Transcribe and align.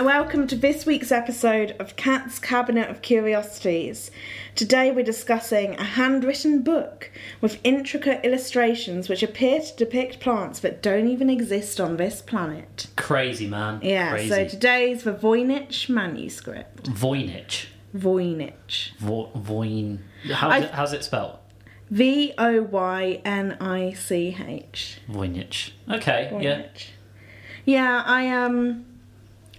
and 0.00 0.06
welcome 0.06 0.46
to 0.46 0.56
this 0.56 0.86
week's 0.86 1.12
episode 1.12 1.76
of 1.78 1.94
Cat's 1.94 2.38
Cabinet 2.38 2.88
of 2.88 3.02
Curiosities. 3.02 4.10
Today 4.54 4.90
we're 4.90 5.04
discussing 5.04 5.74
a 5.74 5.84
handwritten 5.84 6.62
book 6.62 7.10
with 7.42 7.60
intricate 7.64 8.24
illustrations 8.24 9.10
which 9.10 9.22
appear 9.22 9.60
to 9.60 9.76
depict 9.76 10.18
plants 10.18 10.60
that 10.60 10.80
don't 10.82 11.06
even 11.06 11.28
exist 11.28 11.78
on 11.82 11.98
this 11.98 12.22
planet. 12.22 12.86
Crazy 12.96 13.46
man. 13.46 13.80
Yeah, 13.82 14.12
Crazy. 14.12 14.28
so 14.30 14.48
today's 14.48 15.02
the 15.02 15.12
Voynich 15.12 15.90
manuscript. 15.90 16.84
Voynich. 16.84 17.66
Voynich. 17.94 18.96
Vo- 19.00 19.30
Voyn. 19.36 19.98
How's, 20.32 20.64
it, 20.64 20.70
how's 20.70 20.92
it 20.94 21.04
spelled? 21.04 21.36
V 21.90 22.32
O 22.38 22.62
Y 22.62 23.20
N 23.26 23.58
I 23.60 23.92
C 23.92 24.34
H. 24.48 24.96
Voynich. 25.10 25.72
Okay. 25.90 26.30
Yeah. 26.40 26.62
Voynich. 26.62 26.86
Yeah, 27.66 28.02
I 28.06 28.28
um 28.30 28.86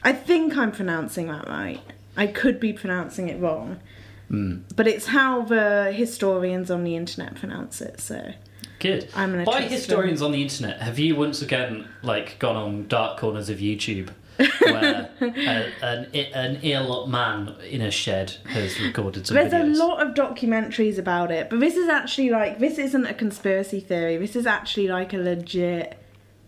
I 0.03 0.13
think 0.13 0.57
I'm 0.57 0.71
pronouncing 0.71 1.27
that 1.27 1.47
right. 1.47 1.81
I 2.17 2.27
could 2.27 2.59
be 2.59 2.73
pronouncing 2.73 3.29
it 3.29 3.39
wrong. 3.39 3.79
Hmm. 4.27 4.59
But 4.75 4.87
it's 4.87 5.07
how 5.07 5.41
the 5.43 5.91
historians 5.91 6.71
on 6.71 6.83
the 6.83 6.95
internet 6.95 7.35
pronounce 7.35 7.81
it, 7.81 7.99
so 7.99 8.33
Good. 8.81 9.09
I'm 9.13 9.31
gonna 9.31 9.45
By 9.45 9.61
historians 9.61 10.23
on 10.23 10.31
the 10.31 10.41
internet, 10.41 10.81
have 10.81 10.97
you 10.97 11.15
once 11.15 11.41
again 11.43 11.87
like 12.01 12.39
gone 12.39 12.55
on 12.55 12.87
dark 12.87 13.19
corners 13.19 13.47
of 13.49 13.59
YouTube 13.59 14.09
where 14.37 15.11
a, 15.21 15.25
an 15.83 16.07
an 16.13 16.59
ill 16.63 17.05
man 17.05 17.55
in 17.69 17.81
a 17.81 17.91
shed 17.91 18.37
has 18.47 18.79
recorded 18.81 19.27
some 19.27 19.35
there's 19.35 19.53
videos? 19.53 19.75
a 19.75 19.85
lot 19.85 20.01
of 20.01 20.15
documentaries 20.15 20.97
about 20.97 21.29
it, 21.29 21.49
but 21.51 21.59
this 21.59 21.75
is 21.75 21.89
actually 21.89 22.31
like 22.31 22.57
this 22.57 22.79
isn't 22.79 23.05
a 23.05 23.13
conspiracy 23.13 23.79
theory. 23.79 24.17
This 24.17 24.35
is 24.35 24.47
actually 24.47 24.87
like 24.87 25.13
a 25.13 25.17
legit 25.17 25.99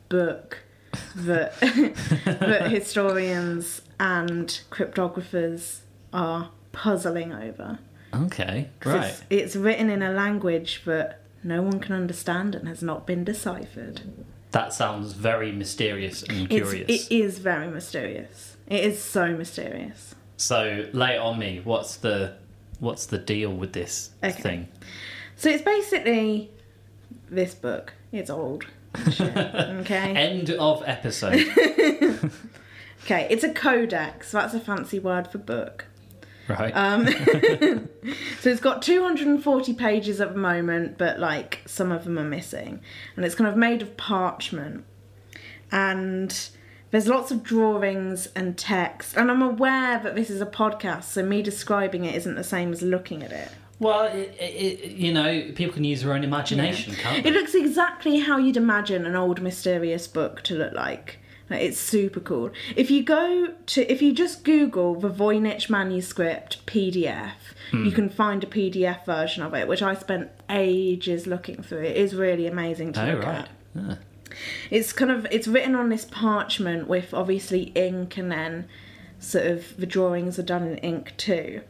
book 0.10 0.63
that 1.16 1.60
that 2.26 2.70
historians 2.72 3.82
and 4.00 4.62
cryptographers 4.72 5.80
are 6.12 6.50
puzzling 6.72 7.34
over. 7.34 7.80
Okay, 8.14 8.70
Right. 8.86 9.06
It's, 9.10 9.24
it's 9.30 9.56
written 9.56 9.90
in 9.90 10.02
a 10.04 10.12
language 10.12 10.84
that 10.86 11.22
no 11.44 11.62
one 11.62 11.80
can 11.80 11.94
understand 11.96 12.54
and 12.56 12.68
has 12.68 12.84
not 12.84 13.08
been 13.08 13.24
deciphered. 13.24 14.02
That 14.52 14.72
sounds 14.72 15.14
very 15.14 15.52
mysterious 15.52 16.22
and 16.24 16.42
It's, 16.52 16.70
curious. 16.70 17.08
it 17.10 17.12
is 17.16 17.40
very 17.40 17.68
mysterious. 17.68 18.56
It 18.68 18.84
is 18.86 19.02
so 19.02 19.36
mysterious. 19.36 20.14
So 20.38 20.88
lay 20.94 21.16
it 21.16 21.20
on 21.20 21.40
me. 21.40 21.62
What's 21.64 21.96
the 21.98 22.36
what's 22.80 23.06
the 23.08 23.18
deal 23.18 23.52
with 23.52 23.74
this 23.74 24.12
Okay. 24.24 24.42
thing? 24.42 24.68
So 25.38 25.50
it's 25.50 25.64
basically 25.64 26.52
this 27.30 27.56
book. 27.56 27.94
It's 28.12 28.30
old. 28.30 28.66
Shit, 29.12 29.36
okay. 29.38 30.14
End 30.16 30.50
of 30.52 30.84
episode. 30.86 31.46
Okay. 33.04 33.28
It's 33.30 33.44
a 33.44 33.54
codex. 33.54 34.30
So 34.30 34.38
That's 34.38 34.54
a 34.54 34.60
fancy 34.60 35.00
word 35.00 35.28
for 35.28 35.38
book. 35.38 35.86
right. 36.48 36.72
Um, 36.72 37.08
so 38.40 38.50
it's 38.50 38.62
got 38.62 38.82
240 38.82 39.74
pages 39.74 40.22
at 40.22 40.34
the 40.34 40.40
moment, 40.40 40.98
but 40.98 41.20
like 41.20 41.62
some 41.66 41.92
of 41.92 42.06
them 42.06 42.18
are 42.18 42.24
missing. 42.24 42.80
And 43.16 43.26
it's 43.26 43.36
kind 43.36 43.50
of 43.50 43.58
made 43.58 43.82
of 43.82 43.98
parchment. 43.98 44.86
And 45.72 46.50
there's 46.92 47.08
lots 47.08 47.32
of 47.32 47.44
drawings 47.44 48.28
and 48.36 48.58
text. 48.58 49.18
And 49.18 49.30
I'm 49.30 49.42
aware 49.42 50.00
that 50.00 50.16
this 50.16 50.30
is 50.30 50.40
a 50.40 50.46
podcast, 50.46 51.04
so 51.06 51.24
me 51.24 51.42
describing 51.42 52.06
it 52.06 52.16
isn't 52.16 52.36
the 52.36 52.44
same 52.44 52.72
as 52.72 52.82
looking 52.82 53.22
at 53.24 53.32
it. 53.32 53.50
Well, 53.80 54.06
it, 54.06 54.36
it, 54.40 54.92
you 54.92 55.14
know, 55.14 55.52
people 55.56 55.74
can 55.74 55.84
use 55.84 56.04
their 56.04 56.14
own 56.14 56.24
imagination, 56.24 56.94
can't 56.96 57.26
It 57.26 57.34
looks 57.34 57.54
exactly 57.54 58.20
how 58.20 58.38
you'd 58.38 58.58
imagine 58.58 59.06
an 59.06 59.16
old 59.16 59.42
mysterious 59.42 60.08
book 60.08 60.42
to 60.44 60.56
look 60.56 60.74
like. 60.74 61.20
It's 61.50 61.80
super 61.80 62.20
cool. 62.20 62.52
If 62.76 62.90
you 62.90 63.04
go 63.04 63.54
to, 63.66 63.92
if 63.92 64.02
you 64.02 64.14
just 64.14 64.44
Google 64.44 64.96
the 64.96 65.10
Voynich 65.10 65.70
manuscript 65.70 66.66
PDF, 66.66 67.34
you 67.72 67.90
hmm. 67.90 67.92
can 67.92 68.10
find 68.10 68.44
a 68.44 68.48
PDF 68.48 69.06
version 69.06 69.44
of 69.44 69.54
it, 69.54 69.68
which 69.68 69.82
I 69.82 69.94
spent 69.94 70.32
ages 70.50 71.28
looking 71.28 71.62
through. 71.62 71.84
It 71.84 71.98
is 71.98 72.16
really 72.16 72.48
amazing 72.48 72.94
to 72.94 73.04
Oh, 73.04 73.14
look 73.16 73.26
right. 73.26 73.40
at. 73.40 73.50
Yeah. 73.76 73.96
It's 74.72 74.94
kind 74.94 75.12
of 75.12 75.28
it's 75.30 75.48
written 75.48 75.76
on 75.76 75.90
this 75.90 76.06
parchment 76.06 76.88
with 76.88 77.14
obviously 77.14 77.72
ink, 77.76 78.18
and 78.18 78.32
then 78.32 78.68
sort 79.20 79.46
of 79.46 79.78
the 79.78 79.86
drawings 79.86 80.40
are 80.40 80.44
done 80.44 80.64
in 80.64 80.78
ink 80.78 81.14
too. 81.18 81.62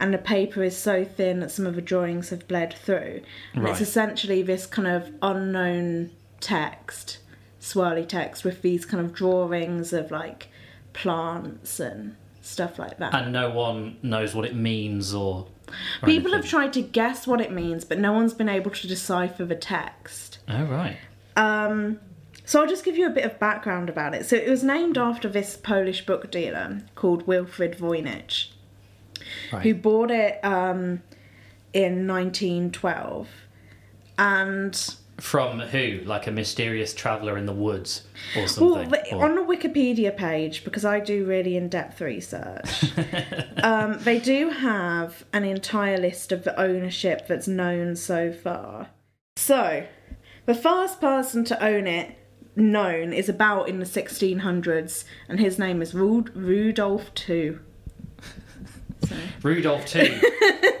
And 0.00 0.12
the 0.12 0.18
paper 0.18 0.62
is 0.62 0.76
so 0.76 1.04
thin 1.04 1.40
that 1.40 1.50
some 1.50 1.66
of 1.66 1.76
the 1.76 1.82
drawings 1.82 2.30
have 2.30 2.48
bled 2.48 2.74
through. 2.74 3.20
And 3.54 3.62
Right. 3.64 3.70
it's 3.72 3.80
essentially 3.80 4.42
this 4.42 4.66
kind 4.66 4.88
of 4.88 5.10
unknown 5.22 6.10
text, 6.40 7.18
swirly 7.60 8.06
text 8.06 8.44
with 8.44 8.62
these 8.62 8.84
kind 8.84 9.04
of 9.04 9.14
drawings 9.14 9.92
of 9.92 10.10
like 10.10 10.48
plants 10.92 11.78
and 11.80 12.16
stuff 12.40 12.78
like 12.78 12.98
that. 12.98 13.14
And 13.14 13.32
no 13.32 13.50
one 13.50 13.96
knows 14.02 14.34
what 14.34 14.44
it 14.44 14.54
means 14.54 15.14
or. 15.14 15.46
or 16.02 16.06
People 16.06 16.32
have 16.32 16.46
tried 16.46 16.72
to 16.74 16.82
guess 16.82 17.26
what 17.26 17.40
it 17.40 17.50
means, 17.52 17.84
but 17.84 17.98
no 17.98 18.12
one's 18.12 18.34
been 18.34 18.48
able 18.48 18.70
to 18.72 18.86
decipher 18.88 19.44
the 19.44 19.54
text. 19.54 20.38
Oh, 20.48 20.64
right. 20.64 20.96
Um, 21.36 22.00
so 22.44 22.60
I'll 22.60 22.68
just 22.68 22.84
give 22.84 22.96
you 22.98 23.06
a 23.06 23.10
bit 23.10 23.24
of 23.24 23.38
background 23.38 23.88
about 23.88 24.14
it. 24.14 24.26
So 24.26 24.36
it 24.36 24.48
was 24.48 24.62
named 24.62 24.98
after 24.98 25.28
this 25.28 25.56
Polish 25.56 26.04
book 26.04 26.30
dealer 26.30 26.82
called 26.94 27.26
Wilfrid 27.26 27.78
Voynich, 27.78 28.48
Right. 29.52 29.62
who 29.62 29.74
bought 29.74 30.10
it 30.10 30.44
um, 30.44 31.02
in 31.72 32.06
1912. 32.06 33.28
And 34.18 34.94
From 35.18 35.60
who? 35.60 36.00
Like 36.04 36.26
a 36.26 36.30
mysterious 36.30 36.94
traveller 36.94 37.36
in 37.36 37.46
the 37.46 37.52
woods 37.52 38.02
or 38.36 38.46
something? 38.46 38.88
the- 38.90 39.14
Or- 39.14 39.24
on 39.24 39.34
the 39.34 39.42
Wikipedia 39.42 40.16
page, 40.16 40.64
because 40.64 40.84
I 40.84 41.00
do 41.00 41.24
really 41.24 41.56
in 41.56 41.68
depth 41.68 42.00
research, 42.00 42.84
um, 43.62 43.98
they 44.00 44.18
do 44.20 44.50
have 44.50 45.24
an 45.32 45.44
entire 45.44 45.98
list 45.98 46.32
of 46.32 46.44
the 46.44 46.58
ownership 46.60 47.26
that's 47.26 47.48
known 47.48 47.96
so 47.96 48.32
far. 48.32 48.88
So, 49.36 49.84
the 50.46 50.54
first 50.54 51.00
person 51.00 51.44
to 51.46 51.64
own 51.64 51.86
it 51.86 52.16
known 52.56 53.12
is 53.12 53.28
about 53.28 53.68
in 53.68 53.80
the 53.80 53.84
1600s, 53.86 55.04
and 55.28 55.40
his 55.40 55.58
name 55.58 55.82
is 55.82 55.92
Ru- 55.94 56.26
Rudolph 56.34 57.10
II. 57.28 57.58
Rudolph 59.42 59.86
2. 59.86 60.20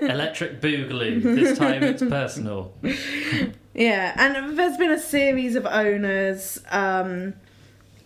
Electric 0.02 0.60
Boogaloo. 0.60 1.22
This 1.22 1.58
time 1.58 1.82
it's 1.82 2.02
personal. 2.02 2.72
yeah, 3.74 4.14
and 4.16 4.58
there's 4.58 4.76
been 4.76 4.90
a 4.90 5.00
series 5.00 5.54
of 5.54 5.66
owners 5.66 6.60
um, 6.70 7.34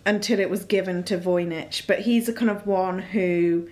until 0.05 0.39
it 0.39 0.49
was 0.49 0.65
given 0.65 1.03
to 1.03 1.17
Voynich, 1.17 1.85
but 1.87 1.99
he's 1.99 2.29
a 2.29 2.33
kind 2.33 2.49
of 2.49 2.65
one 2.65 2.99
who 2.99 3.69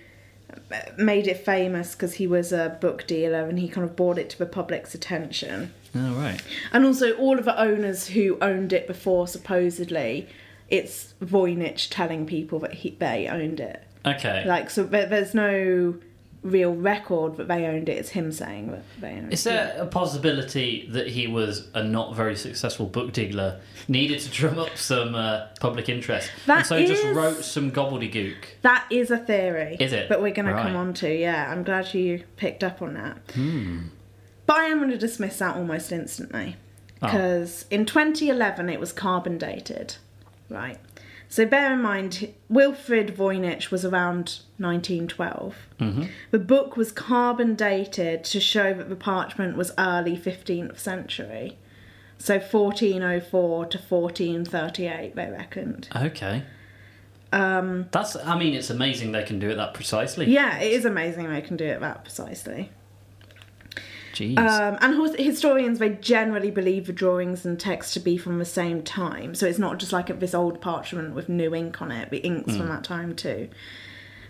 made 0.96 1.26
it 1.26 1.44
famous 1.44 1.94
because 1.94 2.14
he 2.14 2.26
was 2.26 2.52
a 2.52 2.76
book 2.80 3.06
dealer 3.06 3.46
and 3.48 3.58
he 3.58 3.68
kind 3.68 3.88
of 3.88 3.96
brought 3.96 4.18
it 4.18 4.30
to 4.30 4.38
the 4.38 4.46
public's 4.46 4.94
attention. 4.94 5.72
Oh, 5.94 6.14
right. 6.14 6.40
And 6.72 6.84
also, 6.84 7.12
all 7.12 7.38
of 7.38 7.44
the 7.44 7.58
owners 7.60 8.08
who 8.08 8.38
owned 8.40 8.72
it 8.72 8.86
before, 8.86 9.26
supposedly, 9.26 10.28
it's 10.68 11.14
Voynich 11.22 11.88
telling 11.90 12.26
people 12.26 12.58
that 12.60 12.74
he, 12.74 12.90
they 12.90 13.26
owned 13.26 13.60
it. 13.60 13.84
Okay. 14.04 14.44
Like, 14.46 14.70
so 14.70 14.84
there, 14.84 15.06
there's 15.06 15.34
no 15.34 15.94
real 16.48 16.74
record 16.74 17.36
that 17.36 17.48
they 17.48 17.66
owned 17.66 17.88
it. 17.88 17.98
It's 17.98 18.10
him 18.10 18.32
saying 18.32 18.70
that 18.70 18.82
they 19.00 19.12
owned 19.12 19.32
Is 19.32 19.46
it. 19.46 19.50
there 19.50 19.76
a 19.78 19.86
possibility 19.86 20.88
that 20.90 21.08
he 21.08 21.26
was 21.26 21.68
a 21.74 21.82
not 21.82 22.14
very 22.14 22.36
successful 22.36 22.86
book 22.86 23.12
dealer, 23.12 23.60
needed 23.86 24.20
to 24.20 24.30
drum 24.30 24.58
up 24.58 24.76
some 24.76 25.14
uh, 25.14 25.46
public 25.60 25.88
interest, 25.88 26.30
That 26.46 26.58
and 26.58 26.66
so 26.66 26.84
just 26.84 27.04
wrote 27.14 27.44
some 27.44 27.70
gobbledygook? 27.70 28.36
That 28.62 28.86
is 28.90 29.10
a 29.10 29.18
theory. 29.18 29.76
Is 29.78 29.92
it? 29.92 30.08
But 30.08 30.20
we're 30.20 30.34
going 30.34 30.46
to 30.46 30.60
come 30.60 30.76
on 30.76 30.94
to, 30.94 31.14
yeah. 31.14 31.50
I'm 31.50 31.62
glad 31.62 31.94
you 31.94 32.24
picked 32.36 32.64
up 32.64 32.82
on 32.82 32.94
that. 32.94 33.18
Hmm. 33.34 33.78
But 34.46 34.56
I 34.56 34.64
am 34.64 34.78
going 34.78 34.90
to 34.90 34.98
dismiss 34.98 35.38
that 35.38 35.56
almost 35.56 35.92
instantly. 35.92 36.56
Oh. 37.02 37.06
Because 37.06 37.66
in 37.70 37.86
2011 37.86 38.68
it 38.68 38.80
was 38.80 38.92
carbon 38.92 39.38
dated. 39.38 39.96
Right. 40.48 40.78
So 41.28 41.44
bear 41.44 41.74
in 41.74 41.82
mind, 41.82 42.32
Wilfrid 42.48 43.14
Voynich 43.14 43.70
was 43.70 43.84
around 43.84 44.40
1912. 44.56 45.54
Mm-hmm. 45.78 46.04
The 46.30 46.38
book 46.38 46.76
was 46.76 46.90
carbon 46.90 47.54
dated 47.54 48.24
to 48.24 48.40
show 48.40 48.72
that 48.72 48.88
the 48.88 48.96
parchment 48.96 49.56
was 49.56 49.72
early 49.78 50.16
15th 50.16 50.78
century. 50.78 51.58
So 52.16 52.38
1404 52.38 53.66
to 53.66 53.78
1438, 53.78 55.14
they 55.14 55.30
reckoned. 55.30 55.88
Okay. 55.94 56.42
Um, 57.30 57.88
That's. 57.92 58.16
I 58.16 58.38
mean, 58.38 58.54
it's 58.54 58.70
amazing 58.70 59.12
they 59.12 59.22
can 59.22 59.38
do 59.38 59.50
it 59.50 59.56
that 59.56 59.74
precisely. 59.74 60.26
Yeah, 60.26 60.58
it 60.58 60.72
is 60.72 60.84
amazing 60.86 61.28
they 61.28 61.42
can 61.42 61.58
do 61.58 61.66
it 61.66 61.80
that 61.80 62.02
precisely. 62.04 62.70
Jeez. 64.18 64.36
Um, 64.36 64.76
and 64.80 65.00
his- 65.00 65.14
historians, 65.14 65.78
they 65.78 65.90
generally 65.90 66.50
believe 66.50 66.86
the 66.86 66.92
drawings 66.92 67.46
and 67.46 67.58
text 67.58 67.94
to 67.94 68.00
be 68.00 68.16
from 68.16 68.38
the 68.38 68.44
same 68.44 68.82
time. 68.82 69.34
So 69.36 69.46
it's 69.46 69.60
not 69.60 69.78
just 69.78 69.92
like 69.92 70.18
this 70.18 70.34
old 70.34 70.60
parchment 70.60 71.14
with 71.14 71.28
new 71.28 71.54
ink 71.54 71.80
on 71.80 71.92
it, 71.92 72.10
the 72.10 72.18
ink's 72.18 72.56
from 72.56 72.68
that 72.68 72.82
time 72.82 73.14
too. 73.14 73.48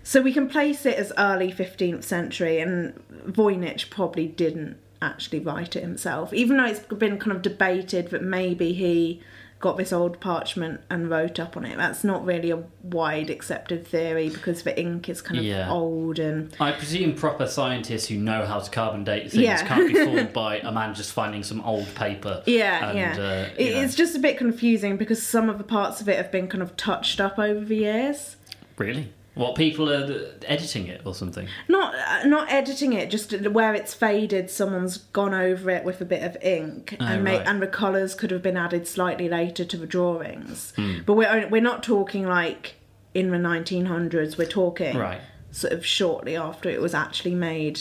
So 0.03 0.21
we 0.21 0.31
can 0.31 0.47
place 0.47 0.85
it 0.85 0.95
as 0.95 1.11
early 1.17 1.51
15th 1.51 2.03
century, 2.03 2.59
and 2.59 3.01
Voynich 3.27 3.89
probably 3.89 4.27
didn't 4.27 4.77
actually 5.01 5.39
write 5.39 5.75
it 5.75 5.81
himself, 5.81 6.33
even 6.33 6.57
though 6.57 6.65
it's 6.65 6.79
been 6.79 7.17
kind 7.17 7.35
of 7.35 7.41
debated 7.41 8.09
that 8.11 8.21
maybe 8.21 8.73
he 8.73 9.21
got 9.59 9.75
this 9.75 9.91
old 9.91 10.21
parchment 10.21 10.79
and 10.89 11.09
wrote 11.09 11.37
up 11.39 11.57
on 11.57 11.65
it. 11.65 11.75
That's 11.75 12.03
not 12.05 12.25
really 12.25 12.49
a 12.49 12.63
wide 12.81 13.29
accepted 13.29 13.85
theory 13.85 14.29
because 14.29 14.63
the 14.63 14.79
ink 14.79 15.09
is 15.09 15.21
kind 15.21 15.37
of 15.37 15.43
Yeah. 15.43 15.69
old 15.69 16.17
and 16.17 16.55
I 16.61 16.71
presume 16.71 17.13
proper 17.13 17.45
scientists 17.45 18.07
who 18.07 18.15
know 18.15 18.45
how 18.45 18.59
to 18.59 18.71
carbon 18.71 19.03
date 19.03 19.31
things 19.31 19.43
Yeah. 19.43 19.61
can't 19.67 19.87
be 19.87 19.93
fooled 19.95 20.31
by 20.43 20.59
a 20.59 20.71
man 20.71 20.95
just 20.95 21.11
finding 21.11 21.43
some 21.43 21.59
old 21.61 21.93
paper. 21.93 22.41
yeah, 22.45 22.89
and, 22.89 22.97
yeah. 22.97 23.15
Uh, 23.17 23.49
It- 23.57 23.75
it's 23.83 23.95
just 23.95 24.15
a 24.15 24.19
bit 24.19 24.37
confusing 24.37 24.95
because 24.95 25.21
some 25.21 25.49
of 25.49 25.57
the 25.57 25.65
parts 25.65 25.99
of 25.99 26.07
it 26.07 26.15
have 26.15 26.31
been 26.31 26.47
kind 26.47 26.63
of 26.63 26.77
touched 26.77 27.19
up 27.19 27.37
over 27.37 27.65
the 27.65 27.75
years. 27.75 28.37
Really? 28.77 29.11
What 29.39 29.55
people 29.55 29.89
are 29.89 30.33
editing 30.45 30.87
it 30.87 31.01
or 31.05 31.15
something? 31.15 31.47
Not 31.69 31.95
uh, 31.95 32.27
not 32.27 32.51
editing 32.51 32.91
it, 32.91 33.09
just 33.09 33.31
where 33.47 33.73
it's 33.73 33.93
faded. 33.93 34.49
Someone's 34.49 34.97
gone 34.97 35.33
over 35.33 35.69
it 35.69 35.85
with 35.85 36.01
a 36.01 36.05
bit 36.05 36.23
of 36.23 36.35
ink, 36.43 36.97
Oh, 36.99 37.05
and 37.05 37.23
ma- 37.23 37.31
right. 37.37 37.47
and 37.47 37.61
the 37.61 37.67
colours 37.67 38.15
could 38.15 38.31
have 38.31 38.41
been 38.43 38.57
added 38.57 38.85
slightly 38.85 39.29
later 39.29 39.63
to 39.63 39.77
the 39.77 39.87
drawings. 39.87 40.73
Hmm. 40.75 40.97
But 41.05 41.13
we're 41.13 41.47
we're 41.47 41.61
not 41.61 41.83
talking 41.83 42.27
like 42.27 42.75
in 43.13 43.31
the 43.31 43.37
1900s. 43.37 44.37
We're 44.37 44.45
talking 44.45 44.97
Right. 44.97 45.21
sort 45.51 45.71
of 45.71 45.85
shortly 45.85 46.35
after 46.35 46.69
it 46.69 46.81
was 46.81 46.93
actually 46.93 47.35
made, 47.35 47.79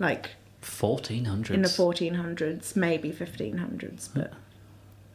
like 0.00 0.30
1400s. 0.62 1.50
in 1.50 1.62
the 1.62 1.68
1400s, 1.68 2.74
maybe 2.74 3.12
1500s. 3.12 4.08
But 4.12 4.32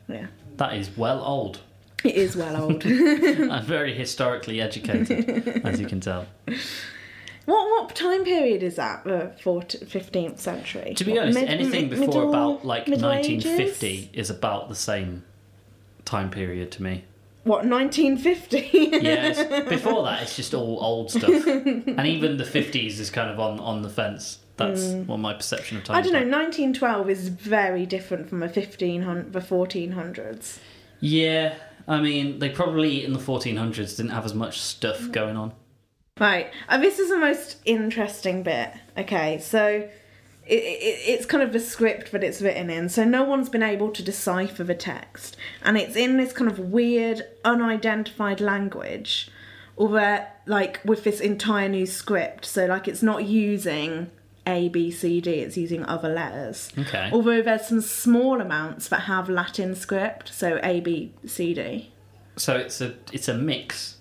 yeah, 0.08 0.28
That 0.56 0.76
is 0.76 0.96
well 0.96 1.22
old. 1.22 1.60
It 2.04 2.16
is 2.16 2.36
well 2.36 2.56
old. 2.64 2.86
I'm 2.86 3.66
very 3.66 3.94
historically 3.94 4.62
educated, 4.62 5.62
as 5.66 5.80
you 5.80 5.88
can 5.88 6.00
tell. 6.00 6.26
what 7.46 7.70
what 7.70 7.96
time 7.96 8.24
period 8.24 8.64
is 8.64 8.76
that? 8.76 9.04
The 9.04 9.32
15th 9.44 10.40
century. 10.40 10.94
To 10.96 11.04
be 11.04 11.14
What, 11.14 11.22
honest, 11.24 11.40
mid- 11.40 11.50
anything 11.50 11.90
mid- 11.90 12.00
before 12.00 12.08
middle- 12.08 12.30
about 12.30 12.66
like 12.66 12.88
Middle 12.88 13.12
Ages? 13.12 13.46
1950 13.46 14.10
is 14.14 14.30
about 14.30 14.70
the 14.70 14.76
same 14.76 15.24
time 16.06 16.30
period 16.30 16.72
to 16.74 16.84
me. 16.84 17.04
What 17.44 17.66
1950? 17.66 18.70
Yes, 19.02 19.68
before 19.68 20.04
that 20.04 20.22
it's 20.22 20.36
just 20.36 20.54
all 20.54 20.78
old 20.80 21.10
stuff, 21.10 21.48
and 21.48 22.06
even 22.06 22.38
the 22.38 22.44
50s 22.44 23.00
is 23.00 23.10
kind 23.10 23.32
of 23.32 23.40
on 23.40 23.60
on 23.60 23.82
the 23.82 23.90
fence. 23.90 24.38
That's 24.58 24.92
what 25.08 25.18
my 25.18 25.34
perception 25.34 25.78
of 25.78 25.84
time. 25.86 25.96
Mm. 25.96 25.98
I 25.98 26.02
don't 26.04 26.14
know. 26.14 26.20
like. 26.38 26.48
1912 26.54 27.10
is 27.10 27.30
very 27.30 27.88
different 27.88 28.30
from 28.30 28.42
the 28.42 28.46
1500, 28.46 29.34
the 29.34 29.40
1400s. 29.40 30.60
Yeah, 31.00 31.56
I 31.88 32.02
mean 32.02 32.40
they 32.40 32.50
probably 32.50 33.04
in 33.04 33.14
the 33.14 33.20
1400s 33.20 33.98
didn't 33.98 34.12
have 34.12 34.26
as 34.26 34.34
much 34.34 34.60
stuff 34.60 35.12
going 35.12 35.38
on. 35.38 35.54
Right. 36.20 36.52
Uh, 36.70 36.78
this 36.78 37.00
is 37.00 37.10
the 37.10 37.18
most 37.18 37.58
interesting 37.66 38.44
bit. 38.44 38.72
Okay, 38.98 39.40
so 39.40 39.90
it, 40.46 40.54
it, 40.54 41.00
it's 41.08 41.26
kind 41.26 41.42
of 41.42 41.54
the 41.54 41.60
script 41.60 42.12
that 42.12 42.24
it's 42.24 42.42
written 42.42 42.70
in. 42.70 42.90
So 42.90 43.04
no 43.04 43.24
one's 43.24 43.50
been 43.50 43.64
able 43.64 43.90
to 43.92 44.04
decipher 44.04 44.64
the 44.64 44.76
text, 44.76 45.38
and 45.64 45.78
it's 45.78 45.96
in 45.96 46.18
this 46.18 46.34
kind 46.34 46.50
of 46.50 46.60
weird, 46.60 47.24
unidentified 47.46 48.42
language, 48.42 49.32
or 49.76 50.28
like 50.46 50.82
with 50.84 51.04
this 51.04 51.20
entire 51.20 51.70
new 51.70 51.86
script. 51.86 52.46
So 52.46 52.66
like 52.66 52.88
it's 52.88 53.02
not 53.02 53.26
using 53.26 54.12
A, 54.48 54.70
B, 54.70 54.90
C, 54.92 55.22
D. 55.22 55.32
It's 55.32 55.58
using 55.58 55.86
other 55.86 56.10
letters. 56.10 56.72
Okay. 56.78 57.10
Although 57.14 57.42
there's 57.42 57.68
some 57.68 57.82
small 57.82 58.42
amounts 58.42 58.88
that 58.90 59.02
have 59.02 59.30
Latin 59.30 59.76
script, 59.76 60.34
so 60.34 60.60
A, 60.64 60.80
B, 60.80 61.14
C, 61.26 61.54
D. 61.54 61.92
So 62.38 62.56
it's 62.56 62.82
a 62.82 62.96
it's 63.12 63.28
a 63.28 63.34
mix. 63.36 63.98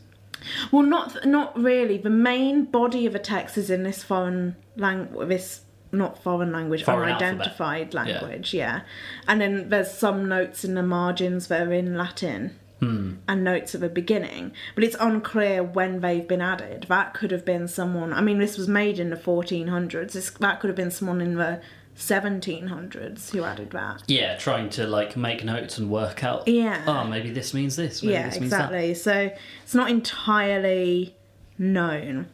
Well, 0.72 0.82
not 0.82 1.26
not 1.26 1.58
really. 1.58 1.98
The 1.98 2.10
main 2.10 2.64
body 2.64 3.04
of 3.06 3.14
a 3.14 3.18
text 3.18 3.58
is 3.58 3.70
in 3.70 3.82
this 3.82 4.02
foreign 4.02 4.56
language. 4.76 5.28
This 5.28 5.62
not 5.92 6.22
foreign 6.22 6.52
language, 6.52 6.84
Foreign 6.84 7.10
unidentified 7.10 7.92
language. 7.94 8.54
Yeah. 8.54 8.82
and 9.26 9.40
then 9.40 9.70
there's 9.70 9.90
some 9.90 10.28
notes 10.28 10.64
in 10.64 10.74
the 10.74 10.84
margins 10.84 11.48
that 11.48 11.66
are 11.66 11.72
in 11.72 11.96
Latin. 11.96 12.58
And 12.82 13.44
notes 13.44 13.74
at 13.74 13.82
the 13.82 13.88
beginning, 13.88 14.52
but 14.74 14.84
it's 14.84 14.96
unclear 14.98 15.62
when 15.62 16.00
they've 16.00 16.26
been 16.26 16.40
added. 16.40 16.86
That 16.88 17.12
could 17.12 17.30
have 17.30 17.44
been 17.44 17.68
someone. 17.68 18.12
I 18.12 18.22
mean, 18.22 18.38
this 18.38 18.56
was 18.56 18.68
made 18.68 18.98
in 18.98 19.10
the 19.10 19.16
1400s. 19.16 20.12
This, 20.12 20.30
that 20.30 20.60
could 20.60 20.68
have 20.68 20.76
been 20.76 20.90
someone 20.90 21.20
in 21.20 21.34
the 21.34 21.60
1700s 22.00 23.30
who 23.30 23.44
added 23.44 23.70
that. 23.72 24.02
Yeah, 24.06 24.36
trying 24.36 24.70
to 24.70 24.86
like 24.86 25.16
make 25.16 25.44
notes 25.44 25.78
and 25.78 25.90
work 25.90 26.24
out. 26.24 26.48
Yeah. 26.48 26.82
Oh, 26.86 27.04
maybe 27.04 27.30
this 27.30 27.52
means 27.52 27.76
this. 27.76 28.02
Maybe 28.02 28.14
yeah, 28.14 28.28
this 28.28 28.40
means 28.40 28.50
that. 28.50 28.72
exactly. 28.72 28.94
So 28.94 29.30
it's 29.62 29.74
not 29.74 29.90
entirely 29.90 31.14
known 31.58 32.28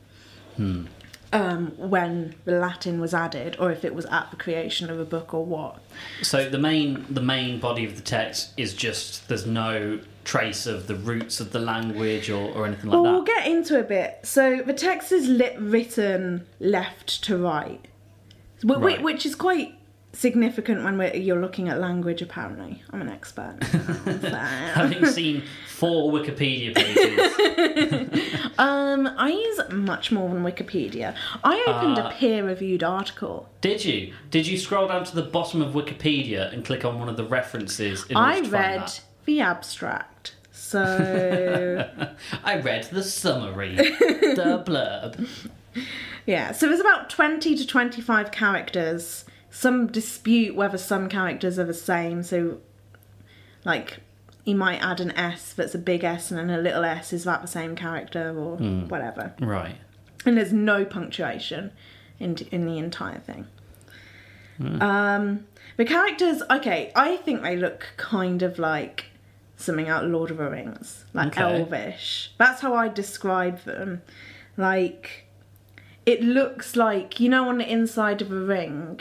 um, 1.33 1.73
when 1.77 2.35
the 2.45 2.53
Latin 2.53 3.01
was 3.01 3.13
added, 3.13 3.57
or 3.59 3.71
if 3.73 3.85
it 3.85 3.95
was 3.95 4.07
at 4.07 4.31
the 4.31 4.37
creation 4.37 4.89
of 4.89 5.01
a 5.01 5.05
book, 5.05 5.35
or 5.35 5.45
what. 5.45 5.81
So 6.23 6.49
the 6.49 6.59
main 6.59 7.05
the 7.11 7.21
main 7.21 7.59
body 7.59 7.85
of 7.85 7.97
the 7.97 8.03
text 8.03 8.53
is 8.57 8.75
just 8.75 9.29
there's 9.29 9.47
no 9.47 10.01
trace 10.27 10.67
of 10.67 10.87
the 10.89 10.95
roots 10.97 11.39
of 11.41 11.53
the 11.53 11.59
language 11.61 12.29
or, 12.31 12.51
or 12.55 12.67
anything 12.67 12.91
like 12.91 12.97
that? 12.97 13.03
Well, 13.03 13.13
we'll 13.13 13.23
get 13.23 13.47
into 13.47 13.79
a 13.81 13.85
bit. 13.85 14.19
So 14.25 14.61
the 14.67 14.75
text 14.75 15.13
is 15.13 15.29
lit, 15.29 15.57
written 15.59 16.47
left 16.61 17.23
to 17.25 17.39
right, 17.39 17.81
wh- 18.63 18.73
wh- 18.75 18.81
Right. 18.83 19.03
which 19.03 19.25
is 19.25 19.35
quite 19.35 19.73
significant 20.13 20.83
when 20.83 20.97
we're, 20.99 21.15
you're 21.15 21.41
looking 21.41 21.69
at 21.69 21.79
language. 21.79 22.23
Apparently, 22.23 22.83
I'm 22.91 23.01
an 23.03 23.09
expert. 23.09 23.57
Having 23.63 25.07
seen 25.07 25.43
four 25.69 26.11
Wikipedia 26.13 26.75
pages, 26.75 28.51
um, 28.59 29.07
I 29.19 29.29
use 29.31 29.61
much 29.71 30.11
more 30.11 30.29
than 30.33 30.43
Wikipedia. 30.43 31.15
I 31.45 31.65
opened 31.69 31.99
Ah. 31.99 32.09
a 32.09 32.13
peer-reviewed 32.15 32.83
article. 32.83 33.49
did 33.61 33.85
you? 33.85 34.13
Did 34.31 34.47
you 34.47 34.57
scroll 34.59 34.89
down 34.89 35.05
to 35.05 35.15
the 35.15 35.23
bottom 35.23 35.61
of 35.63 35.75
Wikipedia 35.75 36.53
and 36.53 36.65
click 36.65 36.85
on 36.85 36.99
one 36.99 37.09
of 37.09 37.17
the 37.17 37.25
references? 37.25 38.05
In 38.09 38.17
I 38.17 38.37
order 38.37 38.43
to 38.45 38.51
find 38.51 38.81
read 38.83 38.93
the 39.27 39.41
abstract. 39.41 40.16
So 40.67 41.89
I 42.45 42.59
read 42.59 42.89
the 42.91 43.05
summary, 43.05 43.77
the 43.77 44.63
blurb. 44.67 45.29
yeah, 46.27 46.51
so 46.51 46.67
there's 46.67 46.81
about 46.81 47.09
20 47.09 47.55
to 47.57 47.65
25 47.65 48.33
characters. 48.33 49.25
Some 49.49 49.87
dispute 49.87 50.57
whether 50.57 50.77
some 50.77 51.09
characters 51.09 51.57
are 51.61 51.65
the 51.65 51.73
same. 51.73 52.25
So 52.25 52.59
like 53.65 53.99
you 54.45 54.57
might 54.57 54.83
add 54.83 54.99
an 54.99 55.13
S 55.13 55.53
that's 55.53 55.75
a 55.77 55.79
big 55.79 56.03
S 56.03 56.33
and 56.33 56.41
then 56.41 56.51
a 56.51 56.61
little 56.61 56.85
S 56.85 57.13
is 57.13 57.23
that 57.25 57.43
the 57.43 57.49
same 57.49 57.77
character 57.77 58.37
or 58.37 58.57
whatever. 58.57 59.35
Right. 59.41 59.77
And 60.25 60.37
there's 60.37 60.53
no 60.53 60.85
punctuation 60.85 61.71
in 62.19 62.37
in 62.51 62.67
the 62.67 62.79
entire 62.79 63.21
thing. 63.21 63.47
Um, 64.81 65.47
the 65.77 65.85
characters, 65.85 66.43
okay, 66.51 66.91
I 66.97 67.19
think 67.19 67.43
they 67.43 67.57
look 67.57 67.93
kind 67.99 68.43
of 68.43 68.59
like 68.59 69.11
something 69.57 69.89
out 69.89 70.05
Lord 70.07 70.31
of 70.31 70.37
the 70.39 70.49
Rings, 70.51 71.05
like 71.15 71.29
Okay. 71.39 71.43
elvish. 71.61 72.31
That's 72.39 72.61
how 72.61 72.75
I 72.75 72.89
describe 72.89 73.63
them. 73.65 74.03
Like, 74.57 75.27
it 76.05 76.23
looks 76.23 76.77
like 76.77 77.19
you 77.21 77.29
know 77.29 77.49
on 77.49 77.59
the 77.59 77.71
inside 77.71 78.23
of 78.23 78.31
a 78.31 78.41
ring. 78.41 79.01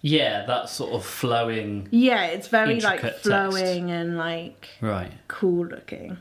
Yeah, 0.00 0.44
that 0.46 0.68
sort 0.68 0.92
of 0.92 1.04
flowing. 1.04 1.88
Yeah, 1.90 2.26
it's 2.26 2.48
very 2.48 2.80
like 2.80 2.96
Intricate 3.02 3.12
text. 3.12 3.22
flowing 3.24 3.90
and 3.90 4.18
like 4.18 4.68
Right. 4.82 5.12
cool 5.28 5.66
looking. 5.66 6.18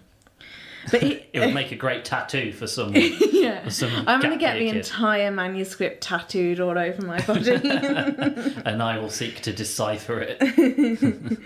But 0.89 1.03
it, 1.03 1.29
It 1.33 1.39
would 1.41 1.53
make 1.53 1.71
a 1.73 1.75
great 1.75 2.05
tattoo 2.05 2.53
for 2.53 2.65
someone. 2.67 2.95
yeah, 3.33 3.67
some 3.69 3.91
I'm 4.07 4.21
gonna 4.21 4.37
get 4.37 4.53
the 4.57 4.67
kid. 4.67 4.75
entire 4.77 5.31
manuscript 5.31 6.01
tattooed 6.01 6.59
all 6.61 6.77
over 6.77 7.01
my 7.05 7.19
body. 7.25 7.51
and 8.65 8.81
I 8.81 8.97
will 8.99 9.09
seek 9.09 9.41
to 9.41 9.51
decipher 9.53 10.19
it. 10.21 11.39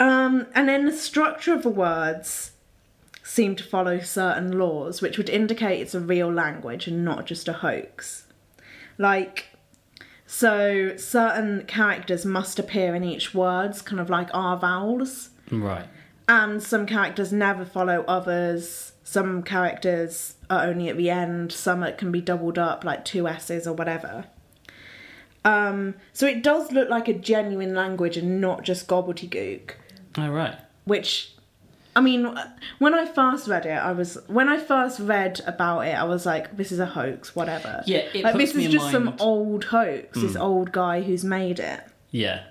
Um, 0.00 0.46
and 0.54 0.68
then 0.68 0.86
the 0.86 0.92
structure 0.92 1.54
of 1.54 1.62
the 1.62 1.68
words 1.68 2.52
seem 3.22 3.54
to 3.56 3.62
follow 3.62 4.00
certain 4.00 4.58
laws, 4.58 5.00
which 5.00 5.18
would 5.18 5.28
indicate 5.28 5.80
it's 5.80 5.94
a 5.94 6.00
real 6.00 6.32
language 6.32 6.88
and 6.88 7.04
not 7.04 7.26
just 7.26 7.46
a 7.46 7.52
hoax. 7.52 8.24
Like, 8.98 9.46
so 10.26 10.96
certain 10.96 11.64
characters 11.66 12.24
must 12.24 12.58
appear 12.58 12.94
in 12.94 13.04
each 13.04 13.34
words, 13.34 13.82
kind 13.82 14.00
of 14.00 14.10
like 14.10 14.30
R 14.34 14.56
vowels, 14.56 15.30
Right. 15.50 15.86
and 16.28 16.62
some 16.62 16.86
characters 16.86 17.32
never 17.32 17.64
follow 17.64 18.02
others. 18.08 18.92
Some 19.04 19.42
characters 19.42 20.34
are 20.48 20.64
only 20.66 20.88
at 20.88 20.96
the 20.96 21.10
end. 21.10 21.52
Some 21.52 21.82
it 21.82 21.98
can 21.98 22.10
be 22.10 22.20
doubled 22.20 22.58
up, 22.58 22.84
like 22.84 23.04
two 23.04 23.28
S's 23.28 23.66
or 23.66 23.74
whatever. 23.74 24.24
Um, 25.44 25.94
so 26.12 26.26
it 26.26 26.42
does 26.42 26.70
look 26.72 26.88
like 26.90 27.08
a 27.08 27.14
genuine 27.14 27.74
language 27.74 28.16
and 28.16 28.40
not 28.40 28.62
just 28.62 28.86
gobbledygook 28.86 29.72
Oh, 30.18 30.28
right. 30.30 30.56
which 30.84 31.32
I 31.96 32.00
mean, 32.00 32.36
when 32.78 32.94
I 32.94 33.04
first 33.04 33.48
read 33.48 33.66
it, 33.66 33.70
I 33.70 33.92
was 33.92 34.16
when 34.28 34.48
I 34.48 34.58
first 34.58 35.00
read 35.00 35.40
about 35.46 35.80
it, 35.80 35.94
I 35.94 36.04
was 36.04 36.24
like, 36.24 36.56
"This 36.56 36.70
is 36.72 36.78
a 36.78 36.86
hoax, 36.86 37.34
whatever." 37.34 37.82
Yeah, 37.86 37.98
it 38.14 38.22
like 38.24 38.32
puts 38.34 38.52
this 38.52 38.54
me 38.54 38.66
is 38.66 38.72
just 38.72 38.90
some 38.92 39.04
mind- 39.06 39.20
Hmm. 39.20 39.26
old 39.26 39.64
hoax. 39.64 40.20
This 40.20 40.36
old 40.36 40.70
guy 40.72 41.02
who's 41.02 41.24
made 41.24 41.58
it. 41.58 41.80
Yeah. 42.12 42.42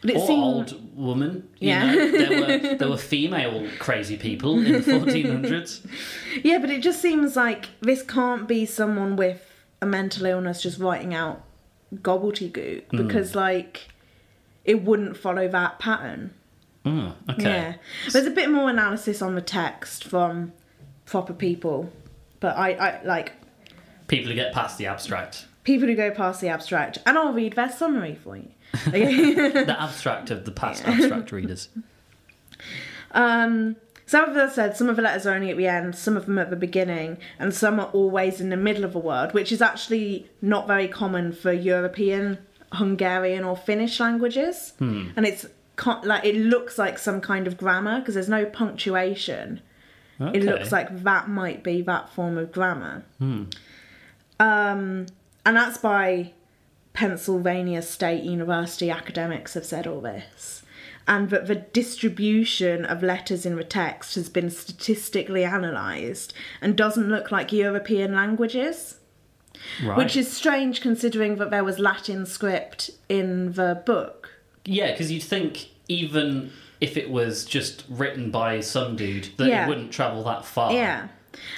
But 0.00 0.10
it 0.10 0.16
or 0.18 0.26
seemed 0.28 0.42
old 0.42 0.96
woman. 0.96 1.48
You 1.58 1.68
Yeah. 1.70 1.92
know, 1.92 2.10
there 2.12 2.40
were 2.40 2.76
there 2.78 2.88
were 2.88 2.96
female 2.96 3.66
crazy 3.80 4.16
people 4.16 4.58
in 4.58 4.64
the 4.72 4.78
1400s. 4.80 5.84
yeah, 6.44 6.58
but 6.58 6.70
it 6.70 6.80
just 6.80 7.02
seems 7.02 7.34
like 7.34 7.70
this 7.80 8.02
can't 8.02 8.46
be 8.46 8.64
someone 8.66 9.16
with 9.16 9.42
a 9.82 9.86
mental 9.86 10.26
illness 10.26 10.62
just 10.62 10.78
writing 10.78 11.12
out 11.12 11.42
gobbledygook 11.92 12.84
Hmm. 12.90 12.96
because 12.96 13.34
like 13.34 13.88
it 14.64 14.84
wouldn't 14.84 15.16
follow 15.16 15.48
that 15.48 15.78
pattern. 15.80 16.32
Oh, 16.86 17.14
okay. 17.30 17.42
Yeah. 17.42 17.74
There's 18.12 18.26
a 18.26 18.30
bit 18.30 18.48
more 18.50 18.70
analysis 18.70 19.20
on 19.20 19.34
the 19.34 19.42
text 19.42 20.04
from 20.04 20.52
proper 21.04 21.32
people, 21.32 21.90
but 22.40 22.56
I, 22.56 22.70
I 22.74 23.02
like 23.04 23.32
People 24.06 24.28
who 24.30 24.36
get 24.36 24.52
past 24.52 24.78
the 24.78 24.86
abstract. 24.86 25.46
people 25.64 25.88
who 25.88 25.96
go 25.96 26.12
past 26.12 26.40
the 26.40 26.48
abstract, 26.48 26.98
and 27.04 27.18
I'll 27.18 27.32
read 27.32 27.54
their 27.54 27.70
summary 27.72 28.14
for 28.14 28.36
you. 28.36 28.48
The 28.92 29.76
abstract 29.78 30.30
of 30.30 30.44
the 30.44 30.52
past 30.52 30.86
abstract 30.86 31.32
readers. 31.32 31.68
um, 33.12 33.76
so 34.06 34.24
as 34.24 34.36
I 34.36 34.54
said, 34.54 34.76
some 34.76 34.88
of 34.88 34.94
the 34.96 35.02
letters 35.02 35.26
are 35.26 35.34
only 35.34 35.50
at 35.50 35.56
the 35.56 35.66
end, 35.66 35.96
some 35.96 36.16
of 36.16 36.26
them 36.26 36.38
at 36.38 36.50
the 36.50 36.56
beginning, 36.56 37.18
and 37.40 37.52
some 37.52 37.80
are 37.80 37.86
always 37.88 38.40
in 38.40 38.50
the 38.50 38.56
middle 38.56 38.84
of 38.84 38.94
a 38.94 38.98
word, 39.00 39.32
which 39.34 39.50
is 39.50 39.60
actually 39.60 40.28
not 40.40 40.68
very 40.68 40.86
common 40.86 41.32
for 41.32 41.52
European, 41.52 42.38
Hungarian, 42.72 43.42
or 43.42 43.56
Finnish 43.56 43.98
languages. 43.98 44.74
And 44.78 45.26
it's 45.26 45.46
like 46.04 46.24
it 46.24 46.36
looks 46.36 46.78
like 46.78 46.98
some 46.98 47.20
kind 47.20 47.46
of 47.46 47.56
grammar 47.56 48.00
because 48.00 48.14
there's 48.14 48.28
no 48.28 48.46
punctuation. 48.46 49.60
Okay. 50.20 50.38
It 50.38 50.44
looks 50.44 50.72
like 50.72 51.02
that 51.02 51.28
might 51.28 51.62
be 51.62 51.82
that 51.82 52.08
form 52.10 52.38
of 52.38 52.52
grammar. 52.52 53.04
Hmm. 53.18 53.44
Um, 54.40 55.06
and 55.44 55.56
that's 55.56 55.78
by 55.78 56.32
Pennsylvania 56.92 57.82
State 57.82 58.24
University 58.24 58.90
academics 58.90 59.54
have 59.54 59.66
said 59.66 59.86
all 59.86 60.00
this. 60.00 60.62
And 61.06 61.30
that 61.30 61.46
the 61.46 61.54
distribution 61.54 62.84
of 62.84 63.02
letters 63.02 63.46
in 63.46 63.54
the 63.54 63.62
text 63.62 64.16
has 64.16 64.28
been 64.28 64.50
statistically 64.50 65.44
analysed 65.44 66.34
and 66.60 66.76
doesn't 66.76 67.08
look 67.08 67.30
like 67.30 67.52
European 67.52 68.12
languages, 68.12 68.96
right. 69.84 69.96
which 69.96 70.16
is 70.16 70.32
strange 70.32 70.80
considering 70.80 71.36
that 71.36 71.50
there 71.50 71.62
was 71.62 71.78
Latin 71.78 72.26
script 72.26 72.90
in 73.08 73.52
the 73.52 73.80
book. 73.86 74.35
Yeah, 74.66 74.90
because 74.90 75.10
you'd 75.10 75.22
think 75.22 75.68
even 75.88 76.50
if 76.80 76.96
it 76.96 77.10
was 77.10 77.44
just 77.44 77.84
written 77.88 78.30
by 78.30 78.60
some 78.60 78.96
dude, 78.96 79.28
that 79.38 79.48
Yeah. 79.48 79.64
it 79.64 79.68
wouldn't 79.68 79.92
travel 79.92 80.22
that 80.24 80.44
far. 80.44 80.72
Yeah. 80.72 81.08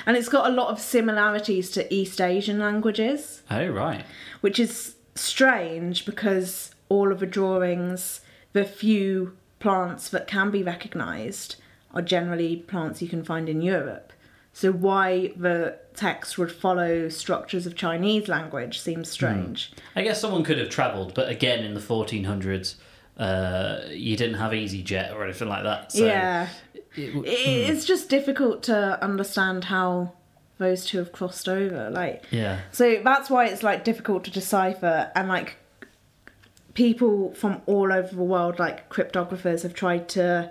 And 0.07 0.17
it's 0.17 0.29
got 0.29 0.51
a 0.51 0.55
lot 0.55 0.69
of 0.69 0.81
similarities 0.81 1.71
to 1.73 1.93
East 1.93 2.21
Asian 2.21 2.59
languages. 2.59 3.43
Oh, 3.51 3.67
right. 3.69 4.05
which 4.41 4.61
is 4.61 4.95
strange 5.17 6.07
because 6.07 6.71
all 6.89 7.11
of 7.11 7.19
the 7.19 7.27
drawings, 7.27 8.21
the 8.53 8.65
few 8.65 9.37
plants 9.59 10.09
that 10.11 10.29
can 10.29 10.51
be 10.51 10.63
recognised, 10.63 11.57
are 11.93 12.03
generally 12.03 12.57
plants 12.57 13.03
you 13.03 13.09
can 13.09 13.25
find 13.25 13.49
in 13.49 13.61
Europe. 13.61 14.13
So 14.53 14.73
why 14.73 15.33
the 15.37 15.79
text 15.95 16.39
would 16.39 16.53
follow 16.53 17.09
structures 17.09 17.67
of 17.67 17.75
Chinese 17.75 18.29
language 18.29 18.81
seems 18.81 19.09
hmm. 19.09 19.13
strange. 19.13 19.73
I 19.97 20.03
guess 20.03 20.21
someone 20.21 20.45
could 20.45 20.59
have 20.59 20.69
travelled, 20.69 21.15
but 21.15 21.29
again, 21.29 21.65
in 21.65 21.75
the 21.75 21.81
1400s, 21.81 22.77
uh, 23.19 23.81
you 23.91 24.17
didn't 24.17 24.37
have 24.39 24.53
EasyJet 24.53 25.15
or 25.15 25.25
anything 25.25 25.49
like 25.49 25.65
that. 25.65 25.93
So 25.93 26.07
yeah, 26.07 26.49
it 26.95 27.15
It- 27.15 27.71
it's 27.71 27.85
just 27.85 28.09
difficult 28.09 28.63
to 28.65 29.03
understand 29.03 29.65
how 29.65 30.13
those 30.59 30.85
two 30.85 30.99
have 30.99 31.13
crossed 31.13 31.49
over. 31.49 31.91
Like, 31.91 32.25
yeah. 32.31 32.61
So 32.73 33.01
that's 33.05 33.29
why 33.31 33.47
it's 33.47 33.63
like 33.63 33.85
difficult 33.85 34.25
to 34.25 34.31
decipher 34.31 35.11
and 35.15 35.29
like 35.29 35.57
people 36.75 37.33
from 37.35 37.61
all 37.67 37.93
over 37.93 38.09
the 38.15 38.23
world 38.23 38.59
like 38.59 38.89
cryptographers 38.89 39.63
have 39.63 39.75
tried 39.75 40.09
to 40.09 40.51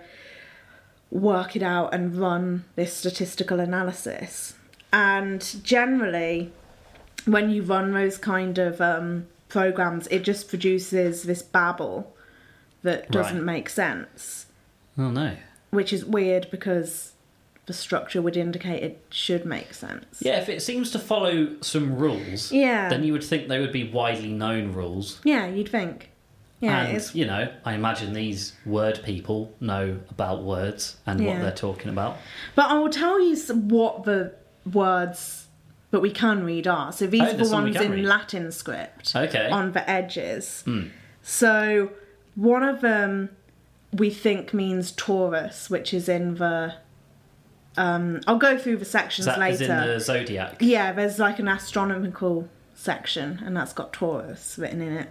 work 1.09 1.55
it 1.55 1.63
out 1.63 1.93
and 1.93 2.17
run 2.17 2.65
this 2.75 2.93
statistical 2.93 3.59
analysis. 3.61 4.55
And 4.91 5.41
generally 5.63 6.51
when 7.25 7.49
you 7.49 7.61
run 7.63 7.93
those 7.93 8.17
kind 8.17 8.57
of 8.57 8.81
um, 8.81 9.27
programs 9.47 10.07
it 10.07 10.23
just 10.23 10.49
produces 10.49 11.23
this 11.23 11.41
babble 11.41 12.13
that 12.87 13.11
doesn't 13.11 13.37
Right. 13.37 13.45
make 13.55 13.69
sense, 13.69 14.47
Oh, 14.97 15.09
no. 15.11 15.33
which 15.69 15.91
is 15.93 16.03
weird 16.05 16.47
because 16.51 17.13
the 17.67 17.73
structure 17.73 18.21
would 18.21 18.37
indicate 18.37 18.81
it 18.81 19.03
should 19.09 19.45
make 19.45 19.73
sense. 19.73 20.05
Yeah, 20.21 20.39
if 20.39 20.47
it 20.49 20.61
seems 20.61 20.89
to 20.91 20.99
follow 20.99 21.55
some 21.61 21.97
rules, 21.97 22.51
Yeah. 22.51 22.87
then 22.89 23.03
you 23.03 23.11
would 23.13 23.23
think 23.23 23.47
they 23.49 23.59
would 23.59 23.73
be 23.73 23.83
widely 23.89 24.31
known 24.31 24.71
rules. 24.73 25.19
Yeah, 25.23 25.47
you'd 25.47 25.69
think. 25.69 26.09
Yeah, 26.61 26.83
and, 26.85 26.97
it's 26.97 27.13
you 27.13 27.25
know, 27.25 27.49
I 27.65 27.73
imagine 27.73 28.13
these 28.13 28.53
word 28.65 29.01
people 29.03 29.53
know 29.59 29.99
about 30.09 30.41
words 30.43 30.95
and 31.05 31.23
what 31.23 31.39
they're 31.41 31.51
talking 31.51 31.89
about. 31.91 32.17
But 32.55 32.71
I 32.71 32.79
will 32.79 32.89
tell 32.89 33.21
you 33.21 33.35
what 33.53 34.05
the 34.05 34.33
words 34.73 35.47
that 35.91 35.99
we 35.99 36.09
can 36.09 36.43
read 36.43 36.67
are. 36.67 36.91
So 36.91 37.05
these 37.05 37.21
Oh, 37.21 37.25
are 37.25 37.31
the 37.31 37.37
there's 37.37 37.49
some 37.49 37.63
we 37.65 37.71
ones 37.73 37.85
in 37.85 37.91
read. 37.91 38.05
Latin 38.05 38.51
script 38.51 39.15
Okay. 39.15 39.49
on 39.49 39.73
the 39.73 39.87
edges. 39.89 40.63
Hmm. 40.65 40.83
So 41.21 41.91
one 42.37 42.63
of 42.63 42.79
them 42.81 43.29
we 43.91 44.09
think 44.09 44.53
means 44.53 44.91
Taurus, 44.93 45.69
which 45.69 45.93
is 45.93 46.07
in 46.07 46.35
the. 46.35 46.75
Um, 47.75 48.21
I'll 48.25 48.37
go 48.37 48.57
through 48.57 48.77
the 48.77 48.85
sections 48.85 49.25
that 49.25 49.37
later. 49.39 49.65
in 49.65 49.69
the 49.69 49.99
zodiac? 49.99 50.55
Yeah, 50.61 50.93
there's 50.93 51.19
like 51.19 51.39
an 51.39 51.47
astronomical 51.47 52.47
section, 52.73 53.41
and 53.45 53.55
that's 53.57 53.73
got 53.73 53.91
Taurus 53.93 54.57
written 54.57 54.81
in 54.81 54.93
it. 54.93 55.09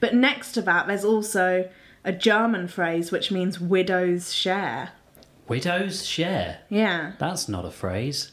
But 0.00 0.14
next 0.14 0.52
to 0.52 0.62
that, 0.62 0.86
there's 0.86 1.04
also 1.04 1.68
a 2.04 2.12
German 2.12 2.66
phrase 2.68 3.12
which 3.12 3.30
means 3.30 3.60
widow's 3.60 4.32
share. 4.34 4.90
Widow's 5.48 6.04
share. 6.04 6.58
Yeah. 6.68 7.12
That's 7.18 7.48
not 7.48 7.64
a 7.64 7.70
phrase. 7.70 8.32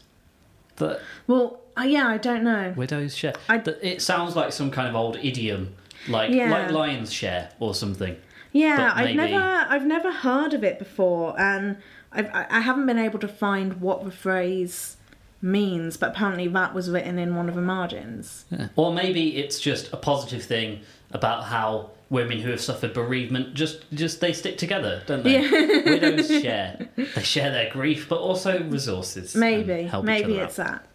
But 0.75 1.01
Well, 1.27 1.59
uh, 1.77 1.83
yeah, 1.83 2.07
I 2.07 2.17
don't 2.17 2.43
know. 2.43 2.73
widow's 2.75 3.15
share. 3.15 3.33
I- 3.47 3.57
It 3.81 4.01
sounds 4.01 4.35
like 4.35 4.51
some 4.53 4.71
kind 4.71 4.87
of 4.87 4.95
old 4.95 5.17
idiom, 5.17 5.75
like 6.09 6.31
Yeah. 6.31 6.51
like 6.51 6.71
lion's 6.71 7.11
share 7.13 7.49
or 7.59 7.73
something. 7.75 8.15
Yeah, 8.51 8.91
I've 8.95 9.15
maybe- 9.15 9.31
never, 9.33 9.65
I've 9.69 9.85
never 9.85 10.11
heard 10.11 10.53
of 10.53 10.63
it 10.63 10.79
before, 10.79 11.39
and 11.39 11.77
I've, 12.11 12.27
I 12.33 12.47
I 12.49 12.59
haven't 12.61 12.85
been 12.87 12.97
able 12.97 13.19
to 13.19 13.27
find 13.27 13.79
what 13.79 14.03
the 14.03 14.11
phrase 14.11 14.97
means. 15.41 15.97
But 15.97 16.09
apparently, 16.11 16.47
that 16.47 16.73
was 16.73 16.89
written 16.89 17.19
in 17.19 17.35
one 17.35 17.47
of 17.47 17.55
the 17.55 17.61
margins. 17.61 18.45
Or 18.75 18.91
maybe 18.93 19.37
it's 19.37 19.59
just 19.59 19.93
a 19.93 19.97
positive 19.97 20.43
thing 20.43 20.79
about 21.11 21.43
how 21.45 21.91
women 22.09 22.39
who 22.39 22.49
have 22.49 22.59
suffered 22.59 22.91
bereavement 22.93 23.53
just 23.53 23.85
just 23.93 24.19
they 24.19 24.33
stick 24.33 24.57
together, 24.57 25.03
don't 25.05 25.23
they? 25.23 25.39
Widows 25.85 26.27
share. 26.27 26.87
They 26.95 27.21
share 27.23 27.51
their 27.51 27.69
grief, 27.71 28.09
but 28.09 28.17
also 28.19 28.63
resources. 28.63 29.35
Maybe, 29.35 29.89
maybe 30.01 30.37
it's 30.37 30.57
out. 30.57 30.65
that. 30.67 30.85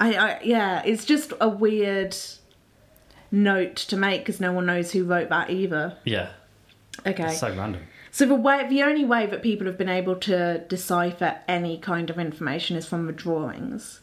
I, 0.00 0.14
I, 0.14 0.40
yeah, 0.44 0.82
it's 0.84 1.04
just 1.06 1.32
a 1.40 1.48
weird 1.48 2.14
note 3.30 3.76
to 3.76 3.96
make 3.96 4.22
because 4.22 4.40
no 4.40 4.52
one 4.52 4.66
knows 4.66 4.92
who 4.92 5.04
wrote 5.04 5.28
that 5.28 5.50
either. 5.50 5.96
Yeah, 6.04 6.30
Okay. 7.06 7.24
it's 7.28 7.38
so 7.40 7.54
random. 7.54 7.82
So 8.10 8.24
the 8.26 8.34
way, 8.34 8.66
the 8.68 8.82
only 8.82 9.04
way 9.04 9.26
that 9.26 9.42
people 9.42 9.66
have 9.66 9.76
been 9.78 9.88
able 9.88 10.16
to 10.16 10.58
decipher 10.68 11.38
any 11.46 11.78
kind 11.78 12.08
of 12.10 12.18
information 12.18 12.76
is 12.76 12.86
from 12.86 13.06
the 13.06 13.12
drawings. 13.12 14.00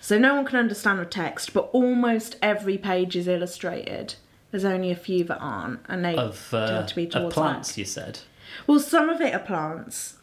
So 0.00 0.16
no 0.16 0.36
one 0.36 0.44
can 0.44 0.58
understand 0.58 1.00
the 1.00 1.04
text, 1.04 1.52
but 1.52 1.68
almost 1.72 2.36
every 2.40 2.78
page 2.78 3.16
is 3.16 3.26
illustrated. 3.26 4.14
There's 4.52 4.64
only 4.64 4.90
a 4.92 4.96
few 4.96 5.24
that 5.24 5.38
aren't, 5.40 5.80
and 5.88 6.04
they 6.04 6.14
Of 6.14 6.54
uh, 6.54 6.68
tend 6.68 6.88
to 6.88 6.94
be 6.96 7.04
of 7.06 7.10
towards 7.10 7.34
plants, 7.34 7.70
like- 7.72 7.78
you 7.78 7.84
said. 7.84 8.20
Well, 8.66 8.78
some 8.78 9.10
of 9.10 9.20
it 9.20 9.34
are 9.34 9.40
plants. 9.40 10.17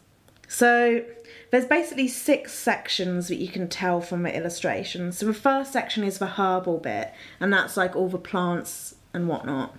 So 0.48 1.04
there's 1.50 1.64
basically 1.66 2.08
six 2.08 2.52
sections 2.52 3.28
that 3.28 3.36
you 3.36 3.48
can 3.48 3.68
tell 3.68 4.00
from 4.00 4.22
the 4.22 4.34
illustrations. 4.36 5.18
So 5.18 5.26
the 5.26 5.34
first 5.34 5.72
section 5.72 6.04
is 6.04 6.18
the 6.18 6.26
herbal 6.26 6.78
bit, 6.78 7.12
and 7.40 7.52
that's 7.52 7.76
like 7.76 7.94
all 7.96 8.08
the 8.08 8.18
plants 8.18 8.94
and 9.12 9.28
whatnot. 9.28 9.76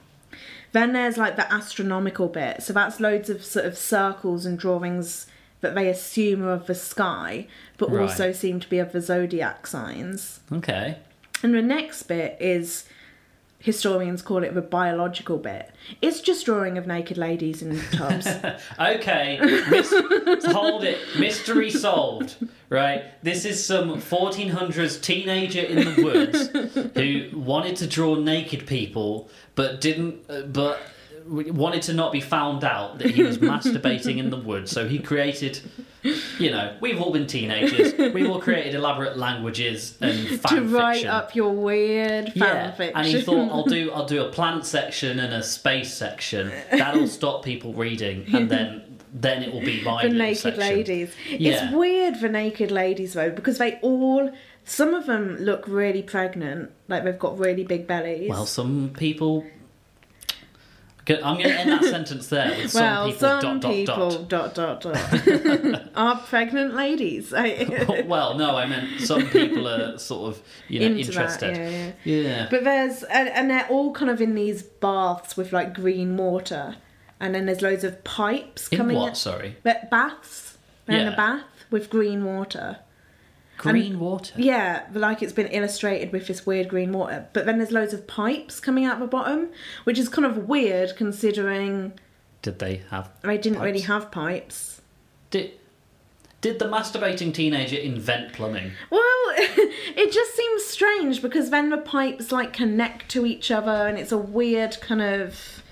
Then 0.74 0.94
there's 0.94 1.18
like 1.18 1.36
the 1.36 1.52
astronomical 1.52 2.28
bit, 2.28 2.62
so 2.64 2.74
that's 2.74 3.00
loads 3.00 3.30
of 3.30 3.44
sort 3.44 3.66
of 3.66 3.78
circles 3.78 4.46
and 4.46 4.60
drawings 4.60 5.28
that 5.62 5.74
they 5.74 5.90
assume 5.90 6.44
are 6.44 6.52
of 6.52 6.68
the 6.68 6.76
sky, 6.76 7.48
but 7.78 7.90
Right. 7.92 8.02
also 8.04 8.32
seem 8.32 8.60
to 8.60 8.70
be 8.70 8.78
of 8.78 8.92
the 8.92 9.02
zodiac 9.02 9.66
signs. 9.66 10.42
Okay. 10.52 10.98
And 11.42 11.54
the 11.54 11.62
next 11.62 12.04
bit 12.04 12.38
is 12.40 12.84
historians 13.60 14.22
call 14.22 14.44
it 14.44 14.54
the 14.54 14.62
biological 14.62 15.38
bit. 15.38 15.72
It's 16.02 16.22
just 16.22 16.46
drawing 16.46 16.78
of 16.78 16.86
naked 16.88 17.18
ladies 17.18 17.62
in 17.62 17.80
tubs. 17.92 18.28
Okay, 18.80 19.40
mis- 19.70 20.46
hold 20.46 20.84
it. 20.84 21.00
Mystery 21.20 21.70
solved. 21.72 22.36
Right? 22.70 23.04
This 23.24 23.46
is 23.46 23.64
some 23.66 24.02
1400s 24.02 25.02
teenager 25.02 25.62
in 25.62 25.78
the 25.96 26.04
woods 26.04 26.94
who 26.96 27.30
wanted 27.38 27.78
to 27.78 27.88
draw 27.88 28.16
naked 28.16 28.68
people, 28.68 29.30
but 29.56 29.82
didn't. 29.82 30.30
Uh, 30.30 30.42
but 30.42 30.80
wanted 31.29 31.81
to 31.84 31.93
not 31.93 32.12
be 32.12 32.22
found 32.22 32.63
out 32.63 33.00
that 33.00 33.12
he 33.12 33.24
was 33.24 33.38
masturbating 33.39 34.17
in 34.17 34.29
the 34.29 34.38
woods. 34.38 34.72
So 34.72 34.88
he 34.88 35.00
created. 35.00 35.60
You 36.39 36.51
know, 36.51 36.77
we've 36.79 37.01
all 37.01 37.12
been 37.12 37.27
teenagers. 37.27 37.93
We've 38.13 38.29
all 38.29 38.39
created 38.39 38.75
elaborate 38.75 39.17
languages 39.17 39.98
and 40.00 40.39
fan 40.39 40.55
to 40.55 40.62
write 40.69 40.93
fiction. 40.98 41.10
up 41.10 41.36
your 41.36 41.51
weird 41.51 42.27
fan 42.34 42.36
Yeah, 42.36 42.72
fiction. 42.72 42.96
and 42.98 43.07
he 43.07 43.22
thought 43.22 43.51
I'll 43.51 43.65
do 43.65 43.91
I'll 43.96 44.05
do 44.05 44.24
a 44.24 44.29
plant 44.29 44.65
section 44.65 45.19
and 45.19 45.34
a 45.34 45.43
space 45.43 45.93
section. 45.93 46.51
That'll 46.72 47.07
stop 47.07 47.43
people 47.43 47.74
reading, 47.74 48.25
and 48.34 48.50
then 48.50 49.00
then 49.13 49.43
it 49.43 49.51
will 49.51 49.62
be 49.65 49.84
my 49.84 50.03
the 50.07 50.13
naked 50.13 50.38
section. 50.38 50.60
ladies. 50.62 51.13
Yeah. 51.29 51.65
It's 51.65 51.74
weird 51.75 52.17
for 52.17 52.29
naked 52.29 52.72
ladies 52.72 53.13
though 53.13 53.31
because 53.31 53.57
they 53.57 53.74
all 53.81 54.31
some 54.63 54.93
of 54.93 55.07
them 55.07 55.36
look 55.38 55.67
really 55.67 56.03
pregnant, 56.03 56.72
like 56.88 57.03
they've 57.03 57.19
got 57.19 57.38
really 57.38 57.63
big 57.65 57.86
bellies. 57.88 58.29
Well, 58.29 58.46
some 58.46 58.91
people 58.98 59.46
I'm 61.10 61.38
going 61.38 61.50
to 61.50 61.54
end 61.60 61.72
that 61.72 61.84
sentence 61.96 62.28
there 62.28 62.50
with 62.50 62.72
some 62.72 62.82
well, 62.84 63.06
people. 63.06 63.20
some 63.20 63.40
dot, 63.42 63.62
dot, 63.62 63.72
people 63.72 64.10
dot. 64.26 64.56
dot 64.56 64.82
dot 64.82 64.82
dot 64.82 65.82
are 65.96 66.18
pregnant 66.28 66.74
ladies. 66.76 67.32
Well, 68.06 68.38
no, 68.38 68.56
I 68.56 68.66
meant 68.66 69.02
some 69.02 69.28
people 69.30 69.68
are 69.68 69.98
sort 69.98 70.34
of 70.36 70.42
you 70.68 70.80
know 70.80 70.86
Into 70.88 71.12
that, 71.12 71.42
interested. 71.42 71.58
yeah, 71.58 71.92
yeah. 72.04 72.22
Yeah. 72.22 72.48
But 72.50 72.64
there's 72.64 73.04
and, 73.04 73.30
and 73.30 73.50
they're 73.50 73.68
all 73.68 73.92
kind 73.94 74.10
of 74.12 74.22
in 74.22 74.36
these 74.36 74.64
baths 74.64 75.36
with 75.38 75.52
like 75.54 75.74
green 75.74 76.18
water, 76.18 76.76
and 77.20 77.34
then 77.36 77.46
there's 77.46 77.62
loads 77.62 77.84
of 77.84 78.04
pipes 78.04 78.68
In 78.70 78.78
coming. 78.78 78.98
what? 78.98 79.10
in- 79.10 79.16
Sorry. 79.16 79.56
But 79.64 79.90
baths. 79.90 80.58
They're 80.86 81.00
in 81.00 81.08
a 81.08 81.16
bath 81.18 81.44
with 81.70 81.90
green 81.90 82.24
water. 82.24 82.78
Green 83.58 84.00
water. 84.00 84.34
Yeah, 84.38 84.84
like 84.94 85.24
it's 85.24 85.34
been 85.34 85.48
illustrated 85.48 86.12
with 86.12 86.28
this 86.28 86.46
weird 86.46 86.68
green 86.70 86.92
water. 86.94 87.28
But 87.34 87.46
then 87.46 87.58
there's 87.58 87.72
loads 87.72 87.94
of 87.94 88.06
pipes 88.08 88.60
coming 88.60 88.86
out 88.86 89.00
the 89.00 89.08
bottom, 89.08 89.50
which 89.84 89.98
is 89.98 90.10
kind 90.10 90.26
of 90.26 90.48
weird 90.48 90.96
considering 90.96 91.94
Did 92.42 92.60
they 92.60 92.84
have? 92.92 93.10
they 93.24 93.38
didn't 93.38 93.60
really 93.60 93.82
have 93.82 94.12
pipes. 94.12 94.82
Did 95.32 95.54
Did 96.42 96.60
the 96.60 96.66
masturbating 96.66 97.34
teenager 97.34 97.78
invent 97.78 98.34
plumbing? 98.34 98.72
Well, 98.92 99.02
it 99.36 100.12
just 100.12 100.36
seems 100.36 100.64
strange 100.64 101.22
because 101.22 101.50
then 101.50 101.70
the 101.72 101.78
pipes 101.78 102.32
like 102.32 102.54
connect 102.54 103.10
to 103.10 103.26
each 103.26 103.50
other, 103.50 103.88
and 103.88 103.98
it's 103.98 104.12
a 104.12 104.18
weird 104.18 104.80
kind 104.82 105.02
of. 105.02 105.64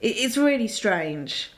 It's 0.00 0.36
really 0.36 0.68
strange. 0.68 1.50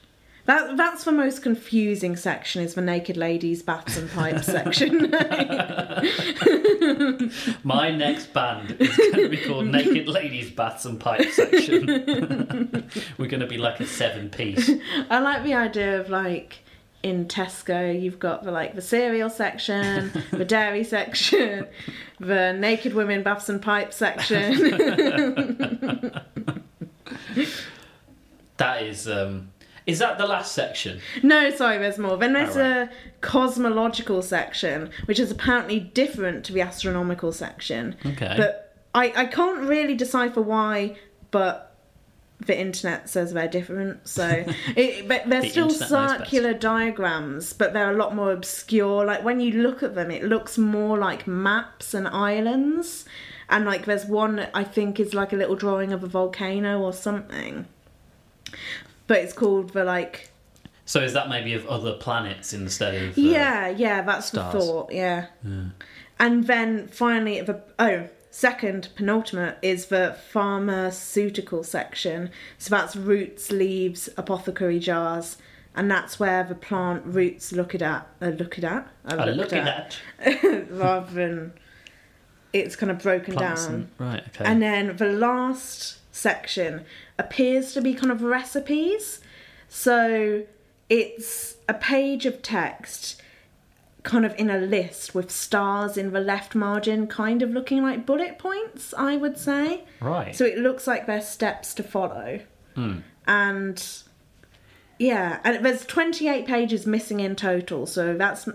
That 0.47 0.77
that's 0.77 1.05
the 1.05 1.13
most 1.13 1.43
confusing 1.43 2.17
section 2.17 2.63
is 2.63 2.75
the 2.75 2.81
naked 2.81 3.17
ladies 3.17 3.63
baths 3.63 3.97
and 3.97 4.11
pipes 4.11 4.47
section. 4.47 5.11
My 7.65 7.91
next 7.91 8.33
band 8.33 8.77
is 8.79 8.97
going 8.97 9.13
to 9.15 9.29
be 9.29 9.39
called 9.39 9.67
Naked 9.67 10.09
Ladies 10.09 10.51
Baths 10.51 10.85
and 10.85 11.01
Pipes 11.01 11.35
Section. 11.35 11.87
We're 13.19 13.29
going 13.29 13.41
to 13.41 13.49
be 13.49 13.59
like 13.59 13.81
a 13.81 13.87
seven 13.87 14.31
piece. 14.31 14.71
I 15.11 15.19
like 15.19 15.43
the 15.43 15.55
idea 15.55 16.01
of 16.01 16.11
like 16.11 16.59
in 17.03 17.27
Tesco, 17.27 18.01
you've 18.01 18.19
got 18.19 18.45
the 18.45 18.53
like 18.53 18.75
the 18.75 18.83
cereal 18.83 19.31
section, 19.31 20.13
the 20.31 20.45
dairy 20.45 20.85
section, 20.85 21.67
the 22.21 22.53
naked 22.53 22.95
women 22.95 23.23
baths 23.23 23.49
and 23.49 23.61
pipes 23.61 23.97
section. 23.97 26.13
That 28.59 28.85
is 28.85 29.07
um 29.07 29.51
is 29.87 29.99
that 30.01 30.19
the 30.19 30.27
last 30.27 30.53
section? 30.53 31.01
no, 31.23 31.51
sorry, 31.51 31.79
there's 31.79 31.99
more. 31.99 32.17
Then 32.17 32.33
there's 32.33 32.57
Oh, 32.57 32.61
right. 32.61 32.89
a 32.89 32.91
cosmological 33.21 34.21
section, 34.23 34.91
which 35.07 35.19
is 35.21 35.31
apparently 35.31 35.79
different 35.81 36.45
to 36.47 36.53
the 36.53 36.61
astronomical 36.61 37.33
section. 37.33 37.97
Okay. 38.05 38.35
But 38.37 38.75
I, 38.95 39.13
I 39.15 39.27
can't 39.27 39.61
really 39.69 39.95
decipher 39.95 40.43
why, 40.43 40.97
but 41.31 41.63
the 42.39 42.59
internet 42.59 43.09
says 43.09 43.33
they're 43.33 43.49
different. 43.49 44.07
So, 44.09 44.45
it, 44.77 45.07
but 45.09 45.23
they're 45.27 45.41
The 45.43 45.49
still 45.51 45.69
internet 45.69 45.91
knows 45.91 46.09
best. 46.11 46.19
circular 46.19 46.53
diagrams, 46.55 47.53
but 47.53 47.73
they're 47.73 47.91
a 47.93 47.97
lot 47.97 48.15
more 48.15 48.33
obscure. 48.33 49.05
Like 49.05 49.23
when 49.25 49.41
you 49.41 49.53
look 49.63 49.83
at 49.83 49.95
them, 49.95 50.11
it 50.11 50.25
looks 50.25 50.59
more 50.59 50.99
like 50.99 51.27
maps 51.27 51.95
and 51.95 52.09
islands. 52.09 53.05
And 53.49 53.65
like 53.65 53.85
there's 53.85 54.05
one 54.07 54.37
that 54.37 54.51
I 54.53 54.65
think 54.65 54.99
is 54.99 55.15
like 55.15 55.33
a 55.33 55.37
little 55.37 55.55
drawing 55.57 55.93
of 55.93 56.03
a 56.03 56.09
volcano 56.09 56.81
or 56.81 56.93
something. 56.93 57.67
But 59.07 59.19
it's 59.19 59.33
called 59.33 59.71
the 59.71 59.85
like 59.85 60.31
so 60.87 61.01
is 61.01 61.13
that 61.15 61.29
maybe 61.29 61.53
of 61.53 61.67
other 61.67 61.95
planets 61.95 62.53
instead 62.53 62.95
of 62.95 63.19
uh, 63.19 63.21
yeah, 63.21 63.69
yeah, 63.69 64.03
that's 64.03 64.29
stars. 64.29 64.53
the 64.53 64.61
thought, 64.61 64.93
yeah. 64.93 65.27
And 66.19 66.47
then 66.47 66.87
finally, 66.89 67.41
the 67.41 67.61
oh, 67.81 68.09
second 68.31 68.89
penultimate 68.95 69.59
is 69.63 69.87
the 69.87 70.17
pharmaceutical 70.31 71.65
section. 71.65 72.31
So 72.59 72.71
that's 72.71 72.95
roots, 72.95 73.51
leaves, 73.51 74.09
apothecary 74.17 74.79
jars, 74.79 75.39
and 75.75 75.91
that's 75.91 76.21
where 76.21 76.45
the 76.45 76.55
plant 76.55 77.05
roots 77.05 77.53
look 77.53 77.75
at 77.75 77.83
at 77.83 78.07
uh, 78.23 78.27
look 78.27 78.57
at 78.57 78.65
at 78.65 78.89
uh, 79.07 79.25
look 79.25 79.53
at 79.53 79.65
that. 79.65 80.67
rather 80.71 81.13
than 81.13 81.53
it's 82.53 82.77
kind 82.77 82.93
of 82.93 83.01
broken 83.01 83.35
Plants 83.35 83.67
down. 83.67 83.75
and, 83.75 83.89
right, 83.99 84.25
okay. 84.29 84.45
And 84.45 84.63
then 84.63 84.97
the 84.97 85.07
last 85.13 85.99
section 86.17 86.85
appears 87.19 87.73
to 87.75 87.81
be 87.83 87.95
kind 87.95 88.11
of 88.11 88.23
recipes. 88.23 89.21
So 89.69 90.45
it's 90.89 91.57
a 91.69 91.75
page 91.75 92.27
of 92.27 92.43
text 92.43 93.21
kind 94.03 94.25
of 94.25 94.33
in 94.39 94.49
a 94.49 94.59
list 94.59 95.15
with 95.17 95.31
stars 95.33 95.97
in 95.97 96.13
the 96.13 96.21
left 96.21 96.55
margin, 96.55 97.09
kind 97.09 97.43
of 97.43 97.51
looking 97.51 97.83
like 97.83 98.07
bullet 98.07 98.39
points, 98.39 98.95
I 98.97 99.17
would 99.17 99.37
say. 99.37 99.83
right. 100.01 100.35
So 100.35 100.45
it 100.45 100.59
looks 100.59 100.87
like 100.87 101.07
there's 101.07 101.27
steps 101.29 101.75
to 101.75 101.83
follow. 101.83 102.39
Hmm. 102.77 102.99
And 103.27 103.85
yeah, 105.01 105.41
and 105.43 105.65
there's 105.65 105.85
28 105.85 106.47
pages 106.47 106.87
missing 106.87 107.19
in 107.19 107.35
total, 107.35 107.85
so 107.87 108.17
that's 108.17 108.49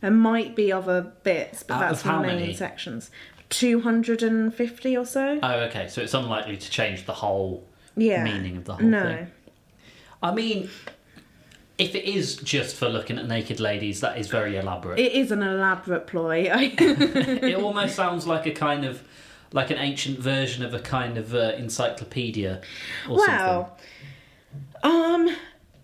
there 0.00 0.10
might 0.10 0.56
be 0.56 0.72
other 0.72 1.12
bits, 1.22 1.62
but 1.62 1.74
Out 1.74 1.80
that's 1.80 2.02
the 2.02 2.12
main 2.12 2.22
many? 2.40 2.54
sections. 2.54 3.10
250 3.50 4.96
or 4.96 5.04
so. 5.04 5.38
Oh, 5.42 5.54
okay. 5.64 5.88
So 5.88 6.00
it's 6.00 6.14
unlikely 6.14 6.56
to 6.56 6.70
change 6.70 7.06
the 7.06 7.14
whole 7.14 7.66
yeah. 7.96 8.24
meaning 8.24 8.56
of 8.56 8.64
the 8.64 8.74
whole 8.74 8.86
no. 8.86 9.02
thing. 9.02 9.30
I 10.22 10.34
mean, 10.34 10.68
if 11.78 11.94
it 11.94 12.04
is 12.04 12.36
just 12.36 12.76
for 12.76 12.88
looking 12.88 13.18
at 13.18 13.26
naked 13.26 13.60
ladies, 13.60 14.00
that 14.00 14.18
is 14.18 14.28
very 14.28 14.56
elaborate. 14.56 14.98
It 14.98 15.12
is 15.12 15.30
an 15.30 15.42
elaborate 15.42 16.06
ploy. 16.06 16.48
it 16.50 17.56
almost 17.56 17.94
sounds 17.94 18.26
like 18.26 18.46
a 18.46 18.52
kind 18.52 18.84
of 18.84 19.02
like 19.52 19.70
an 19.70 19.78
ancient 19.78 20.18
version 20.18 20.64
of 20.64 20.74
a 20.74 20.80
kind 20.80 21.16
of 21.16 21.34
uh, 21.34 21.52
encyclopedia 21.56 22.60
or 23.08 23.18
something. 23.18 23.36
well, 23.36 23.78
um, 24.82 25.28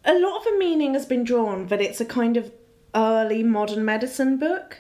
a 0.05 0.19
lot 0.19 0.41
of 0.41 0.47
a 0.55 0.59
meaning 0.59 0.95
has 0.95 1.07
been 1.07 1.25
drawn, 1.25 1.67
but 1.67 1.81
it's 1.81 2.01
a 2.01 2.05
kind 2.05 2.37
of 2.37 2.53
early 2.95 3.43
modern 3.43 3.85
medicine 3.85 4.37
book 4.37 4.79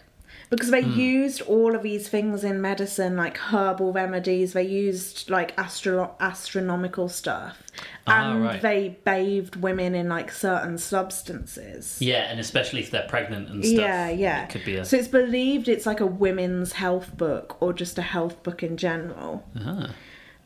because 0.53 0.71
they 0.71 0.83
Hmm. 0.83 1.01
used 1.01 1.41
all 1.43 1.75
of 1.75 1.83
these 1.83 2.09
things 2.09 2.45
in 2.45 2.61
medicine, 2.61 3.17
like 3.17 3.37
herbal 3.38 3.93
remedies. 3.93 4.53
They 4.53 4.62
used 4.65 5.31
like 5.31 5.59
astro- 5.59 6.15
astronomical 6.21 7.09
stuff, 7.09 7.62
Ah, 8.07 8.33
and 8.33 8.45
right. 8.45 8.61
they 8.62 8.99
bathed 9.05 9.57
women 9.57 9.95
in 9.95 10.09
like 10.11 10.31
certain 10.31 10.77
substances. 10.79 11.97
Yeah, 12.01 12.31
and 12.31 12.38
especially 12.38 12.81
if 12.81 12.91
they're 12.91 13.09
pregnant 13.09 13.49
and 13.49 13.65
stuff. 13.65 13.79
Yeah, 13.81 14.11
yeah. 14.11 14.45
It 14.45 14.51
could 14.51 14.65
be 14.65 14.77
a. 14.77 14.85
So 14.85 14.97
it's 14.99 15.09
believed 15.09 15.69
it's 15.69 15.87
like 15.87 16.01
a 16.01 16.07
women's 16.07 16.75
health 16.75 17.17
book 17.17 17.57
or 17.61 17.73
just 17.73 17.99
a 17.99 18.03
health 18.03 18.43
book 18.43 18.62
in 18.62 18.77
general. 18.77 19.45
Ah. 19.59 19.91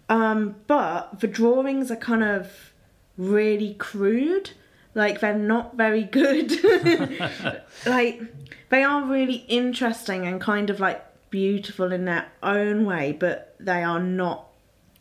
Um, 0.08 0.54
but 0.68 1.18
the 1.18 1.26
drawings 1.26 1.90
are 1.90 1.96
kind 1.96 2.22
of 2.22 2.72
really 3.18 3.74
crude. 3.74 4.50
Like 4.96 5.20
they're 5.20 5.34
not 5.34 5.76
very 5.76 6.04
good. 6.04 6.50
like 7.86 8.22
they 8.70 8.82
are 8.82 9.04
really 9.04 9.44
interesting 9.46 10.26
and 10.26 10.40
kind 10.40 10.70
of 10.70 10.80
like 10.80 11.04
beautiful 11.28 11.92
in 11.92 12.06
their 12.06 12.26
own 12.42 12.86
way, 12.86 13.12
but 13.12 13.54
they 13.60 13.82
are 13.82 14.00
not 14.00 14.46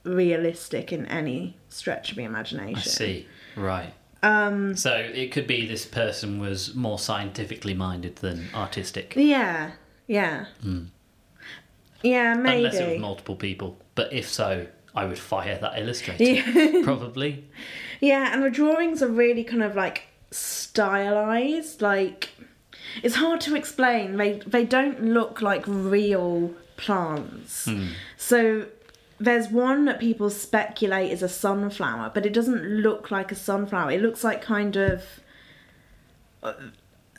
realistic 0.04 0.92
in 0.92 1.06
any 1.06 1.56
stretch 1.70 2.12
of 2.12 2.18
the 2.18 2.24
imagination. 2.26 2.76
I 2.78 2.82
see. 2.82 3.28
Right. 3.56 3.94
Um, 4.22 4.76
So 4.76 4.94
it 4.94 5.32
could 5.32 5.48
be 5.48 5.66
this 5.66 5.86
person 5.86 6.40
was 6.40 6.76
more 6.76 7.00
scientifically 7.00 7.74
minded 7.74 8.18
than 8.18 8.50
artistic. 8.54 9.14
yeah, 9.16 9.72
yeah, 10.08 10.48
yeah, 12.04 12.34
maybe. 12.34 12.66
Unless 12.66 12.76
it 12.82 12.90
was 12.92 13.00
multiple 13.00 13.36
people. 13.38 13.78
But 13.96 14.12
if 14.12 14.30
so, 14.30 14.68
I 14.94 15.06
would 15.06 15.18
fire 15.20 15.58
that 15.62 15.80
illustrator. 15.80 16.24
Yeah. 16.24 16.82
Probably. 16.84 17.46
Yeah, 18.02 18.34
and 18.34 18.44
the 18.44 18.50
drawings 18.50 19.02
are 19.02 19.08
really 19.08 19.44
kind 19.44 19.64
of 19.64 19.76
like 19.76 20.04
stylized. 20.32 21.82
Like 21.82 22.30
it's 23.04 23.16
hard 23.16 23.42
to 23.42 23.56
explain. 23.56 24.18
They 24.18 24.40
they 24.46 24.66
don't 24.66 25.04
look 25.04 25.42
like 25.42 25.64
real 25.68 26.54
plants. 26.78 27.68
So 28.18 28.68
there's 29.20 29.48
one 29.50 29.86
that 29.86 30.00
people 30.00 30.30
speculate 30.30 31.12
is 31.12 31.24
a 31.24 31.30
sunflower, 31.30 32.12
but 32.14 32.26
it 32.26 32.34
doesn't 32.34 32.64
look 32.64 33.12
like 33.12 33.32
a 33.32 33.36
sunflower. 33.36 33.92
It 33.92 34.02
looks 34.02 34.24
like 34.24 34.42
kind 34.42 34.76
of 34.76 35.04
uh, 36.44 36.54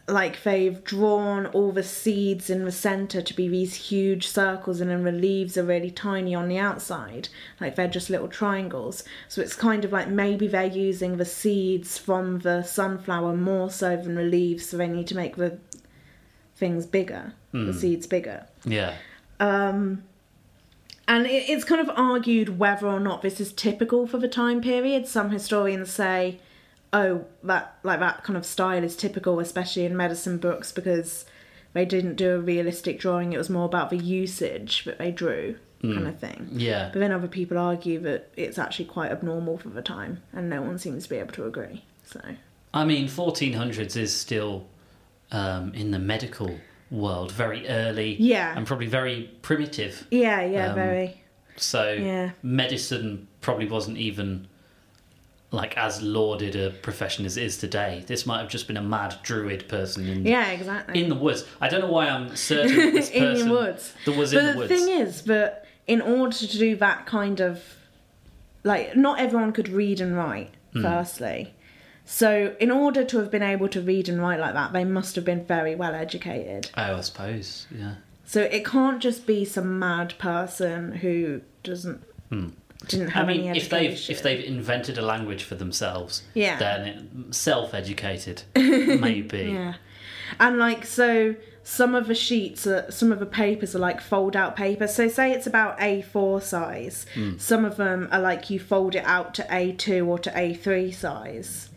like 0.09 0.45
they've 0.45 0.85
drawn 0.85 1.47
all 1.47 1.73
the 1.73 1.83
seeds 1.83 2.49
in 2.49 2.65
the 2.65 2.71
center 2.71 3.21
to 3.21 3.35
be 3.35 3.49
these 3.49 3.75
huge 3.75 4.29
circles 4.29 4.81
and 4.81 4.89
then 4.91 5.03
the 5.03 5.11
leaves 5.11 5.59
are 5.59 5.65
really 5.65 5.91
tiny 5.91 6.33
on 6.33 6.47
the 6.49 6.57
outside 6.59 7.29
like 7.61 7.75
they're 7.75 7.89
just 7.89 8.09
little 8.09 8.29
triangles 8.29 9.03
so 9.27 9.41
it's 9.43 9.57
kind 9.57 9.85
of 9.85 9.91
like 9.91 10.09
maybe 10.09 10.47
they're 10.47 10.65
using 10.67 11.17
the 11.17 11.25
seeds 11.25 11.99
from 11.99 12.39
the 12.41 12.63
sunflower 12.63 13.35
more 13.37 13.69
so 13.69 13.97
than 13.97 14.15
the 14.15 14.23
leaves 14.23 14.69
so 14.69 14.77
they 14.77 14.87
need 14.87 15.09
to 15.09 15.17
make 15.17 15.35
the 15.35 15.59
things 16.55 16.87
bigger 16.87 17.33
the 17.53 17.73
seeds 17.73 18.07
bigger 18.07 18.47
Yeah. 18.65 18.95
um, 19.41 20.05
and 21.09 21.27
it, 21.27 21.49
it's 21.49 21.65
kind 21.65 21.81
of 21.81 21.91
argued 21.97 22.59
whether 22.59 22.87
or 22.87 23.01
not 23.01 23.23
this 23.23 23.41
is 23.41 23.53
typical 23.53 24.07
for 24.07 24.19
the 24.19 24.29
time 24.29 24.61
period. 24.61 25.07
Some 25.07 25.31
historians 25.31 25.91
say, 25.91 26.39
"Oh, 26.97 27.25
that 27.45 27.77
like 27.83 28.01
that 28.01 28.25
kind 28.25 28.37
of 28.37 28.45
style 28.47 28.83
is 28.85 28.97
typical, 28.97 29.39
especially 29.41 29.85
in 29.85 29.97
medicine 29.97 30.39
books, 30.39 30.73
because 30.73 31.25
they 31.73 31.85
didn't 31.85 32.17
do 32.17 32.35
a 32.35 32.39
realistic 32.39 32.99
drawing. 32.99 33.33
It 33.33 33.39
was 33.39 33.51
more 33.51 33.67
about 33.67 33.91
the 33.91 33.99
usage 33.99 34.85
that 34.85 34.99
they 34.99 35.11
drew." 35.13 35.57
kind 35.83 36.09
of 36.09 36.19
thing. 36.19 36.49
Yeah. 36.51 36.91
But 36.93 36.99
then 36.99 37.13
other 37.13 37.29
people 37.29 37.59
argue 37.59 38.01
that 38.01 38.31
it's 38.37 38.59
actually 38.59 38.87
quite 38.87 39.13
abnormal 39.13 39.59
for 39.59 39.69
the 39.69 39.83
time, 39.83 40.21
and 40.33 40.51
no 40.51 40.61
one 40.61 40.79
seems 40.79 41.05
to 41.05 41.11
be 41.11 41.17
able 41.17 41.33
to 41.35 41.45
agree. 41.45 41.85
So 42.05 42.21
I 42.75 42.85
mean, 42.85 43.07
1400s 43.07 43.97
is 43.97 44.13
still 44.13 44.67
um, 45.31 45.73
in 45.75 45.93
the 45.93 46.01
medical 46.01 46.59
world 46.91 47.31
very 47.31 47.69
early. 47.69 48.17
Yeah. 48.19 48.55
And 48.57 48.67
probably 48.67 48.87
very 48.89 49.31
primitive. 49.43 50.09
yeah, 50.11 50.45
yeah, 50.45 50.71
Um, 50.71 50.75
very. 50.75 51.23
So 51.57 51.93
Yeah. 51.93 52.31
medicine 52.43 53.29
probably 53.41 53.67
wasn't 53.69 53.99
even 53.99 54.49
like 55.53 55.77
as 55.79 56.03
lauded 56.03 56.57
a 56.57 56.71
profession 56.71 57.25
as 57.25 57.37
it 57.37 57.45
is 57.45 57.57
today. 57.57 58.05
This 58.07 58.27
might 58.27 58.41
have 58.41 58.49
just 58.49 58.67
been 58.67 58.77
a 58.77 58.83
mad 58.83 59.17
druid 59.23 59.69
person 59.69 60.07
in 60.09 60.27
Yeah, 60.27 60.49
exactly. 60.51 61.01
in 61.03 61.09
the 61.09 61.15
woods. 61.15 61.45
I 61.61 61.69
don't 61.69 61.81
know 61.83 61.91
why 61.93 62.09
I'm 62.09 62.35
certain 62.37 62.77
this 62.95 63.11
In 63.11 63.47
the 63.47 63.51
woods. 63.55 63.95
that 64.05 64.17
was 64.17 64.33
but 64.35 64.41
in 64.41 64.47
the 64.47 64.53
the 64.53 64.59
woods. 64.59 64.69
thing 64.71 64.89
is 65.01 65.23
that 65.23 65.67
in 65.87 66.01
order 66.01 66.37
to 66.37 66.59
do 66.59 66.75
that 66.77 67.07
kind 67.07 67.41
of 67.41 67.63
like 68.65 68.97
not 68.97 69.21
everyone 69.21 69.53
could 69.53 69.69
read 69.69 70.01
and 70.01 70.17
write 70.17 70.51
Hmm. 70.73 70.83
firstly 70.83 71.55
so 72.05 72.55
in 72.61 72.71
order 72.73 73.03
to 73.05 73.19
have 73.19 73.31
been 73.31 73.43
able 73.43 73.69
to 73.69 73.81
read 73.81 74.09
and 74.09 74.21
write 74.21 74.41
like 74.41 74.53
that 74.55 74.73
they 74.73 74.85
must 74.85 75.15
have 75.15 75.25
been 75.25 75.45
very 75.47 75.75
well 75.77 75.95
educated 75.95 76.71
oh, 76.77 76.97
I 76.97 77.01
suppose. 77.01 77.67
Yeah. 77.71 77.95
so 78.25 78.43
it 78.43 78.65
can't 78.65 79.01
just 79.01 79.27
be 79.27 79.45
some 79.45 79.79
mad 79.79 80.15
person 80.19 80.93
who 80.93 81.41
doesn't 81.63 82.03
didn't 82.89 83.11
Hmm. 83.11 83.19
I 83.19 83.25
mean, 83.25 83.45
any 83.49 83.59
if 83.59 83.69
they've 83.71 83.99
if 84.11 84.23
they've 84.23 84.45
invented 84.45 84.99
a 84.99 85.03
language 85.03 85.43
for 85.45 85.55
themselves, 85.55 86.23
Yeah. 86.35 86.59
then 86.59 86.87
it, 86.87 87.35
self-educated 87.35 88.43
maybe. 88.57 89.51
Yeah. 89.53 89.75
And 90.41 90.59
like 90.59 90.85
so 90.87 91.35
some 91.63 91.95
of 91.97 92.07
the 92.07 92.15
sheets 92.15 92.67
are 92.67 92.91
some 92.91 93.11
of 93.13 93.19
the 93.19 93.27
papers 93.27 93.75
are 93.75 93.79
like 93.81 94.01
fold 94.01 94.37
out 94.37 94.55
paper. 94.57 94.87
So 94.87 95.09
say 95.09 95.33
it's 95.33 95.47
about 95.47 95.79
A4 95.79 96.43
size. 96.43 97.07
Hmm. 97.15 97.39
Some 97.39 97.65
of 97.65 97.77
them 97.77 98.09
are 98.13 98.21
like 98.21 98.51
you 98.51 98.59
fold 98.61 98.95
it 98.95 99.05
out 99.05 99.35
to 99.35 99.43
A2 99.45 100.07
or 100.07 100.19
to 100.21 100.31
A3 100.31 100.95
size. 100.95 101.71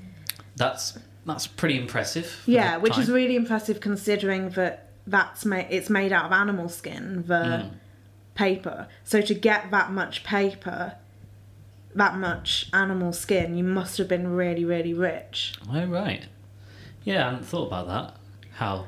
That's 0.56 0.98
that's 1.26 1.48
pretty 1.48 1.78
impressive. 1.78 2.42
Yeah, 2.46 2.78
which 2.78 2.98
is 2.98 3.10
really 3.10 3.36
impressive 3.36 3.80
considering 3.80 4.50
that 4.52 4.90
that's 5.08 5.44
made 5.46 5.68
it's 5.70 5.90
made 5.90 6.12
out 6.14 6.26
of 6.26 6.32
animal 6.32 6.70
skin 6.70 7.24
the 7.28 7.58
Hmm. 7.62 7.68
Paper. 8.44 8.88
So 9.04 9.22
to 9.22 9.34
get 9.34 9.70
that 9.72 9.92
much 9.92 10.24
paper 10.24 10.96
that 11.96 12.16
much 12.18 12.70
animal 12.72 13.12
skin, 13.12 13.58
you 13.58 13.64
must 13.64 13.98
have 13.98 14.08
been 14.08 14.28
really, 14.28 14.64
really 14.64 14.94
rich. 14.94 15.56
Oh 15.72 15.86
right. 15.86 16.28
Yeah, 17.04 17.28
I 17.28 17.32
hadn't 17.32 17.46
thought 17.48 17.68
about 17.68 17.88
that. 17.88 18.16
How 18.54 18.86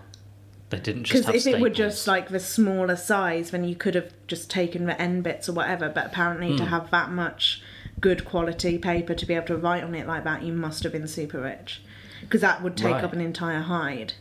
they 0.69 0.79
didn't 0.79 1.05
just 1.05 1.25
Because 1.25 1.47
if 1.47 1.55
it 1.55 1.59
were 1.59 1.69
just 1.71 2.05
like 2.07 2.29
the 2.29 2.39
smaller 2.39 2.95
size, 2.95 3.49
then 3.51 3.63
you 3.63 3.75
could 3.75 3.95
have 3.95 4.11
just 4.27 4.49
taken 4.51 4.85
the 4.85 5.01
end 5.01 5.23
bits 5.23 5.49
or 5.49 5.53
whatever. 5.53 5.89
But 5.89 6.05
apparently, 6.05 6.51
Hmm. 6.51 6.57
to 6.57 6.65
have 6.65 6.91
that 6.91 7.09
much 7.11 7.61
good 7.99 8.23
quality 8.23 8.77
paper 8.77 9.13
to 9.15 9.25
be 9.25 9.33
able 9.33 9.47
to 9.47 9.57
write 9.57 9.83
on 9.83 9.95
it 9.95 10.05
like 10.07 10.23
that, 10.23 10.43
you 10.43 10.53
must 10.53 10.83
have 10.83 10.91
been 10.91 11.07
super 11.07 11.39
rich. 11.41 11.81
Because 12.21 12.41
that 12.41 12.61
would 12.61 12.77
take 12.77 12.93
Right. 12.93 13.03
up 13.03 13.13
an 13.13 13.21
entire 13.21 13.61
hide. 13.61 14.13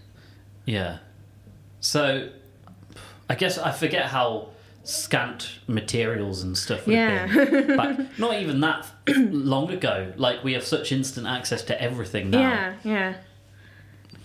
Yeah. 0.65 0.99
So, 1.81 2.31
I 3.29 3.35
guess 3.35 3.59
I 3.59 3.73
forget 3.73 4.07
how 4.07 4.49
scant 4.91 5.59
materials 5.67 6.43
and 6.43 6.57
stuff 6.59 6.87
would 6.87 6.95
Yeah. 6.95 7.27
been. 7.27 7.77
Back, 7.77 7.99
not 8.19 8.35
even 8.35 8.61
that 8.61 8.87
long 9.09 9.71
ago. 9.71 10.13
Like 10.17 10.43
we 10.43 10.53
have 10.55 10.65
such 10.65 10.93
instant 10.93 11.27
access 11.27 11.63
to 11.65 11.81
everything 11.81 12.31
now. 12.31 12.41
Yeah, 12.41 12.75
yeah. 12.85 13.15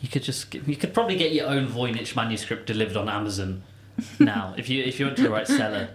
You 0.02 0.10
could 0.10 0.24
just 0.24 0.50
get- 0.52 0.68
you 0.68 0.76
could 0.76 0.94
probably 0.94 1.16
get 1.18 1.34
your 1.34 1.48
own 1.48 1.68
Voynich 1.68 2.16
manuscript 2.16 2.66
delivered 2.66 2.98
on 2.98 3.08
Amazon 3.10 3.64
now 4.20 4.54
if 4.58 4.68
you 4.68 4.84
if 4.84 5.00
you 5.00 5.06
went 5.06 5.18
to 5.18 5.24
the 5.24 5.30
right 5.30 5.48
seller, 5.48 5.90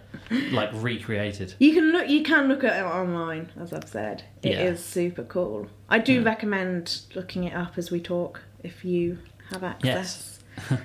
like 0.52 0.70
recreated. 0.72 1.54
You 1.59 1.72
can 1.74 1.90
look. 1.92 2.09
You 2.09 2.22
can 2.22 2.48
look 2.48 2.64
at 2.64 2.76
it 2.78 2.87
online, 2.87 3.50
as 3.61 3.72
I've 3.72 3.88
said. 3.88 4.22
It 4.42 4.52
is 4.52 4.80
Yeah. 4.80 4.85
super 4.92 5.24
cool. 5.24 5.68
I 5.88 5.98
do 5.98 6.20
hmm. 6.20 6.26
recommend 6.26 7.00
looking 7.14 7.44
it 7.44 7.54
up 7.54 7.76
as 7.76 7.90
we 7.90 8.00
talk 8.00 8.40
if 8.62 8.85
you 8.85 9.18
have 9.50 9.64
access. 9.64 10.30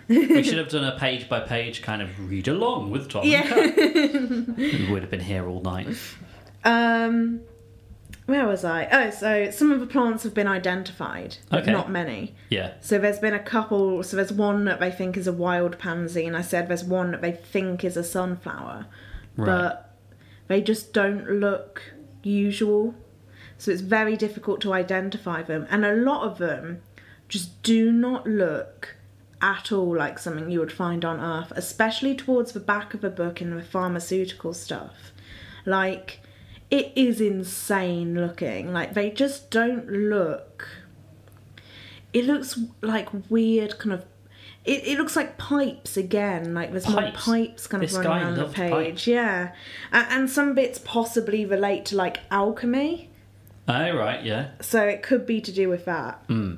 We 0.07 0.43
should 0.43 0.57
have 0.57 0.69
done 0.69 0.83
a 0.83 0.97
page 0.97 1.27
by 1.29 1.39
page 1.41 1.81
kind 1.81 2.01
of 2.01 2.29
read 2.29 2.47
along 2.47 2.91
with 2.91 3.09
Tom. 3.09 3.25
Yeah. 3.25 3.53
and 3.53 4.57
we 4.57 4.87
would 4.91 5.01
have 5.01 5.11
been 5.11 5.19
here 5.21 5.47
all 5.47 5.61
night. 5.61 5.87
Um, 6.63 7.41
where 8.25 8.47
was 8.47 8.65
I? 8.65 8.87
Oh, 8.91 9.09
so 9.11 9.51
some 9.51 9.71
of 9.71 9.79
the 9.79 9.85
plants 9.85 10.23
have 10.23 10.33
been 10.33 10.47
identified, 10.47 11.37
but 11.49 11.61
Okay. 11.63 11.71
not 11.71 11.91
many. 11.91 12.33
Yeah. 12.49 12.73
So 12.81 12.97
there's 12.97 13.19
been 13.19 13.35
a 13.35 13.39
couple. 13.43 14.01
So 14.03 14.17
there's 14.17 14.33
one 14.33 14.65
that 14.65 14.79
they 14.79 14.89
think 14.91 15.15
is 15.15 15.27
a 15.27 15.33
wild 15.33 15.77
pansy, 15.77 16.25
and 16.25 16.35
I 16.35 16.41
said 16.41 16.67
there's 16.67 16.83
one 16.83 17.11
that 17.11 17.21
they 17.21 17.31
think 17.31 17.83
is 17.83 17.95
a 17.97 18.03
sunflower, 18.03 18.87
Right. 19.37 19.45
but 19.45 19.97
they 20.47 20.61
just 20.61 20.91
don't 20.93 21.29
look 21.39 21.81
usual. 22.23 22.95
So 23.57 23.71
it's 23.71 23.81
very 23.81 24.17
difficult 24.17 24.59
to 24.61 24.73
identify 24.73 25.43
them, 25.43 25.67
and 25.69 25.85
a 25.85 25.93
lot 25.93 26.23
of 26.23 26.39
them 26.39 26.81
just 27.29 27.61
do 27.63 27.91
not 27.91 28.27
look 28.27 28.95
at 29.41 29.71
all 29.71 29.95
like 29.95 30.17
something 30.19 30.49
you 30.49 30.59
would 30.59 30.71
find 30.71 31.03
on 31.05 31.19
Earth, 31.19 31.51
especially 31.55 32.15
towards 32.15 32.51
the 32.53 32.59
back 32.59 32.93
of 32.93 33.03
a 33.03 33.09
book 33.09 33.41
in 33.41 33.55
the 33.55 33.63
pharmaceutical 33.63 34.53
stuff. 34.53 35.11
Like, 35.65 36.21
it 36.71 36.91
is 36.95 37.19
insane 37.21 38.15
looking. 38.15 38.71
Like, 38.73 38.93
they 38.93 39.09
just 39.11 39.49
don't 39.51 39.87
look 39.89 40.67
it 42.13 42.23
looks 42.25 42.57
like 42.81 43.09
weird 43.29 43.77
kind 43.77 43.91
of 43.93 44.05
it, 44.63 44.87
it 44.87 44.97
looks 44.97 45.17
like 45.17 45.37
pipes 45.37 45.97
again 45.97 46.53
like 46.53 46.71
there's 46.71 46.87
more 46.87 47.11
Pipes? 47.13 47.67
kind 47.67 47.83
of 47.83 47.89
This 47.89 47.97
running 47.99 48.09
around 48.23 48.35
the 48.37 48.45
page 48.47 48.71
pipes. 48.71 49.07
yeah 49.07 49.51
and, 49.91 50.07
and 50.09 50.29
some 50.29 50.55
bits 50.55 50.79
possibly 50.79 51.45
relate 51.45 51.83
to 51.87 51.97
like 51.97 52.19
alchemy 52.31 53.09
Oh 53.67 53.91
right, 53.95 54.23
yeah. 54.23 54.51
so 54.61 54.81
it 54.85 55.01
could 55.03 55.25
be 55.25 55.41
to 55.41 55.51
do 55.51 55.67
with 55.67 55.83
that 55.85 56.23
Hmm. 56.27 56.55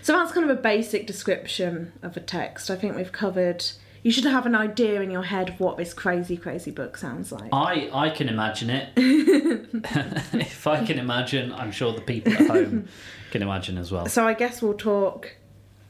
So 0.00 0.12
that's 0.14 0.32
kind 0.32 0.48
of 0.48 0.56
a 0.56 0.60
basic 0.60 1.06
description 1.06 1.92
of 2.02 2.16
a 2.16 2.20
text 2.20 2.70
i 2.70 2.76
think 2.76 2.96
we've 2.96 3.12
covered 3.12 3.64
you 4.02 4.10
should 4.10 4.24
have 4.24 4.46
an 4.46 4.54
idea 4.54 5.00
in 5.00 5.10
your 5.10 5.22
head 5.22 5.50
of 5.50 5.60
what 5.60 5.76
this 5.76 5.94
crazy 5.94 6.36
crazy 6.36 6.70
book 6.70 6.96
sounds 6.96 7.30
like 7.30 7.50
I 7.52 7.88
I 7.92 8.10
can 8.10 8.28
imagine 8.28 8.68
it. 8.70 8.88
if 8.96 10.66
I 10.66 10.84
can 10.84 10.98
imagine, 10.98 11.52
I'm 11.52 11.70
sure 11.70 11.92
the 11.92 12.00
people 12.00 12.32
at 12.32 12.46
home 12.48 12.88
can 13.30 13.42
imagine 13.42 13.78
as 13.78 13.92
well. 13.92 14.06
so 14.06 14.26
i 14.26 14.34
guess 14.34 14.60
we'll 14.60 14.74
talk 14.74 15.36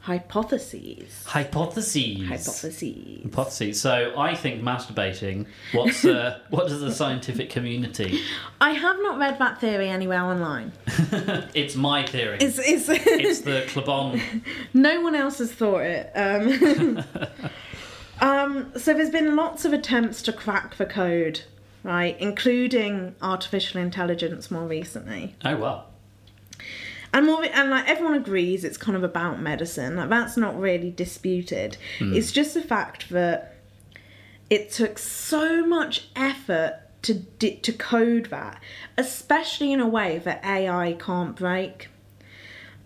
hypotheses 0.03 1.23
Hypotheses. 1.25 2.27
hypotheses 2.27 3.23
Hypotheses. 3.23 3.79
So 3.81 4.13
I 4.17 4.35
think 4.35 4.61
masturbating. 4.61 5.45
What's 5.71 6.03
uh, 6.03 6.39
what 6.49 6.67
does 6.67 6.81
the 6.81 6.91
scientific 6.91 7.49
community? 7.49 8.19
i 8.59 8.71
have 8.71 8.97
not 9.01 9.17
read 9.17 9.39
that 9.39 9.61
theory 9.61 9.87
anywhere 9.89 10.21
online 10.23 10.73
It's 11.55 11.75
my 11.75 12.05
theory. 12.05 12.37
it's, 12.41 12.59
it's 12.59 12.89
It's 12.89 13.41
the 13.41 13.63
Clabon. 13.69 14.21
No 14.73 14.99
one 15.01 15.15
else 15.15 15.37
has 15.39 15.53
thought 15.53 15.83
it. 15.83 16.11
Um, 16.15 17.03
um, 18.21 18.71
so 18.77 18.93
there's 18.93 19.09
been 19.09 19.35
lots 19.37 19.63
of 19.65 19.71
attempts 19.73 20.21
to 20.23 20.33
crack 20.33 20.75
the 20.77 20.85
code, 20.85 21.41
right, 21.83 22.15
including 22.19 23.15
artificial 23.21 23.79
intelligence 23.81 24.51
more 24.51 24.67
recently. 24.67 25.35
Oh 25.45 25.55
well. 25.55 25.85
And 27.13 27.27
more, 27.27 27.45
and 27.45 27.69
like 27.69 27.87
everyone 27.87 28.15
agrees, 28.15 28.63
it's 28.63 28.77
kind 28.77 28.95
of 28.97 29.03
about 29.03 29.39
medicine. 29.39 29.95
Like 29.95 30.09
that's 30.09 30.35
not 30.35 30.59
really 30.59 30.89
disputed. 30.89 31.77
Hmm. 31.99 32.13
It's 32.15 32.31
just 32.31 32.55
the 32.55 32.61
fact 32.61 33.09
that 33.09 33.55
it 34.49 34.71
took 34.71 34.97
so 34.97 35.65
much 35.65 36.07
effort 36.15 36.79
to 37.03 37.13
di- 37.13 37.57
to 37.57 37.71
code 37.71 38.27
that, 38.27 38.61
especially 38.97 39.71
in 39.71 39.79
a 39.79 39.87
way 39.87 40.17
that 40.19 40.43
AI 40.43 40.93
can't 40.99 41.35
break. 41.35 41.89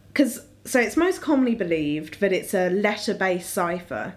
Because 0.09 0.45
so 0.65 0.79
it's 0.81 0.97
most 0.97 1.21
commonly 1.21 1.55
believed 1.55 2.19
that 2.19 2.33
it's 2.33 2.53
a 2.53 2.69
letter-based 2.69 3.49
cipher. 3.49 4.15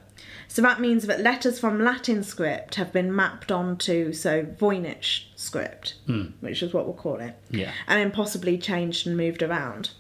So 0.49 0.61
that 0.63 0.81
means 0.81 1.07
that 1.07 1.21
letters 1.21 1.61
from 1.61 1.85
Latin 1.85 2.25
script 2.25 2.75
have 2.75 2.93
been 2.93 3.15
mapped 3.15 3.53
onto 3.53 4.13
so 4.13 4.43
Voynich 4.43 5.27
script, 5.37 5.95
hmm. 6.07 6.25
which 6.41 6.61
is 6.65 6.73
what 6.73 6.87
we'll 6.87 6.95
call 6.95 7.21
it 7.21 7.37
Yeah. 7.51 7.71
and 7.87 8.01
then 8.01 8.11
possibly 8.11 8.59
changed 8.59 9.07
and 9.07 9.17
moved 9.17 9.45
around. 9.45 9.91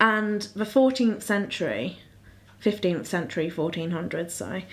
And 0.00 0.42
the 0.54 0.64
14th 0.64 1.22
century, 1.22 1.98
15th 2.62 3.06
century, 3.06 3.50
1400s, 3.50 4.30
sorry, 4.30 4.66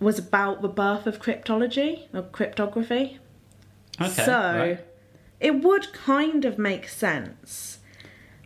was 0.00 0.18
about 0.18 0.62
the 0.62 0.68
birth 0.68 1.06
of 1.06 1.20
cryptology 1.20 2.06
or 2.12 2.22
cryptography. 2.22 3.18
Okay. 4.00 4.24
so 4.24 4.32
right. 4.32 4.84
it 5.40 5.62
would 5.62 5.92
kind 5.92 6.44
of 6.44 6.58
make 6.58 6.88
sense. 6.88 7.78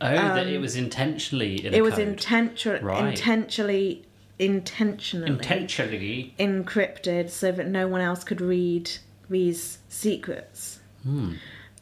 Oh, 0.01 0.09
that 0.15 0.47
it 0.47 0.61
was 0.61 0.77
intentionally 0.77 1.65
in 1.65 1.67
a 1.67 1.69
um, 1.69 1.75
It 1.75 1.83
was 1.83 1.95
code. 1.95 2.09
intention- 2.09 2.85
Right. 2.85 3.09
intentionally, 3.09 4.05
intentionally 4.39 5.29
intentionally. 5.33 6.35
encrypted 6.39 7.31
so 7.31 7.51
that 7.51 7.67
no 7.67 7.89
one 7.89 8.01
else 8.01 8.23
could 8.23 8.41
read 8.41 8.91
these 9.29 9.79
secrets. 9.89 10.79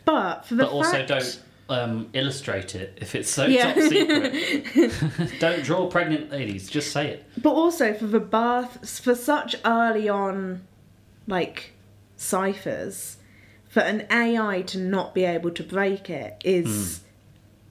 But 0.04 0.46
for 0.46 0.54
the 0.54 0.64
Hmm. 0.64 0.70
But 0.70 0.72
also 0.72 1.04
don't 1.06 1.42
um, 1.68 2.08
illustrate 2.12 2.74
it 2.74 2.98
if 3.00 3.14
it's 3.14 3.30
so 3.30 3.46
Yeah. 3.46 3.74
top 3.74 3.82
secret. 3.84 4.92
don't 5.40 5.64
draw 5.64 5.86
pregnant 5.88 6.30
ladies. 6.30 6.68
Just 6.70 6.92
say 6.92 7.08
it. 7.08 7.24
But 7.42 7.50
also 7.52 7.92
for 7.94 8.06
the 8.06 8.20
birth, 8.20 8.88
for 9.00 9.14
such 9.14 9.56
early 9.64 10.08
on, 10.08 10.62
like 11.26 11.72
ciphers, 12.16 13.16
for 13.68 13.80
an 13.80 14.06
AI 14.10 14.62
to 14.62 14.78
not 14.78 15.14
be 15.14 15.24
able 15.24 15.50
to 15.50 15.62
break 15.62 16.08
it 16.08 16.40
is 16.44 17.00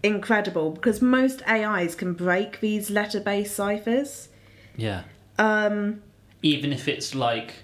incredible 0.03 0.71
because 0.71 1.01
most 1.01 1.41
AIs 1.47 1.95
can 1.95 2.13
break 2.13 2.59
these 2.59 2.89
letter 2.89 3.19
based 3.19 3.55
ciphers. 3.55 4.29
Yeah. 4.77 5.03
Um, 5.39 6.01
Even 6.41 6.71
if 6.73 6.87
it's 6.87 7.15
like 7.15 7.55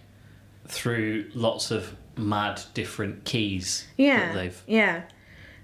through 0.68 1.30
lots 1.36 1.72
of 1.72 1.96
mad 2.18 2.62
different 2.74 3.26
keys 3.26 3.86
yeah. 3.98 4.28
that 4.28 4.36
they've 4.36 4.64
Yeah. 4.68 5.04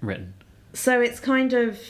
written. 0.00 0.34
So 0.78 1.00
it's 1.00 1.18
kind 1.18 1.52
of. 1.52 1.80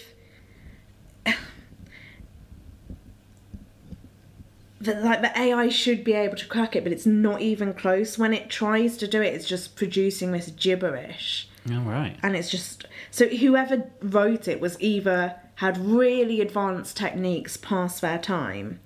that 4.80 5.02
like 5.04 5.20
the 5.20 5.38
AI 5.38 5.68
should 5.68 6.04
be 6.04 6.14
able 6.14 6.36
to 6.36 6.46
crack 6.46 6.74
it, 6.74 6.84
but 6.84 6.92
it's 6.92 7.04
not 7.04 7.42
even 7.42 7.74
close. 7.74 8.16
When 8.16 8.32
it 8.32 8.48
tries 8.48 8.96
to 8.98 9.06
do 9.06 9.20
it, 9.20 9.34
it's 9.34 9.46
just 9.46 9.76
producing 9.76 10.32
this 10.32 10.48
gibberish. 10.50 11.48
All 11.70 11.80
right. 11.80 12.16
and 12.22 12.34
it's 12.34 12.48
just 12.48 12.86
so 13.10 13.28
whoever 13.28 13.90
wrote 14.00 14.48
it 14.48 14.58
was 14.58 14.80
either 14.80 15.34
had 15.56 15.76
really 15.76 16.40
advanced 16.40 16.96
techniques 16.96 17.58
past 17.58 18.00
their 18.00 18.16
time 18.16 18.80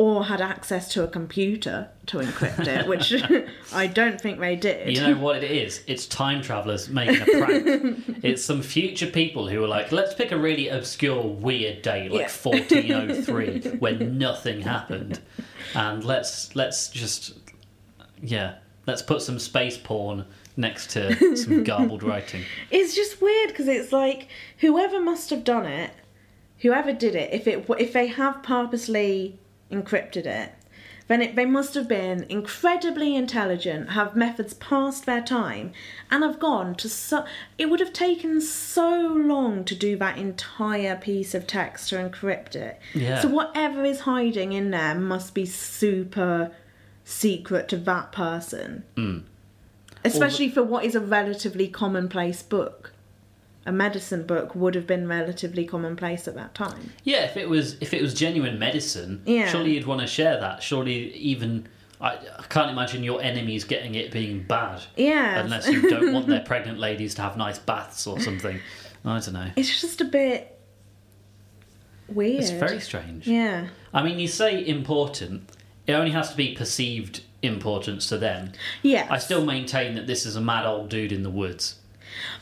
or 0.00 0.24
had 0.24 0.40
access 0.40 0.90
to 0.90 1.04
a 1.04 1.06
computer 1.06 1.86
to 2.06 2.16
encrypt 2.16 2.66
it 2.66 2.86
which 2.86 3.12
i 3.74 3.86
don't 3.86 4.18
think 4.18 4.40
they 4.40 4.56
did 4.56 4.88
You 4.96 5.02
know 5.02 5.16
what 5.20 5.44
it 5.44 5.50
is? 5.50 5.84
It's 5.86 6.06
time 6.06 6.40
travelers 6.40 6.88
making 6.88 7.20
a 7.20 7.26
prank. 7.26 8.04
it's 8.22 8.42
some 8.42 8.62
future 8.62 9.08
people 9.08 9.46
who 9.46 9.62
are 9.62 9.68
like, 9.68 9.92
let's 9.92 10.14
pick 10.14 10.32
a 10.32 10.38
really 10.38 10.68
obscure, 10.68 11.22
weird 11.22 11.82
day, 11.82 12.08
like 12.08 12.20
Yeah. 12.20 12.30
1403, 12.30 13.76
when 13.78 14.16
nothing 14.16 14.62
happened, 14.62 15.20
and 15.74 16.02
let's 16.02 16.56
let's 16.56 16.88
just 16.88 17.34
yeah, 18.22 18.54
let's 18.86 19.02
put 19.02 19.20
some 19.20 19.38
space 19.38 19.76
porn 19.76 20.24
next 20.56 20.90
to 20.92 21.36
some 21.36 21.62
garbled 21.62 22.02
writing. 22.02 22.42
it's 22.70 22.94
just 22.94 23.20
weird 23.20 23.48
because 23.50 23.68
it's 23.68 23.92
like 23.92 24.28
whoever 24.58 24.98
must 24.98 25.28
have 25.30 25.44
done 25.44 25.66
it 25.66 25.90
whoever 26.58 26.92
did 26.92 27.14
it 27.14 27.32
if 27.32 27.46
it 27.46 27.64
if 27.78 27.92
they 27.92 28.06
have 28.06 28.42
purposely 28.42 29.38
encrypted 29.70 30.26
it 30.26 30.52
then 31.10 31.22
it, 31.22 31.34
they 31.34 31.44
must 31.44 31.74
have 31.74 31.88
been 31.88 32.24
incredibly 32.28 33.16
intelligent, 33.16 33.90
have 33.90 34.14
methods 34.14 34.54
past 34.54 35.06
their 35.06 35.20
time, 35.20 35.72
and 36.08 36.22
have 36.22 36.38
gone 36.38 36.76
to 36.76 36.88
so. 36.88 37.24
It 37.58 37.68
would 37.68 37.80
have 37.80 37.92
taken 37.92 38.40
so 38.40 39.12
long 39.12 39.64
to 39.64 39.74
do 39.74 39.96
that 39.96 40.18
entire 40.18 40.94
piece 40.94 41.34
of 41.34 41.48
text 41.48 41.88
to 41.88 41.96
encrypt 41.96 42.54
it. 42.54 42.78
Yeah. 42.94 43.22
So 43.22 43.28
whatever 43.28 43.84
is 43.84 44.02
hiding 44.02 44.52
in 44.52 44.70
there 44.70 44.94
must 44.94 45.34
be 45.34 45.46
super 45.46 46.52
secret 47.02 47.66
to 47.70 47.76
that 47.78 48.12
person. 48.12 48.84
Hmm. 48.94 49.18
Especially 50.04 50.48
for 50.48 50.62
what 50.62 50.84
is 50.84 50.94
a 50.94 51.00
relatively 51.00 51.66
commonplace 51.66 52.44
book. 52.44 52.92
A 53.66 53.72
medicine 53.72 54.24
book 54.26 54.54
would 54.54 54.74
have 54.74 54.86
been 54.86 55.06
relatively 55.06 55.66
commonplace 55.66 56.26
at 56.26 56.34
that 56.34 56.54
time. 56.54 56.92
Yeah, 57.04 57.24
if 57.24 57.36
it 57.36 57.48
was 57.48 57.76
if 57.82 57.92
it 57.92 58.00
was 58.00 58.14
genuine 58.14 58.58
medicine, 58.58 59.22
Yeah. 59.26 59.48
surely 59.48 59.74
you'd 59.74 59.86
want 59.86 60.00
to 60.00 60.06
share 60.06 60.40
that. 60.40 60.62
Surely 60.62 61.12
even 61.14 61.68
I, 62.00 62.12
I 62.38 62.44
can't 62.48 62.70
imagine 62.70 63.04
your 63.04 63.20
enemies 63.20 63.64
getting 63.64 63.94
it 63.94 64.10
being 64.12 64.42
bad. 64.44 64.80
Yeah. 64.96 65.40
Unless 65.40 65.68
you 65.68 65.88
don't 65.90 66.12
want 66.14 66.26
their 66.26 66.40
pregnant 66.40 66.78
ladies 66.78 67.14
to 67.16 67.22
have 67.22 67.36
nice 67.36 67.58
baths 67.58 68.06
or 68.06 68.18
something. 68.20 68.58
I 69.04 69.18
don't 69.18 69.32
know. 69.34 69.50
It's 69.56 69.80
just 69.80 70.00
a 70.00 70.04
bit 70.06 70.58
weird. 72.08 72.40
It's 72.40 72.50
very 72.50 72.80
strange. 72.80 73.26
Yeah. 73.26 73.68
I 73.92 74.02
mean, 74.02 74.18
you 74.18 74.28
say 74.28 74.66
important. 74.66 75.50
It 75.86 75.92
only 75.92 76.10
has 76.12 76.30
to 76.30 76.36
be 76.36 76.54
perceived 76.54 77.22
importance 77.42 78.06
to 78.08 78.18
them. 78.18 78.52
Yeah. 78.82 79.06
I 79.10 79.18
still 79.18 79.44
maintain 79.44 79.94
that 79.96 80.06
this 80.06 80.24
is 80.24 80.36
a 80.36 80.40
mad 80.40 80.64
old 80.66 80.88
dude 80.88 81.12
in 81.12 81.22
the 81.22 81.30
woods. 81.30 81.76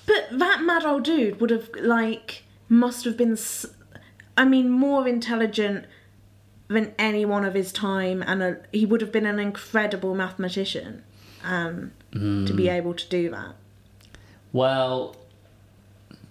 But 0.07 0.29
that 0.39 0.63
mad 0.63 0.85
old 0.85 1.05
dude 1.05 1.41
would 1.41 1.51
have, 1.51 1.71
like, 1.81 2.45
must 2.69 3.05
have 3.05 3.17
been, 3.17 3.37
I 4.37 4.45
mean, 4.45 4.71
more 4.71 5.07
intelligent 5.09 5.87
than 6.69 6.95
anyone 6.99 7.45
of 7.45 7.55
his 7.55 7.73
time, 7.73 8.23
and 8.27 8.43
a, 8.43 8.57
he 8.73 8.85
would 8.85 9.01
have 9.01 9.11
been 9.13 9.25
an 9.27 9.39
incredible 9.39 10.15
mathematician 10.15 11.03
um, 11.45 11.93
to 12.13 12.19
Hmm. 12.19 12.57
be 12.57 12.69
able 12.69 12.95
to 12.95 13.09
do 13.09 13.31
that. 13.31 13.55
Well, 14.53 15.17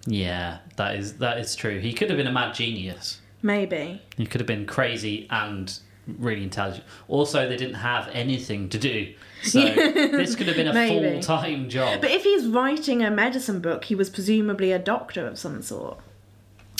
yeah, 0.05 0.59
that 0.75 0.95
is 0.95 1.13
that 1.17 1.37
is 1.39 1.55
true. 1.55 1.79
He 1.79 1.93
could 1.93 2.09
have 2.09 2.17
been 2.17 2.27
a 2.27 2.31
mad 2.31 2.53
genius. 2.55 3.19
Maybe. 3.41 4.01
He 4.15 4.25
could 4.25 4.41
have 4.41 4.47
been 4.47 4.65
crazy 4.65 5.27
and 5.29 5.77
really 6.07 6.43
intelligent. 6.43 6.83
Also, 7.07 7.47
they 7.47 7.57
didn't 7.57 7.75
have 7.75 8.09
anything 8.13 8.69
to 8.69 8.77
do, 8.77 9.13
so 9.43 9.59
this 9.75 10.35
could 10.35 10.47
have 10.47 10.55
been 10.55 10.67
a 10.67 10.73
full 10.87 11.21
time 11.21 11.69
job. 11.69 12.01
But 12.01 12.11
if 12.11 12.23
he's 12.23 12.47
writing 12.47 13.03
a 13.03 13.11
medicine 13.11 13.59
book, 13.59 13.85
he 13.85 13.95
was 13.95 14.09
presumably 14.09 14.71
a 14.71 14.79
doctor 14.79 15.25
of 15.27 15.37
some 15.37 15.61
sort. 15.61 15.99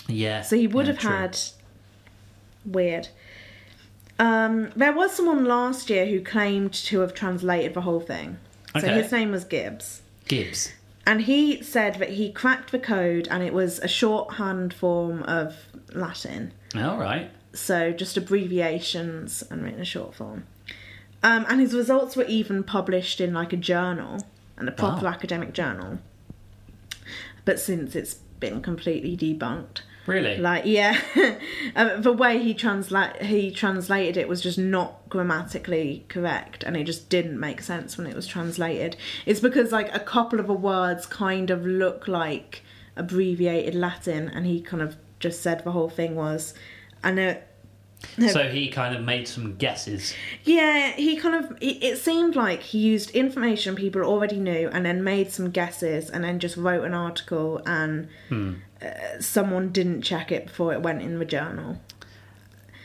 yeah, 0.07 0.41
So 0.41 0.55
he 0.57 0.67
would 0.67 0.85
yeah, 0.87 0.93
have 0.93 1.01
true. 1.01 1.11
had 1.11 1.39
weird. 2.65 3.09
Um, 4.19 4.71
there 4.75 4.93
was 4.93 5.13
someone 5.15 5.45
last 5.45 5.89
year 5.89 6.05
who 6.07 6.21
claimed 6.21 6.73
to 6.73 6.99
have 7.01 7.13
translated 7.13 7.73
the 7.73 7.81
whole 7.81 7.99
thing. 7.99 8.37
So 8.73 8.79
Okay. 8.87 9.01
his 9.01 9.11
name 9.11 9.31
was 9.31 9.43
Gibbs. 9.43 10.01
Gibbs. 10.27 10.73
And 11.05 11.21
he 11.21 11.61
said 11.63 11.95
that 11.95 12.09
he 12.11 12.31
cracked 12.31 12.71
the 12.71 12.79
code 12.79 13.27
and 13.31 13.41
it 13.43 13.53
was 13.53 13.79
a 13.79 13.87
shorthand 13.87 14.73
form 14.73 15.23
of 15.23 15.55
Latin. 15.93 16.51
All 16.75 16.97
right. 16.97 17.29
So 17.53 17.91
just 17.91 18.17
abbreviations 18.17 19.41
and 19.49 19.63
written 19.63 19.83
short 19.83 20.13
form. 20.15 20.45
Um, 21.23 21.45
and 21.49 21.59
his 21.59 21.73
results 21.73 22.15
were 22.15 22.25
even 22.25 22.63
published 22.63 23.19
in 23.19 23.33
like 23.33 23.51
a 23.53 23.57
journal, 23.57 24.25
and 24.57 24.67
a 24.67 24.71
proper 24.71 25.05
Wow. 25.05 25.11
academic 25.11 25.53
journal. 25.53 25.99
But 27.45 27.59
since 27.59 27.95
it's 27.95 28.15
been 28.39 28.61
completely 28.61 29.15
debunked, 29.17 29.81
Really? 30.05 30.37
like 30.37 30.65
yeah, 30.65 30.99
um, 31.75 32.01
the 32.01 32.13
way 32.13 32.39
he 32.41 32.53
translate 32.53 33.21
he 33.23 33.51
translated 33.51 34.15
it 34.15 34.27
was 34.29 34.41
just 34.41 34.57
not 34.57 35.07
grammatically 35.09 36.05
correct, 36.07 36.63
and 36.63 36.77
it 36.77 36.85
just 36.85 37.09
didn't 37.09 37.39
make 37.39 37.61
sense 37.61 37.97
when 37.97 38.07
it 38.07 38.15
was 38.15 38.27
translated. 38.27 38.95
It's 39.25 39.39
because 39.39 39.71
like 39.71 39.93
a 39.93 39.99
couple 39.99 40.39
of 40.39 40.47
the 40.47 40.53
words 40.53 41.05
kind 41.05 41.49
of 41.49 41.65
look 41.65 42.07
like 42.07 42.63
abbreviated 42.95 43.75
Latin, 43.75 44.29
and 44.29 44.45
he 44.45 44.61
kind 44.61 44.81
of 44.81 44.95
just 45.19 45.41
said 45.41 45.63
the 45.63 45.71
whole 45.71 45.89
thing 45.89 46.15
was. 46.15 46.53
I 47.03 47.11
so 48.31 48.47
he 48.49 48.69
kind 48.69 48.95
of 48.95 49.01
made 49.03 49.27
some 49.27 49.55
guesses. 49.57 50.13
yeah, 50.43 50.91
he 50.93 51.17
kind 51.17 51.35
of. 51.43 51.51
It, 51.61 51.83
it 51.83 51.97
seemed 51.97 52.35
like 52.35 52.61
he 52.61 52.77
used 52.79 53.09
information 53.11 53.75
people 53.75 54.01
already 54.03 54.39
knew 54.39 54.69
and 54.71 54.85
then 54.85 55.03
made 55.03 55.31
some 55.31 55.49
guesses 55.51 56.09
and 56.09 56.23
then 56.23 56.39
just 56.39 56.57
wrote 56.57 56.83
an 56.85 56.93
article 56.93 57.61
and 57.65 58.07
uh, 58.31 59.19
someone 59.19 59.69
didn't 59.71 60.01
check 60.03 60.31
it 60.31 60.45
before 60.47 60.73
it 60.73 60.81
went 60.81 61.01
in 61.01 61.19
the 61.19 61.25
journal. 61.25 61.79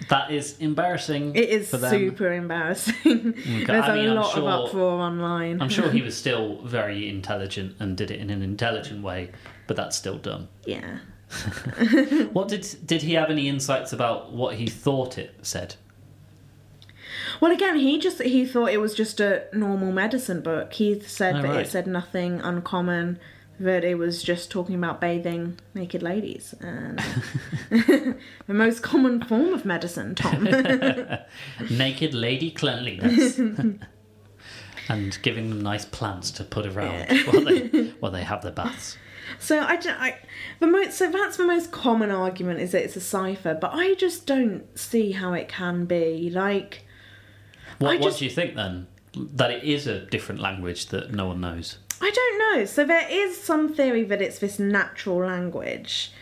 That 0.09 0.33
is 0.33 0.59
embarrassing. 0.59 1.37
It 1.37 1.49
is 1.49 1.69
super 1.71 2.33
embarrassing. 2.33 3.35
There's 3.67 3.69
I 3.85 3.95
mean, 3.95 4.09
a 4.09 4.15
lot 4.15 4.35
sure- 4.35 4.49
of 4.49 4.69
uproar 4.69 5.01
online. 5.01 5.63
I'm 5.63 5.69
sure 5.69 5.91
he 5.91 6.03
was 6.09 6.17
still 6.17 6.61
very 6.63 7.09
intelligent 7.09 7.77
and 7.79 7.97
did 7.97 8.11
it 8.11 8.19
in 8.19 8.29
an 8.31 8.43
intelligent 8.43 9.03
way, 9.05 9.31
but 9.67 9.77
that's 9.77 9.97
still 9.97 10.19
dumb. 10.19 10.49
yeah. 10.67 10.99
What 12.33 12.49
did 12.49 12.67
did 12.85 13.03
he 13.03 13.15
have 13.15 13.31
any 13.31 13.49
insights 13.49 13.93
about 13.93 14.33
what 14.33 14.57
he 14.57 14.67
thought 14.67 15.19
it 15.19 15.35
said? 15.43 15.77
Well, 17.41 17.53
again, 17.53 17.77
he 17.79 17.99
just 17.99 18.23
he 18.23 18.47
thought 18.47 18.71
it 18.71 18.81
was 18.81 18.95
just 18.95 19.19
a 19.21 19.45
normal 19.53 19.93
medicine 19.93 20.41
book. 20.43 20.73
He 20.75 21.01
said 21.01 21.37
Oh, 21.37 21.43
that 21.43 21.49
right. 21.49 21.67
it 21.67 21.71
said 21.71 21.87
nothing 21.87 22.41
uncommon. 22.41 23.19
That 23.61 23.85
it 23.85 23.97
was 23.97 24.23
just 24.23 24.51
talking 24.51 24.75
about 24.75 25.01
bathing 25.01 25.59
naked 25.75 26.03
ladies 26.03 26.53
and 26.61 26.99
the 27.71 28.17
most 28.55 28.83
common 28.83 29.23
form 29.23 29.53
of 29.53 29.65
medicine, 29.65 30.15
Tom. 30.17 30.45
Naked 31.71 32.13
lady 32.15 32.51
cleanliness. 32.51 33.39
and 34.89 35.19
giving 35.23 35.51
them 35.51 35.61
nice 35.61 35.85
plants 35.85 36.31
to 36.33 36.45
put 36.45 36.67
around 36.67 37.07
while 37.27 37.45
they 37.45 37.69
while 38.01 38.11
they 38.11 38.25
have 38.25 38.43
their 38.43 38.53
baths. 38.53 38.97
So 39.39 39.61
I, 39.61 39.77
don't- 39.77 40.01
I 40.01 40.19
the 40.61 40.67
most 40.67 40.97
so 40.99 41.11
that's 41.11 41.37
the 41.37 41.47
most 41.47 41.71
common 41.73 42.11
argument 42.11 42.61
is 42.61 42.73
that 42.73 42.85
it's 42.85 42.97
a 42.97 43.01
cipher, 43.01 43.55
but 43.55 43.71
I 43.75 43.95
just 43.95 44.27
don't 44.27 44.65
see 44.79 45.13
how 45.13 45.33
it 45.33 45.49
can 45.49 45.85
be 45.85 46.31
like. 46.31 46.85
What 47.79 47.97
I 47.97 47.97
what 48.01 48.17
do 48.17 48.25
you 48.25 48.31
think 48.31 48.55
then? 48.55 48.87
That 49.15 49.51
it 49.51 49.65
is 49.65 49.87
a 49.87 50.01
different 50.07 50.41
language 50.41 50.87
that 50.87 51.13
no 51.13 51.27
one 51.27 51.41
knows. 51.41 51.79
I 52.01 52.11
don't 52.11 52.39
know. 52.59 52.65
So 52.65 52.85
there 52.85 53.07
is 53.09 53.41
some 53.41 53.73
theory 53.75 54.03
that 54.05 54.21
it's 54.23 54.39
this 54.39 54.59
natural 54.59 55.19
language 55.19 56.13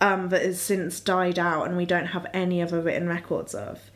um, 0.00 0.28
that 0.30 0.42
has 0.42 0.60
since 0.60 0.98
died 1.00 1.38
out, 1.38 1.66
and 1.66 1.76
we 1.76 1.84
don't 1.86 2.06
have 2.06 2.26
any 2.32 2.62
other 2.62 2.80
written 2.80 3.06
records 3.08 3.54
of. 3.54 3.90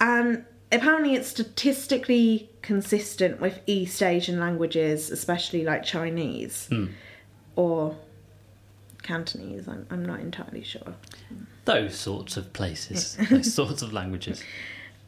And 0.00 0.44
apparently, 0.72 1.14
it's 1.14 1.28
statistically 1.28 2.50
consistent 2.62 3.40
with 3.40 3.60
East 3.66 4.02
Asian 4.02 4.40
languages, 4.40 5.10
especially 5.10 5.64
like 5.64 5.84
Chinese 5.84 6.68
or 7.56 7.96
Cantonese. 9.02 9.68
I'm, 9.68 9.86
I'm 9.90 10.04
not 10.04 10.20
entirely 10.20 10.62
sure. 10.62 10.94
Those 11.64 11.94
sorts 11.94 12.36
of 12.36 12.52
places, 12.52 13.16
those 13.30 13.52
sorts 13.60 13.82
of 13.82 13.92
languages. 13.92 14.42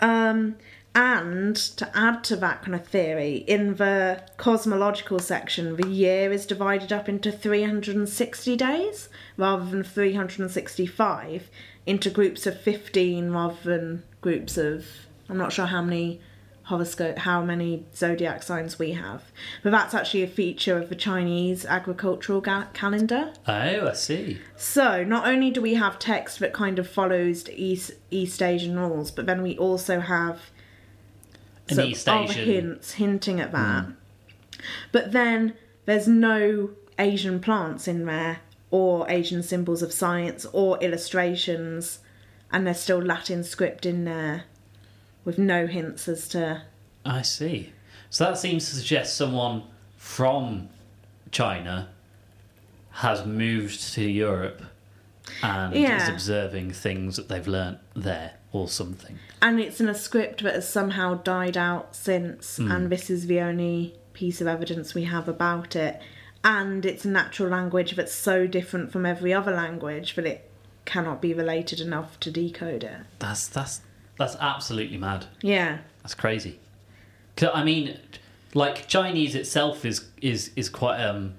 Um, 0.00 0.57
And 0.96 1.57
to 1.57 1.90
add 1.96 2.22
to 2.24 2.37
that 2.37 2.62
kind 2.62 2.74
of 2.76 2.87
theory, 2.87 3.38
in 3.48 3.74
the 3.76 4.22
cosmological 4.37 5.18
section, 5.18 5.74
the 5.76 5.88
year 5.88 6.30
is 6.30 6.46
divided 6.46 6.92
up 6.92 7.09
into 7.09 7.33
360 7.33 8.57
days 8.57 9.09
rather 9.37 9.64
than 9.64 9.83
365, 9.83 11.50
into 11.85 12.11
groups 12.11 12.46
of 12.46 12.61
15 12.61 13.30
rather 13.33 13.57
than 13.64 14.04
groups 14.20 14.57
of. 14.57 14.87
I'm 15.28 15.38
not 15.38 15.52
sure 15.52 15.66
how 15.66 15.83
many 15.83 16.20
horoscope, 16.64 17.18
how 17.18 17.42
many 17.42 17.85
zodiac 17.94 18.42
signs 18.42 18.79
we 18.79 18.92
have, 18.92 19.22
but 19.62 19.70
that's 19.70 19.92
actually 19.94 20.22
a 20.22 20.27
feature 20.29 20.79
of 20.79 20.88
the 20.88 20.94
Chinese 20.94 21.66
agricultural 21.66 22.40
ga- 22.40 22.68
calendar. 22.72 23.33
Oh, 23.46 23.88
I 23.88 23.92
see. 23.92 24.38
So 24.57 25.05
not 25.05 25.27
only 25.27 25.50
do 25.50 25.61
we 25.61 25.74
have 25.74 25.98
text 25.98 26.38
that 26.40 26.53
kind 26.55 26.79
of 26.79 26.88
follows 26.88 27.48
East 27.50 27.92
East 28.11 28.42
Asian 28.42 28.79
rules, 28.79 29.11
but 29.11 29.27
then 29.27 29.42
we 29.42 29.57
also 29.59 30.00
have 30.00 30.40
An 31.68 31.77
sort 31.77 31.88
East 31.88 32.09
other 32.09 32.33
Asian. 32.33 32.44
hints 32.44 32.92
hinting 32.92 33.40
at 33.40 33.53
that. 33.53 33.85
Hmm. 33.85 33.90
But 34.92 35.12
then 35.12 35.55
there's 35.85 36.09
no 36.09 36.70
Asian 36.98 37.40
plants 37.40 37.87
in 37.87 38.07
there, 38.07 38.38
or 38.70 39.05
Asian 39.11 39.42
symbols 39.42 39.83
of 39.83 39.92
science, 39.92 40.46
or 40.53 40.79
illustrations, 40.83 41.98
and 42.50 42.66
there's 42.66 42.81
still 42.81 43.03
Latin 43.03 43.44
script 43.44 43.85
in 43.85 44.05
there, 44.07 44.44
with 45.25 45.39
no 45.39 45.67
hints 45.67 46.09
as 46.09 46.29
to 46.29 46.63
I 47.05 47.23
see. 47.23 47.73
So 48.11 48.25
that 48.25 48.39
seems 48.39 48.69
to 48.71 48.77
suggest 48.77 49.17
someone 49.17 49.65
from 49.97 50.69
China 51.31 51.89
has 52.91 53.27
moved 53.27 53.93
to 53.95 54.03
Europe 54.03 54.63
and 55.43 55.75
is 55.75 56.09
observing 56.09 56.71
things 56.73 57.17
that 57.17 57.29
they've 57.29 57.49
learnt 57.49 57.79
there 57.95 58.35
or 58.53 58.69
something. 58.69 59.19
and 59.43 59.59
it's 59.59 59.81
in 59.81 59.89
a 59.89 59.95
script 59.95 60.43
that 60.43 60.55
has 60.55 60.69
somehow 60.69 61.15
died 61.15 61.57
out 61.57 61.97
since 61.97 62.57
hmm. 62.59 62.71
and 62.71 62.91
this 62.91 63.11
is 63.11 63.27
the 63.27 63.41
only 63.41 63.95
piece 64.13 64.41
of 64.41 64.47
evidence 64.47 64.95
we 64.95 65.05
have 65.05 65.29
about 65.29 65.75
it 65.75 66.01
and 66.45 66.87
it's 66.87 67.05
a 67.05 67.09
natural 67.09 67.49
language 67.49 67.97
that's 67.97 68.15
so 68.15 68.47
different 68.47 68.93
from 68.93 69.05
every 69.05 69.33
other 69.33 69.53
language 69.53 70.15
that 70.15 70.27
it 70.27 70.49
cannot 70.85 71.21
be 71.21 71.35
related 71.35 71.81
enough 71.81 72.21
to 72.21 72.31
decode 72.31 72.85
it 72.85 73.01
That's 73.19 73.49
that's 73.49 73.81
that's 74.16 74.37
absolutely 74.40 74.96
mad. 74.98 75.27
yeah 75.42 75.79
That's 76.03 76.14
crazy. 76.14 76.59
'Cause, 77.37 77.50
I 77.55 77.64
mean, 77.64 77.98
like 78.55 78.87
Chinese 78.88 79.35
itself 79.35 79.85
is 79.85 80.07
is 80.22 80.50
is 80.57 80.68
quite 80.68 81.00
um 81.03 81.35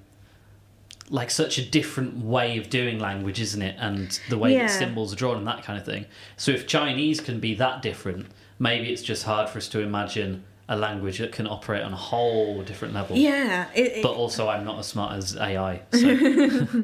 like 1.10 1.30
such 1.30 1.58
a 1.60 1.66
different 1.66 2.18
way 2.18 2.58
of 2.58 2.70
doing 2.70 2.98
language, 3.00 3.40
isn't 3.40 3.62
it? 3.62 3.76
And 3.80 4.20
the 4.30 4.38
way 4.40 4.54
Yeah. 4.54 4.66
that 4.68 4.72
symbols 4.72 5.14
are 5.14 5.16
drawn 5.16 5.38
and 5.38 5.48
that 5.48 5.64
kind 5.64 5.78
of 5.80 5.86
thing. 5.86 6.06
So 6.36 6.52
if 6.52 6.66
Chinese 6.68 7.22
can 7.22 7.40
be 7.40 7.54
that 7.56 7.82
different, 7.84 8.26
maybe 8.58 8.92
it's 8.92 9.04
just 9.04 9.24
hard 9.24 9.48
for 9.50 9.60
us 9.60 9.68
to 9.70 9.82
imagine 9.82 10.44
a 10.68 10.76
language 10.76 11.20
that 11.20 11.32
can 11.32 11.46
operate 11.46 11.84
on 11.84 11.94
a 11.94 11.96
whole 11.96 12.64
different 12.64 12.96
level. 12.96 13.16
yeah 13.16 13.68
it, 13.76 13.98
it- 13.98 14.04
But 14.04 14.14
also, 14.16 14.50
I'm 14.50 14.66
not 14.66 14.80
as 14.80 14.88
smart 14.88 15.14
as 15.16 15.38
AI. 15.38 15.82
So 15.94 16.08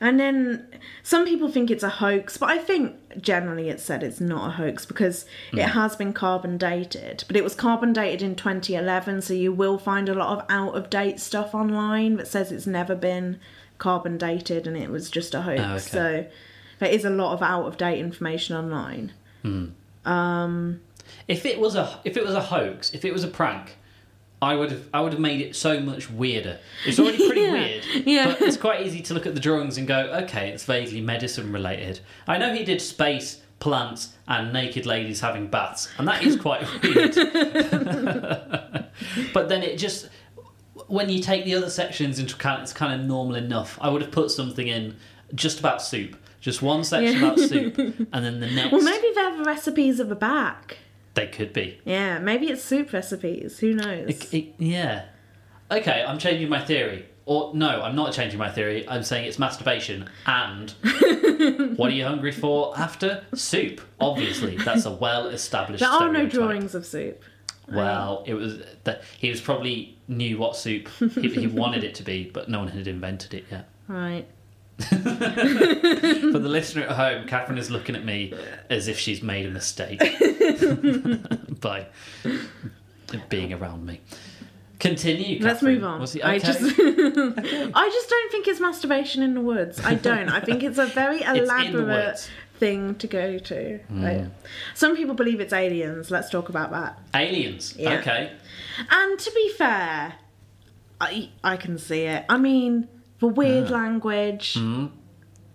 and 0.00 0.18
then 0.18 0.66
some 1.02 1.24
people 1.24 1.50
think 1.50 1.70
it's 1.70 1.82
a 1.82 1.88
hoax 1.88 2.36
but 2.36 2.48
i 2.48 2.58
think 2.58 2.96
generally 3.20 3.68
it's 3.68 3.82
said 3.82 4.02
it's 4.02 4.20
not 4.20 4.48
a 4.48 4.52
hoax 4.52 4.86
because 4.86 5.24
it 5.52 5.56
mm. 5.56 5.70
has 5.70 5.96
been 5.96 6.12
carbon 6.12 6.56
dated 6.56 7.24
but 7.26 7.36
it 7.36 7.44
was 7.44 7.54
carbon 7.54 7.92
dated 7.92 8.22
in 8.22 8.34
2011 8.34 9.22
so 9.22 9.34
you 9.34 9.52
will 9.52 9.78
find 9.78 10.08
a 10.08 10.14
lot 10.14 10.38
of 10.38 10.44
out 10.50 10.74
of 10.74 10.90
date 10.90 11.18
stuff 11.20 11.54
online 11.54 12.16
that 12.16 12.26
says 12.26 12.52
it's 12.52 12.66
never 12.66 12.94
been 12.94 13.38
carbon 13.78 14.18
dated 14.18 14.66
and 14.66 14.76
it 14.76 14.90
was 14.90 15.10
just 15.10 15.34
a 15.34 15.42
hoax 15.42 15.60
Oh, 15.60 15.74
okay. 15.74 15.78
so 15.78 16.26
there 16.78 16.90
is 16.90 17.04
a 17.04 17.10
lot 17.10 17.32
of 17.32 17.42
out 17.42 17.66
of 17.66 17.76
date 17.76 17.98
information 17.98 18.56
online 18.56 19.12
hmm. 19.42 19.66
um, 20.04 20.80
if 21.26 21.44
it 21.46 21.58
was 21.58 21.74
a 21.74 22.00
if 22.04 22.16
it 22.16 22.24
was 22.24 22.34
a 22.34 22.42
hoax, 22.42 22.92
if 22.94 23.04
it 23.04 23.12
was 23.12 23.24
a 23.24 23.28
prank. 23.28 23.76
I 24.40 24.54
would 24.54 24.70
have 24.70 24.82
I 24.94 25.00
would 25.00 25.12
have 25.12 25.20
made 25.20 25.40
it 25.40 25.56
so 25.56 25.80
much 25.80 26.08
weirder. 26.10 26.58
It's 26.86 26.98
already 26.98 27.18
pretty 27.26 27.40
Yeah, 27.42 27.52
weird, 27.52 27.84
yeah. 28.06 28.26
but 28.26 28.42
it's 28.42 28.56
quite 28.56 28.86
easy 28.86 29.00
to 29.02 29.14
look 29.14 29.26
at 29.26 29.34
the 29.34 29.40
drawings 29.40 29.78
and 29.78 29.86
go, 29.88 29.98
okay, 30.24 30.50
it's 30.50 30.64
vaguely 30.64 31.00
medicine 31.00 31.52
related. 31.52 32.00
I 32.28 32.38
know 32.38 32.54
he 32.54 32.64
did 32.64 32.80
space, 32.80 33.42
plants, 33.58 34.14
and 34.28 34.52
naked 34.52 34.86
ladies 34.86 35.20
having 35.20 35.48
baths, 35.48 35.88
and 35.98 36.06
that 36.06 36.22
is 36.22 36.36
quite 36.36 36.62
weird. 36.84 37.14
but 39.34 39.48
then 39.48 39.62
it 39.62 39.76
just 39.78 40.08
when 40.86 41.08
you 41.08 41.20
take 41.20 41.44
the 41.44 41.54
other 41.54 41.70
sections 41.70 42.18
into 42.18 42.34
account, 42.34 42.62
it's 42.62 42.72
kind 42.72 42.98
of 42.98 43.06
normal 43.06 43.36
enough. 43.36 43.78
I 43.80 43.88
would 43.90 44.02
have 44.02 44.10
put 44.12 44.30
something 44.30 44.68
in 44.68 44.96
just 45.34 45.58
about 45.58 45.82
soup, 45.82 46.16
just 46.40 46.62
one 46.62 46.84
section 46.84 47.20
Yeah. 47.20 47.26
about 47.26 47.38
soup, 47.40 47.76
and 47.78 48.24
then 48.24 48.40
the 48.40 48.50
next 48.50 48.72
well 48.72 48.82
maybe 48.82 49.08
they 49.14 49.20
have 49.20 49.38
the 49.38 49.44
recipes 49.44 50.00
at 50.00 50.08
the 50.08 50.14
back 50.14 50.78
they 51.18 51.26
could 51.26 51.52
be. 51.52 51.78
yeah 51.84 52.18
maybe 52.18 52.46
it's 52.48 52.62
soup 52.62 52.92
recipes 52.92 53.58
who 53.58 53.74
knows 53.74 54.08
It- 54.10 54.34
it- 54.34 54.54
yeah. 54.58 55.04
Okay, 55.70 56.02
I'm 56.06 56.18
changing 56.18 56.48
my 56.48 56.64
theory. 56.64 57.04
Or 57.26 57.52
no, 57.54 57.82
I'm 57.82 57.94
not 57.94 58.14
changing 58.14 58.38
my 58.38 58.50
theory. 58.50 58.88
I'm 58.88 59.02
saying 59.02 59.26
it's 59.26 59.38
masturbation. 59.38 60.08
And 60.24 60.70
what 61.76 61.90
are 61.90 61.94
you 61.94 62.04
hungry 62.06 62.32
for 62.32 62.72
after 62.78 63.22
soup? 63.34 63.82
Obviously, 64.00 64.56
that's 64.56 64.86
a 64.86 64.90
well-established. 64.90 65.80
there 65.80 65.90
are 65.90 66.00
no 66.10 66.26
stereotype. 66.26 66.32
drawings 66.32 66.74
of 66.74 66.86
soup 66.86 67.22
Well, 67.70 68.24
it 68.26 68.32
was 68.32 68.62
that 68.84 69.02
he 69.18 69.28
was 69.28 69.42
probably 69.42 69.98
knew 70.08 70.38
what 70.38 70.56
soup 70.56 70.88
he, 70.98 71.28
he 71.28 71.46
wanted 71.46 71.84
it 71.84 71.94
to 71.96 72.02
be, 72.02 72.30
but 72.32 72.48
no 72.48 72.60
one 72.60 72.68
had 72.68 72.86
invented 72.86 73.34
it 73.34 73.44
yet. 73.50 73.68
right 73.88 74.26
For 74.88 74.94
the 74.94 76.38
listener 76.48 76.82
at 76.84 76.92
home, 76.92 77.26
Catherine 77.26 77.58
is 77.58 77.70
looking 77.70 77.96
at 77.96 78.04
me 78.04 78.32
as 78.70 78.86
if 78.86 78.98
she's 78.98 79.22
made 79.22 79.46
a 79.46 79.50
mistake 79.50 79.98
by 81.60 81.86
being 83.28 83.52
around 83.52 83.84
me. 83.86 84.00
Continue. 84.78 85.40
Let's 85.42 85.60
Catherine. 85.60 85.74
move 85.76 85.84
on. 85.84 86.00
Was 86.00 86.12
he- 86.12 86.22
I 86.22 86.36
okay. 86.36 86.46
just, 86.46 86.60
I 86.62 87.90
just 87.92 88.08
don't 88.08 88.30
think 88.30 88.46
it's 88.46 88.60
masturbation 88.60 89.22
in 89.24 89.34
the 89.34 89.40
woods. 89.40 89.80
I 89.84 89.94
don't. 89.94 90.28
I 90.28 90.38
think 90.40 90.62
it's 90.62 90.78
a 90.78 90.86
very 90.86 91.22
elaborate 91.22 92.30
thing 92.58 92.94
to 92.96 93.06
go 93.08 93.38
to. 93.38 93.80
Mm. 93.92 94.04
Right? 94.04 94.30
Some 94.74 94.94
people 94.94 95.14
believe 95.14 95.40
it's 95.40 95.52
aliens. 95.52 96.12
Let's 96.12 96.30
talk 96.30 96.48
about 96.48 96.70
that. 96.70 96.98
Aliens. 97.14 97.74
Yeah. 97.76 97.98
Okay. 97.98 98.30
And 98.90 99.18
to 99.18 99.30
be 99.32 99.52
fair, 99.54 100.14
I 101.00 101.30
I 101.42 101.56
can 101.56 101.78
see 101.78 102.02
it. 102.02 102.24
I 102.28 102.38
mean, 102.38 102.86
the 103.20 103.28
weird 103.28 103.70
language, 103.70 104.54
Mm. 104.54 104.90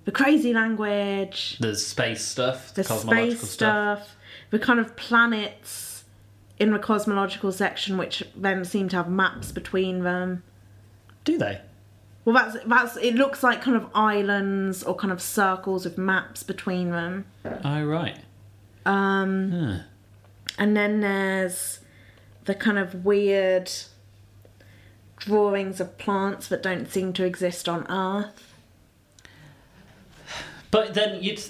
the 0.06 0.12
crazy 0.12 0.54
language, 0.54 1.58
There's 1.60 1.86
space 1.86 2.24
stuff, 2.26 2.74
the 2.74 2.84
cosmological 2.84 3.38
space 3.38 3.50
stuff. 3.52 4.00
stuff, 4.04 4.16
the 4.50 4.60
kind 4.60 4.80
of 4.80 4.96
planets 4.96 6.04
in 6.60 6.72
the 6.72 6.80
cosmological 6.80 7.52
section, 7.52 7.98
which 7.98 8.24
then 8.36 8.64
seem 8.66 8.88
to 8.90 8.96
have 8.98 9.10
maps 9.10 9.52
between 9.52 10.04
them. 10.04 10.44
Do 11.24 11.38
they? 11.38 11.62
Well, 12.26 12.36
that's 12.36 12.58
that's. 12.66 12.98
It 12.98 13.16
looks 13.16 13.44
like 13.44 13.62
kind 13.62 13.76
of 13.76 13.88
islands 13.94 14.84
or 14.84 14.96
kind 14.96 15.12
of 15.12 15.22
circles 15.22 15.84
with 15.86 15.98
maps 15.98 16.44
between 16.44 16.92
them. 16.92 17.26
Oh 17.66 17.84
right. 17.84 18.18
Um, 18.86 19.52
Huh. 19.52 19.78
and 20.58 20.76
then 20.78 21.00
there's 21.02 21.80
the 22.46 22.54
kind 22.56 22.78
of 22.78 23.04
weird 23.06 23.72
drawings 25.18 25.80
of 25.80 25.98
plants 25.98 26.48
that 26.48 26.62
don't 26.64 26.92
seem 26.92 27.14
to 27.14 27.24
exist 27.26 27.70
on 27.70 27.86
Earth. 27.90 28.54
But 30.72 30.94
then 30.94 31.22
you'd. 31.24 31.42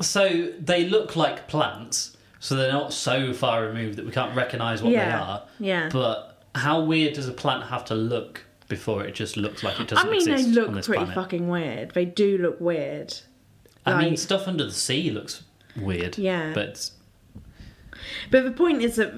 So 0.00 0.50
they 0.58 0.84
look 0.88 1.16
like 1.16 1.48
plants, 1.48 2.16
so 2.40 2.54
they're 2.56 2.72
not 2.72 2.92
so 2.92 3.32
far 3.32 3.62
removed 3.64 3.96
that 3.96 4.04
we 4.04 4.12
can't 4.12 4.36
recognise 4.36 4.82
what 4.82 4.90
they 4.90 4.98
are. 4.98 5.42
yeah. 5.58 5.88
But 5.92 6.42
how 6.54 6.82
weird 6.82 7.14
does 7.14 7.28
a 7.28 7.32
plant 7.32 7.64
have 7.64 7.84
to 7.86 7.94
look 7.94 8.44
before 8.68 9.04
it 9.04 9.14
just 9.14 9.36
looks 9.36 9.62
like 9.62 9.78
it 9.80 9.88
doesn't 9.88 10.12
exist? 10.12 10.28
I 10.28 10.34
mean, 10.34 10.54
they 10.54 10.60
look 10.60 10.72
pretty 10.84 11.04
planet? 11.04 11.14
fucking 11.14 11.48
weird. 11.48 11.90
They 11.92 12.04
do 12.04 12.36
look 12.38 12.60
weird. 12.60 13.14
I 13.86 14.02
mean, 14.02 14.16
stuff 14.16 14.48
under 14.48 14.64
the 14.64 14.72
sea 14.72 15.10
looks 15.10 15.44
weird. 15.76 16.18
Yeah. 16.18 16.52
But 16.52 16.90
But 18.30 18.44
the 18.44 18.50
point 18.50 18.82
is 18.82 18.96
that 18.96 19.14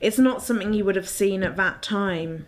it's 0.00 0.18
not 0.18 0.42
something 0.42 0.72
you 0.72 0.84
would 0.86 0.96
have 0.96 1.08
seen 1.08 1.42
at 1.42 1.56
that 1.56 1.82
time. 1.82 2.46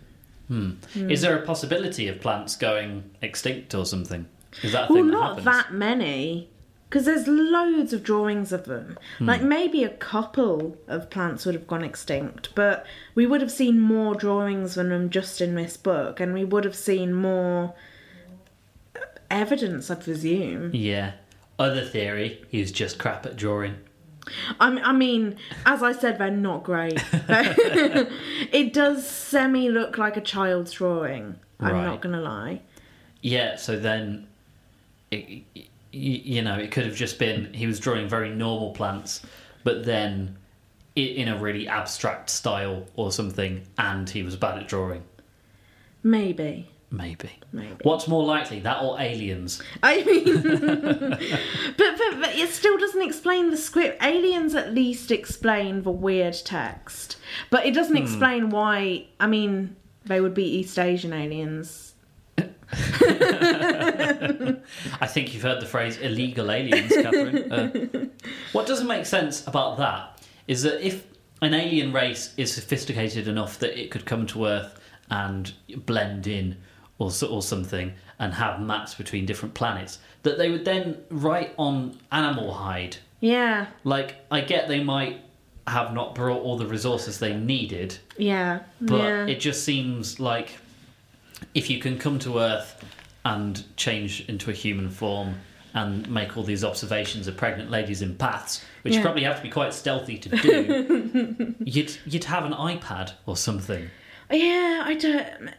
Hmm. 0.49 0.73
is 0.95 1.23
there 1.23 1.37
a 1.37 1.45
possibility 1.45 2.09
of 2.09 2.21
plants 2.21 2.57
going 2.57 3.11
extinct 3.23 3.75
or 3.75 3.85
something? 3.85 4.27
Is 4.63 4.73
that 4.73 4.91
a 4.91 4.93
Well, 4.93 5.05
that 5.05 5.11
not 5.11 5.29
happens? 5.29 5.45
that 5.45 5.73
many. 5.73 6.51
Because 6.89 7.05
there's 7.05 7.27
loads 7.27 7.93
of 7.93 8.05
drawings 8.05 8.53
of 8.53 8.65
them. 8.65 8.97
Hmm. 9.19 9.27
Like 9.27 9.43
maybe 9.43 9.83
a 9.83 9.89
couple 9.89 10.77
of 10.87 11.11
plants 11.11 11.45
would 11.45 11.57
have 11.57 11.67
gone 11.67 11.83
extinct, 11.83 12.55
but 12.55 12.87
we 13.15 13.27
would 13.27 13.41
have 13.41 13.51
seen 13.51 13.81
more 13.81 14.15
drawings 14.15 14.77
than 14.77 14.91
them 14.91 15.11
just 15.11 15.41
in 15.41 15.57
this 15.57 15.77
book, 15.77 16.21
and 16.21 16.33
we 16.33 16.45
would 16.45 16.65
have 16.65 16.77
seen 16.77 17.13
more 17.13 17.75
evidence, 19.31 19.91
I 19.91 19.97
presume. 19.97 20.71
Yeah. 20.75 21.13
Other 21.59 21.85
theory, 21.85 22.45
he's 22.49 22.71
just 22.71 22.99
crap 22.99 23.27
at 23.27 23.37
drawing. 23.37 23.77
I 24.61 24.69
I 24.81 24.93
mean, 24.93 25.37
as 25.65 25.83
I 25.83 25.93
said, 25.93 26.19
they're 26.19 26.31
not 26.31 26.65
great. 26.65 27.03
it 27.29 28.73
does 28.73 29.07
semi 29.09 29.69
look 29.69 29.99
like 29.99 30.17
a 30.17 30.21
child's 30.21 30.73
drawing. 30.73 31.37
I'm 31.61 31.73
Right. 31.75 31.85
not 31.85 32.03
gonna 32.03 32.21
lie. 32.21 32.63
Yeah, 33.23 33.57
so 33.57 33.79
then, 33.79 34.27
it, 35.11 35.43
you 35.93 36.43
know, 36.43 36.57
it 36.57 36.71
could 36.71 36.85
have 36.85 36.95
just 36.97 37.19
been 37.19 37.53
he 37.55 37.67
was 37.67 37.81
drawing 37.81 38.09
very 38.09 38.29
normal 38.31 38.73
plants, 38.73 39.23
but 39.65 39.85
then 39.85 40.37
in 40.95 41.29
a 41.29 41.37
really 41.39 41.69
abstract 41.69 42.31
style 42.31 42.87
or 42.97 43.13
something, 43.13 43.63
and 43.79 44.09
he 44.09 44.23
was 44.23 44.35
bad 44.37 44.59
at 44.59 44.67
drawing. 44.69 45.03
Maybe. 46.03 46.71
Maybe. 46.97 47.31
Maybe. 47.53 47.77
What's 47.83 48.09
more 48.09 48.25
likely, 48.25 48.61
that 48.61 48.83
or 48.83 48.99
aliens? 48.99 49.63
I 49.83 50.03
mean, 50.03 50.25
but, 51.77 51.99
but 51.99 52.21
but 52.21 52.37
it 52.37 52.49
still 52.51 52.79
doesn't 52.79 53.03
explain 53.03 53.51
the 53.51 53.57
script. 53.57 54.03
Aliens 54.03 54.55
at 54.55 54.73
least 54.73 55.11
explain 55.11 55.83
the 55.83 55.91
weird 55.91 56.37
text, 56.45 57.17
but 57.51 57.67
it 57.67 57.75
doesn't 57.75 57.97
explain 57.97 58.51
why. 58.51 59.07
I 59.21 59.27
mean, 59.27 59.77
they 60.05 60.21
would 60.21 60.35
be 60.35 60.45
East 60.45 60.79
Asian 60.79 61.13
aliens. 61.13 61.95
I 62.39 62.45
think 65.07 65.35
you've 65.35 65.43
heard 65.43 65.61
the 65.61 65.67
phrase 65.67 65.99
illegal 65.99 66.51
aliens, 66.51 66.93
Catherine. 66.93 67.53
Uh, 67.53 68.07
what 68.53 68.67
doesn't 68.67 68.87
make 68.87 69.07
sense 69.07 69.47
about 69.47 69.79
that 69.79 70.23
is 70.49 70.63
that 70.63 70.85
if 70.85 71.07
an 71.43 71.55
alien 71.55 71.93
race 71.93 72.33
is 72.37 72.53
sophisticated 72.53 73.29
enough 73.29 73.59
that 73.59 73.79
it 73.79 73.91
could 73.91 74.07
come 74.07 74.27
to 74.29 74.47
Earth 74.47 74.81
and 75.11 75.53
blend 75.85 76.27
in 76.27 76.57
or, 76.99 77.11
or 77.29 77.43
something 77.43 77.93
and 78.19 78.35
have 78.35 78.61
maps 78.61 78.95
between 78.95 79.27
different 79.27 79.55
planets, 79.55 79.99
that 80.23 80.39
they 80.39 80.51
would 80.51 80.65
then 80.65 80.99
write 81.11 81.53
on 81.59 81.99
animal 82.11 82.53
hide. 82.55 82.97
Yeah, 83.21 83.67
Like, 83.85 84.17
I 84.31 84.41
get 84.43 84.69
they 84.69 84.83
might 84.83 85.21
have 85.67 85.93
not 85.93 86.15
brought 86.15 86.43
all 86.43 86.57
the 86.57 86.67
resources 86.67 87.19
they 87.19 87.35
needed, 87.35 87.99
yeah, 88.17 88.61
but 88.81 88.99
yeah. 88.99 89.27
it 89.27 89.41
just 89.41 89.65
seems 89.65 90.21
like 90.21 90.59
if 91.55 91.69
you 91.71 91.79
can 91.79 91.99
come 91.99 92.19
to 92.21 92.39
Earth 92.39 92.85
and 93.25 93.65
change 93.77 94.25
into 94.29 94.51
a 94.51 94.53
human 94.53 94.89
form 94.89 95.35
and 95.75 96.09
make 96.09 96.37
all 96.37 96.43
these 96.45 96.63
observations 96.65 97.27
of 97.27 97.37
pregnant 97.37 97.71
ladies 97.71 98.01
in 98.01 98.15
baths, 98.15 98.65
which 98.83 98.95
you 98.95 99.03
probably 99.03 99.25
have 99.25 99.37
to 99.37 99.43
be 99.43 99.51
quite 99.51 99.75
stealthy 99.75 100.17
to 100.19 100.29
do, 100.29 101.55
you'd 101.65 101.97
you'd 102.07 102.25
have 102.25 102.45
an 102.45 102.53
iPad 102.53 103.13
or 103.27 103.37
something. 103.37 103.91
Yeah, 104.31 104.83
I 104.87 104.95
don't. 104.95 105.51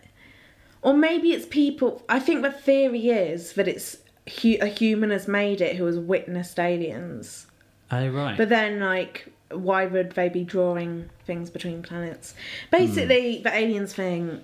Or 0.82 0.94
maybe 0.94 1.32
it's 1.32 1.46
people. 1.46 2.04
I 2.08 2.20
think 2.20 2.42
the 2.42 2.52
theory 2.52 3.10
is 3.10 3.54
that 3.54 3.68
it's 3.68 3.98
hu- 4.42 4.58
a 4.62 4.68
human 4.68 5.10
has 5.10 5.28
made 5.28 5.62
it 5.62 5.76
who 5.76 5.86
has 5.86 5.98
witnessed 5.98 6.60
aliens. 6.60 7.48
Oh 7.92 8.08
right. 8.10 8.38
But 8.38 8.50
then, 8.50 8.80
like, 8.80 9.32
why 9.52 9.86
would 9.86 10.12
they 10.12 10.30
be 10.30 10.44
drawing 10.44 11.10
things 11.26 11.50
between 11.50 11.82
planets? 11.82 12.34
Basically, 12.72 13.38
hmm. 13.38 13.44
the 13.44 13.56
aliens 13.56 13.94
thing. 13.94 14.42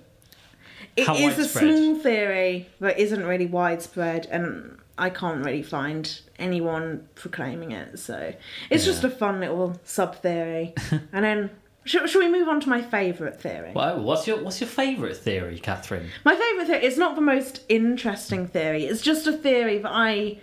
It 0.96 1.08
How 1.08 1.16
is 1.16 1.40
a 1.40 1.48
small 1.48 1.96
theory 1.96 2.70
that 2.80 3.00
isn't 3.00 3.26
really 3.26 3.48
widespread, 3.48 4.28
and 4.30 4.78
I 4.98 5.10
can't 5.10 5.44
really 5.44 5.64
find 5.64 6.22
anyone 6.38 7.08
proclaiming 7.16 7.72
it. 7.72 7.98
So 7.98 8.34
it's 8.70 8.86
just 8.86 9.04
a 9.04 9.10
fun 9.10 9.40
little 9.40 9.80
sub 9.84 10.16
theory. 10.18 10.74
and 10.92 11.26
then, 11.26 11.50
shall, 11.86 12.08
shall 12.08 12.22
we 12.22 12.30
move 12.30 12.48
on 12.48 12.60
to 12.62 12.70
my 12.70 12.82
favourite 12.82 13.40
theory? 13.40 13.72
Wow, 13.74 13.98
what's 14.00 14.28
your 14.28 14.44
what's 14.44 14.62
your 14.62 14.70
favourite 14.70 15.18
theory, 15.18 15.60
Catherine? 15.60 16.10
My 16.24 16.36
favourite 16.36 16.68
theory 16.68 16.86
is 16.86 16.98
not 16.98 17.16
the 17.16 17.22
most 17.22 17.62
interesting 17.70 18.48
theory. 18.48 18.86
It's 18.86 19.02
just 19.02 19.28
a 19.28 19.34
theory 19.34 19.80
that 19.80 19.92
I 19.92 20.40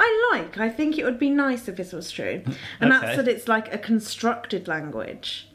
I 0.00 0.30
like. 0.32 0.58
I 0.58 0.68
think 0.68 0.98
it 0.98 1.04
would 1.04 1.18
be 1.18 1.30
nice 1.30 1.68
if 1.68 1.76
this 1.76 1.92
was 1.92 2.10
true. 2.10 2.42
And 2.80 2.92
Okay. 2.92 3.06
that's 3.06 3.16
that 3.16 3.28
it's 3.28 3.48
like 3.48 3.72
a 3.72 3.78
constructed 3.78 4.68
language. 4.68 5.48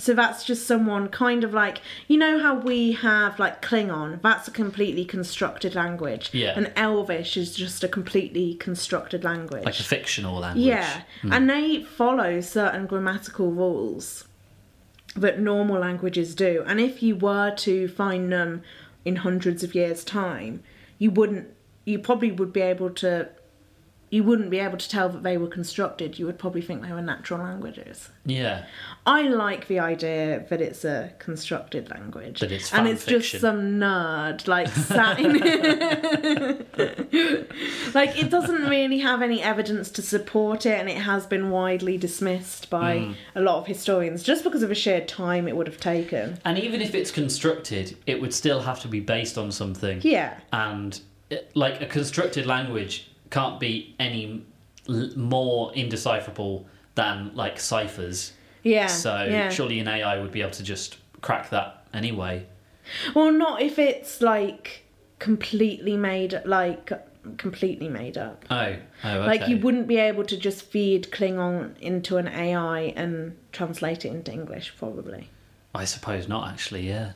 So 0.00 0.14
that's 0.14 0.44
just 0.44 0.64
someone 0.64 1.08
kind 1.08 1.42
of 1.42 1.52
like 1.52 1.80
you 2.06 2.18
know 2.18 2.38
how 2.38 2.54
we 2.54 2.92
have 2.92 3.40
like 3.40 3.60
Klingon, 3.60 4.22
that's 4.22 4.46
a 4.46 4.52
completely 4.52 5.04
constructed 5.04 5.74
language. 5.74 6.30
Yeah. 6.32 6.52
And 6.56 6.72
Elvish 6.76 7.36
is 7.36 7.54
just 7.54 7.82
a 7.82 7.88
completely 7.88 8.54
constructed 8.54 9.24
language. 9.24 9.64
Like 9.64 9.80
a 9.80 9.82
fictional 9.82 10.38
language. 10.38 10.66
Yeah, 10.66 11.02
hmm. 11.22 11.32
and 11.32 11.50
they 11.50 11.82
follow 11.82 12.40
certain 12.40 12.86
grammatical 12.86 13.50
rules 13.50 14.27
that 15.18 15.40
normal 15.40 15.80
languages 15.80 16.34
do. 16.34 16.64
And 16.66 16.80
if 16.80 17.02
you 17.02 17.16
were 17.16 17.54
to 17.56 17.88
find 17.88 18.32
them 18.32 18.62
in 19.04 19.16
hundreds 19.16 19.62
of 19.62 19.74
years' 19.74 20.04
time, 20.04 20.62
you 20.98 21.10
wouldn't. 21.10 21.48
You 21.84 21.98
probably 21.98 22.32
would 22.32 22.52
be 22.52 22.60
able 22.60 22.90
to. 22.90 23.28
You 24.10 24.24
wouldn't 24.24 24.48
be 24.50 24.58
able 24.58 24.78
to 24.78 24.88
tell 24.88 25.08
that 25.10 25.22
they 25.22 25.36
were 25.36 25.48
constructed. 25.48 26.18
You 26.18 26.24
would 26.26 26.38
probably 26.38 26.62
think 26.62 26.82
they 26.82 26.92
were 26.92 27.02
natural 27.02 27.40
languages. 27.40 28.08
Yeah. 28.24 28.64
I 29.06 29.22
like 29.28 29.68
the 29.68 29.80
idea 29.80 30.44
that 30.48 30.60
it's 30.62 30.84
a 30.84 31.12
constructed 31.18 31.90
language. 31.90 32.40
That 32.40 32.50
it's 32.52 32.72
and 32.72 32.88
it's 32.88 33.04
fiction. 33.04 33.20
just 33.20 33.40
some 33.42 33.78
nerd 33.78 34.46
like 34.48 34.68
sat 34.68 35.20
in 35.20 35.32
like 37.94 38.16
it 38.18 38.30
doesn't 38.30 38.68
really 38.68 38.98
have 38.98 39.22
any 39.22 39.42
evidence 39.42 39.90
to 39.92 40.02
support 40.02 40.66
it 40.66 40.78
and 40.78 40.88
it 40.88 40.98
has 40.98 41.26
been 41.26 41.50
widely 41.50 41.96
dismissed 41.96 42.70
by 42.70 42.98
Hmm. 42.98 43.12
a 43.34 43.40
lot 43.40 43.58
of 43.58 43.66
historians 43.66 44.22
just 44.22 44.44
because 44.44 44.62
of 44.62 44.68
the 44.70 44.74
sheer 44.74 45.00
time 45.04 45.46
it 45.48 45.56
would 45.56 45.66
have 45.66 45.80
taken. 45.80 46.38
And 46.44 46.58
even 46.58 46.80
if 46.80 46.94
it's 46.94 47.10
constructed, 47.10 47.96
it 48.06 48.20
would 48.20 48.34
still 48.34 48.60
have 48.60 48.80
to 48.80 48.88
be 48.88 49.00
based 49.00 49.38
on 49.38 49.52
something. 49.52 50.00
Yeah. 50.02 50.38
and 50.52 50.98
it, 51.30 51.50
like 51.54 51.80
a 51.82 51.86
constructed 51.86 52.46
language 52.46 53.10
can't 53.30 53.60
be 53.60 53.94
any 53.98 54.44
l- 54.88 55.10
more 55.16 55.72
indecipherable 55.74 56.66
than 56.94 57.34
like 57.34 57.60
ciphers. 57.60 58.32
Yeah. 58.62 58.86
So 58.86 59.24
yeah. 59.24 59.48
surely 59.50 59.78
an 59.78 59.88
AI 59.88 60.20
would 60.20 60.32
be 60.32 60.42
able 60.42 60.52
to 60.52 60.62
just 60.62 60.98
crack 61.20 61.50
that 61.50 61.86
anyway. 61.92 62.46
Well, 63.14 63.32
not 63.32 63.62
if 63.62 63.78
it's 63.78 64.20
like 64.20 64.84
completely 65.18 65.96
made 65.96 66.40
like 66.44 66.92
completely 67.36 67.88
made 67.88 68.16
up. 68.16 68.44
Oh, 68.50 68.76
oh, 69.04 69.10
okay. 69.10 69.26
Like 69.26 69.48
you 69.48 69.58
wouldn't 69.58 69.86
be 69.86 69.98
able 69.98 70.24
to 70.24 70.36
just 70.36 70.62
feed 70.64 71.10
Klingon 71.10 71.78
into 71.78 72.16
an 72.16 72.28
AI 72.28 72.92
and 72.96 73.36
translate 73.52 74.04
it 74.04 74.08
into 74.08 74.32
English, 74.32 74.74
probably. 74.78 75.28
I 75.74 75.84
suppose 75.84 76.28
not. 76.28 76.48
Actually, 76.48 76.88
yeah. 76.88 77.12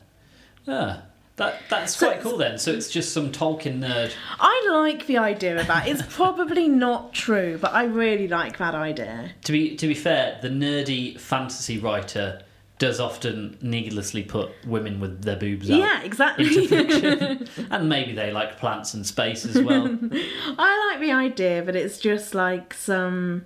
Yeah. 0.65 1.01
That 1.37 1.61
that's 1.69 1.95
So 1.97 2.07
quite 2.09 2.21
cool 2.21 2.37
then. 2.37 2.57
So 2.59 2.71
it's 2.71 2.89
just 2.91 3.11
some 3.11 3.31
Tolkien 3.31 3.79
nerd. 3.79 4.11
I 4.39 4.67
like 4.71 5.07
the 5.07 5.17
idea 5.17 5.59
of 5.59 5.65
that. 5.67 5.87
It's 5.87 6.03
probably 6.09 6.67
not 6.69 7.13
true, 7.13 7.57
but 7.59 7.73
I 7.73 7.85
really 7.85 8.27
like 8.27 8.59
that 8.59 8.75
idea. 8.75 9.31
To 9.45 9.51
be 9.51 9.75
to 9.77 9.87
be 9.87 9.95
fair, 9.95 10.37
the 10.41 10.49
nerdy 10.49 11.19
fantasy 11.19 11.79
writer 11.79 12.43
does 12.79 12.99
often 12.99 13.57
needlessly 13.61 14.23
put 14.23 14.49
women 14.67 14.99
with 14.99 15.23
their 15.23 15.35
boobs 15.37 15.69
out 15.71 15.77
Yeah, 15.79 16.01
exactly. 16.03 16.45
into 16.47 16.67
fiction, 16.67 17.47
and 17.71 17.87
maybe 17.87 18.13
they 18.13 18.31
like 18.31 18.57
plants 18.57 18.93
and 18.93 19.05
space 19.05 19.45
as 19.45 19.59
well. 19.61 19.85
I 20.57 20.89
like 20.91 20.99
the 20.99 21.11
idea 21.13 21.63
that 21.63 21.75
it's 21.75 21.97
just 21.97 22.35
like 22.35 22.73
some 22.73 23.45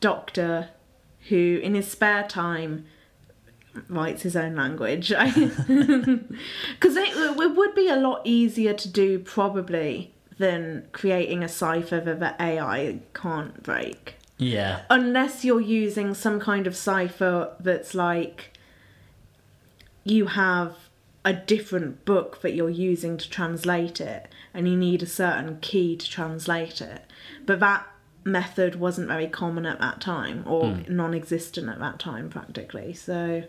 doctor 0.00 0.70
who, 1.28 1.60
in 1.62 1.74
his 1.74 1.90
spare 1.90 2.24
time, 2.26 2.86
writes 3.88 4.22
his 4.22 4.36
own 4.36 4.54
language. 4.54 5.12
Because 6.74 6.96
it, 6.96 7.16
it 7.16 7.56
would 7.56 7.74
be 7.74 7.88
a 7.88 7.96
lot 7.96 8.22
easier 8.24 8.74
to 8.74 8.88
do, 8.88 9.18
probably, 9.18 10.12
than 10.38 10.86
creating 10.92 11.42
a 11.42 11.48
cipher 11.48 12.00
that 12.00 12.20
the 12.20 12.34
AI 12.42 13.00
can't 13.12 13.62
break. 13.62 14.16
Yeah. 14.38 14.82
Unless 14.90 15.44
you're 15.44 15.60
using 15.60 16.14
some 16.14 16.40
kind 16.40 16.66
of 16.66 16.76
cipher 16.76 17.54
that's 17.60 17.94
like 17.94 18.52
you 20.02 20.26
have 20.26 20.76
a 21.24 21.32
different 21.32 22.04
book 22.04 22.42
that 22.42 22.54
you're 22.54 22.68
using 22.68 23.16
to 23.16 23.30
translate 23.30 24.00
it 24.00 24.28
and 24.52 24.68
you 24.68 24.76
need 24.76 25.02
a 25.02 25.06
certain 25.06 25.58
key 25.60 25.96
to 25.96 26.10
translate 26.10 26.80
it. 26.80 27.04
But 27.46 27.60
that 27.60 27.86
method 28.24 28.76
wasn't 28.76 29.08
very 29.08 29.28
common 29.28 29.66
at 29.66 29.80
that 29.80 30.00
time 30.00 30.44
or 30.46 30.70
hmm. 30.70 30.94
non 30.94 31.14
existent 31.14 31.68
at 31.68 31.78
that 31.78 31.98
time 31.98 32.28
practically. 32.28 32.92
So 32.92 33.44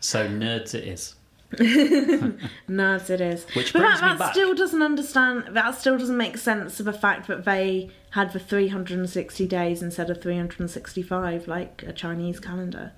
So 0.00 0.28
nerds 0.28 0.74
it 0.74 0.84
is. 0.84 1.14
nerds 1.52 3.10
it 3.10 3.20
is. 3.20 3.44
Which 3.54 3.72
but 3.72 3.80
brings 3.80 4.00
that, 4.00 4.06
me 4.06 4.12
that 4.12 4.18
back. 4.18 4.32
still 4.32 4.54
doesn't 4.54 4.82
understand 4.82 5.44
that 5.50 5.74
still 5.76 5.96
doesn't 5.96 6.16
make 6.16 6.36
sense 6.38 6.80
of 6.80 6.86
the 6.86 6.92
fact 6.92 7.28
that 7.28 7.44
they 7.44 7.90
had 8.10 8.32
the 8.32 8.38
360 8.40 9.46
days 9.46 9.82
instead 9.82 10.10
of 10.10 10.20
365 10.20 11.48
like 11.48 11.84
a 11.86 11.92
Chinese 11.92 12.40
calendar. 12.40 12.92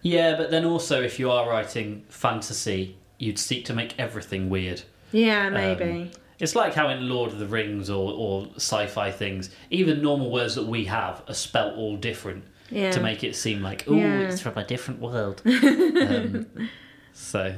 Yeah, 0.00 0.36
but 0.36 0.50
then 0.50 0.64
also 0.64 1.02
if 1.02 1.18
you 1.18 1.30
are 1.30 1.48
writing 1.48 2.04
fantasy, 2.08 2.96
you'd 3.18 3.38
seek 3.38 3.64
to 3.66 3.74
make 3.74 3.98
everything 3.98 4.50
weird. 4.50 4.82
Yeah, 5.12 5.48
maybe. 5.50 5.84
Um, 5.84 6.10
it's 6.38 6.56
like 6.56 6.74
how 6.74 6.88
in 6.88 7.08
Lord 7.08 7.30
of 7.30 7.38
the 7.38 7.46
Rings 7.46 7.88
or, 7.88 8.12
or 8.12 8.48
sci-fi 8.56 9.12
things, 9.12 9.50
even 9.70 10.02
normal 10.02 10.30
words 10.30 10.56
that 10.56 10.66
we 10.66 10.86
have 10.86 11.22
are 11.28 11.34
spelt 11.34 11.76
all 11.76 11.96
different 11.96 12.44
yeah. 12.72 12.90
to 12.92 13.00
make 13.00 13.22
it 13.24 13.36
seem 13.36 13.62
like, 13.62 13.84
oh, 13.86 13.94
Yeah. 13.94 14.20
it's 14.20 14.40
from 14.40 14.56
a 14.58 14.64
different 14.64 15.00
world. 15.00 15.42
um, 15.46 16.46
so 17.12 17.54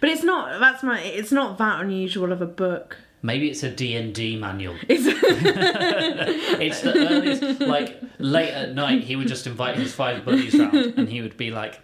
But 0.00 0.08
it's 0.10 0.22
not. 0.24 0.58
That's 0.60 0.82
my. 0.82 1.00
It's 1.00 1.32
not 1.32 1.58
that 1.58 1.80
unusual 1.80 2.32
of 2.32 2.40
a 2.42 2.46
book. 2.46 2.96
maybe 3.22 3.48
it's 3.50 3.62
a 3.62 3.70
D&D 3.70 4.36
manual. 4.36 4.76
It's, 4.88 5.04
It's 6.60 6.80
the 6.80 6.94
earliest, 7.08 7.60
like 7.60 8.00
late 8.18 8.50
at 8.50 8.74
night, 8.74 9.02
he 9.04 9.16
would 9.16 9.28
just 9.28 9.46
invite 9.46 9.76
his 9.76 9.92
five 9.94 10.24
buddies 10.24 10.54
round, 10.58 10.74
and 10.74 11.08
he 11.08 11.20
would 11.22 11.36
be 11.36 11.50
like, 11.50 11.80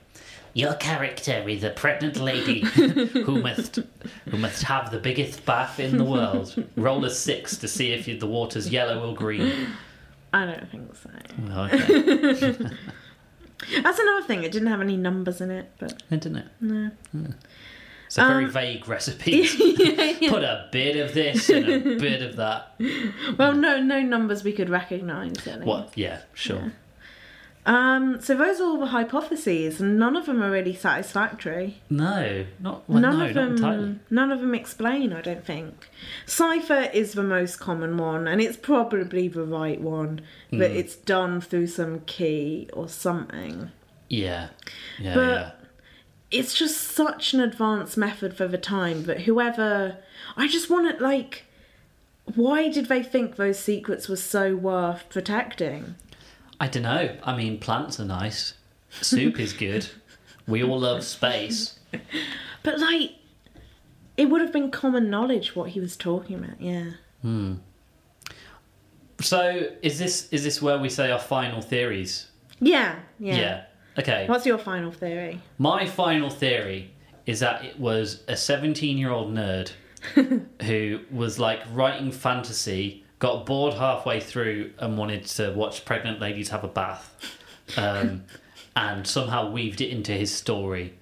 "Your 0.54 0.74
character 0.74 1.48
is 1.48 1.62
a 1.64 1.70
pregnant 1.70 2.16
lady 2.18 2.60
who 2.60 3.40
must 3.42 3.78
who 4.30 4.36
must 4.38 4.62
have 4.64 4.90
the 4.90 4.98
biggest 4.98 5.44
bath 5.44 5.78
in 5.80 5.96
the 5.98 6.04
world. 6.04 6.54
Roll 6.76 7.04
a 7.04 7.10
six 7.10 7.56
to 7.58 7.68
see 7.68 7.92
if 7.92 8.06
the 8.20 8.26
water's 8.26 8.68
yellow 8.70 9.08
or 9.08 9.14
green." 9.14 9.68
I 10.32 10.46
don't 10.46 10.70
think 10.70 10.94
so. 10.96 11.10
Okay. 11.50 12.68
That's 13.82 13.98
another 13.98 14.26
thing. 14.26 14.42
It 14.42 14.50
didn't 14.52 14.68
have 14.68 14.80
any 14.80 14.96
numbers 14.96 15.40
in 15.40 15.50
it, 15.50 15.70
but 15.78 16.02
Didn't 16.10 16.36
it? 16.36 16.46
no. 16.60 16.90
It's 18.06 18.18
a 18.18 18.26
very 18.26 18.44
Um, 18.46 18.50
vague 18.50 18.88
recipe. 18.88 19.46
Put 20.28 20.42
a 20.42 20.68
bit 20.72 20.96
of 20.96 21.14
this 21.14 21.48
and 21.48 21.66
a 21.68 21.78
bit 21.98 22.22
of 22.22 22.36
that. 22.36 22.74
Well, 23.38 23.54
no, 23.54 23.80
no 23.80 24.00
numbers 24.00 24.42
we 24.44 24.52
could 24.52 24.68
recognise. 24.68 25.36
What? 25.62 25.92
Yeah, 25.96 26.20
sure. 26.34 26.72
Um. 27.64 28.20
So 28.20 28.36
those 28.36 28.60
are 28.60 28.64
all 28.64 28.78
the 28.78 28.86
hypotheses, 28.86 29.80
and 29.80 29.98
none 29.98 30.16
of 30.16 30.26
them 30.26 30.42
are 30.42 30.50
really 30.50 30.74
satisfactory. 30.74 31.80
No, 31.88 32.44
not 32.58 32.82
well, 32.88 33.00
none 33.00 33.18
no, 33.18 33.24
of 33.26 33.34
not 33.36 33.40
them. 33.44 33.52
entirely. 33.54 33.98
None 34.10 34.32
of 34.32 34.40
them 34.40 34.54
explain. 34.54 35.12
I 35.12 35.20
don't 35.20 35.44
think. 35.44 35.88
Cipher 36.26 36.90
is 36.92 37.12
the 37.12 37.22
most 37.22 37.60
common 37.60 37.96
one, 37.98 38.26
and 38.26 38.40
it's 38.40 38.56
probably 38.56 39.28
the 39.28 39.44
right 39.44 39.80
one, 39.80 40.22
but 40.50 40.70
Hmm. 40.70 40.76
it's 40.76 40.96
done 40.96 41.40
through 41.40 41.68
some 41.68 42.00
key 42.00 42.68
or 42.72 42.88
something. 42.88 43.70
Yeah, 44.08 44.48
yeah, 44.98 45.14
But- 45.14 45.20
yeah. 45.40 45.50
it's 46.32 46.54
just 46.54 46.78
such 46.78 47.32
an 47.32 47.40
advanced 47.40 47.96
method 47.96 48.34
for 48.34 48.46
the 48.48 48.58
time 48.58 49.02
But 49.04 49.20
whoever 49.22 49.98
I 50.36 50.48
just 50.48 50.68
want 50.68 50.86
it 50.88 51.00
like 51.00 51.44
why 52.34 52.68
did 52.68 52.86
they 52.86 53.02
think 53.02 53.36
those 53.36 53.58
secrets 53.58 54.08
were 54.08 54.16
so 54.16 54.54
worth 54.54 55.08
protecting? 55.08 55.94
I 56.62 56.68
don't 56.68 56.84
know. 56.84 57.16
I 57.24 57.36
mean, 57.36 57.58
plants 57.58 57.98
are 57.98 58.04
nice. 58.04 58.54
Soup 58.88 59.40
is 59.40 59.52
good. 59.52 59.88
We 60.46 60.62
all 60.62 60.78
love 60.80 61.04
space. 61.04 61.78
But 62.62 62.78
like 62.78 63.16
it 64.16 64.26
would 64.26 64.40
have 64.40 64.52
been 64.52 64.70
common 64.70 65.10
knowledge 65.10 65.56
what 65.56 65.70
he 65.70 65.80
was 65.80 65.96
talking 65.96 66.36
about, 66.36 66.60
yeah. 66.60 66.92
Hmm. 67.22 67.54
So, 69.20 69.70
is 69.82 69.98
this 69.98 70.28
is 70.32 70.44
this 70.44 70.62
where 70.62 70.78
we 70.78 70.88
say 70.88 71.10
our 71.10 71.18
final 71.18 71.60
theories? 71.60 72.28
Yeah. 72.60 73.00
Yeah, 73.18 73.36
yeah. 73.36 73.64
Okay. 73.98 74.26
What's 74.28 74.46
your 74.46 74.58
final 74.58 74.92
theory? 74.92 75.40
My 75.58 75.86
final 75.86 76.30
theory 76.30 76.92
is 77.26 77.40
that 77.40 77.64
it 77.64 77.80
was 77.80 78.22
a 78.28 78.36
17 78.36 78.96
year 78.96 79.10
old 79.10 79.34
nerd 79.34 79.72
who 80.62 81.00
was 81.10 81.40
like 81.40 81.60
writing 81.72 82.12
fantasy, 82.12 83.01
got 83.22 83.46
bored 83.46 83.74
halfway 83.74 84.18
through, 84.18 84.72
and 84.80 84.98
wanted 84.98 85.24
to 85.24 85.52
watch 85.52 85.84
pregnant 85.84 86.18
ladies 86.18 86.48
have 86.48 86.64
a 86.64 86.68
bath, 86.68 87.14
um, 87.76 88.24
and 88.76 89.06
somehow 89.06 89.48
weaved 89.48 89.80
it 89.80 89.90
into 89.90 90.10
his 90.10 90.34
story, 90.34 90.94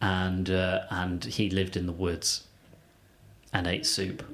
and 0.00 0.48
uh, 0.48 0.84
and 0.88 1.22
he 1.26 1.50
lived 1.50 1.76
in 1.76 1.84
the 1.84 1.92
woods 1.92 2.46
and 3.52 3.66
ate 3.66 3.84
soup. 3.84 4.24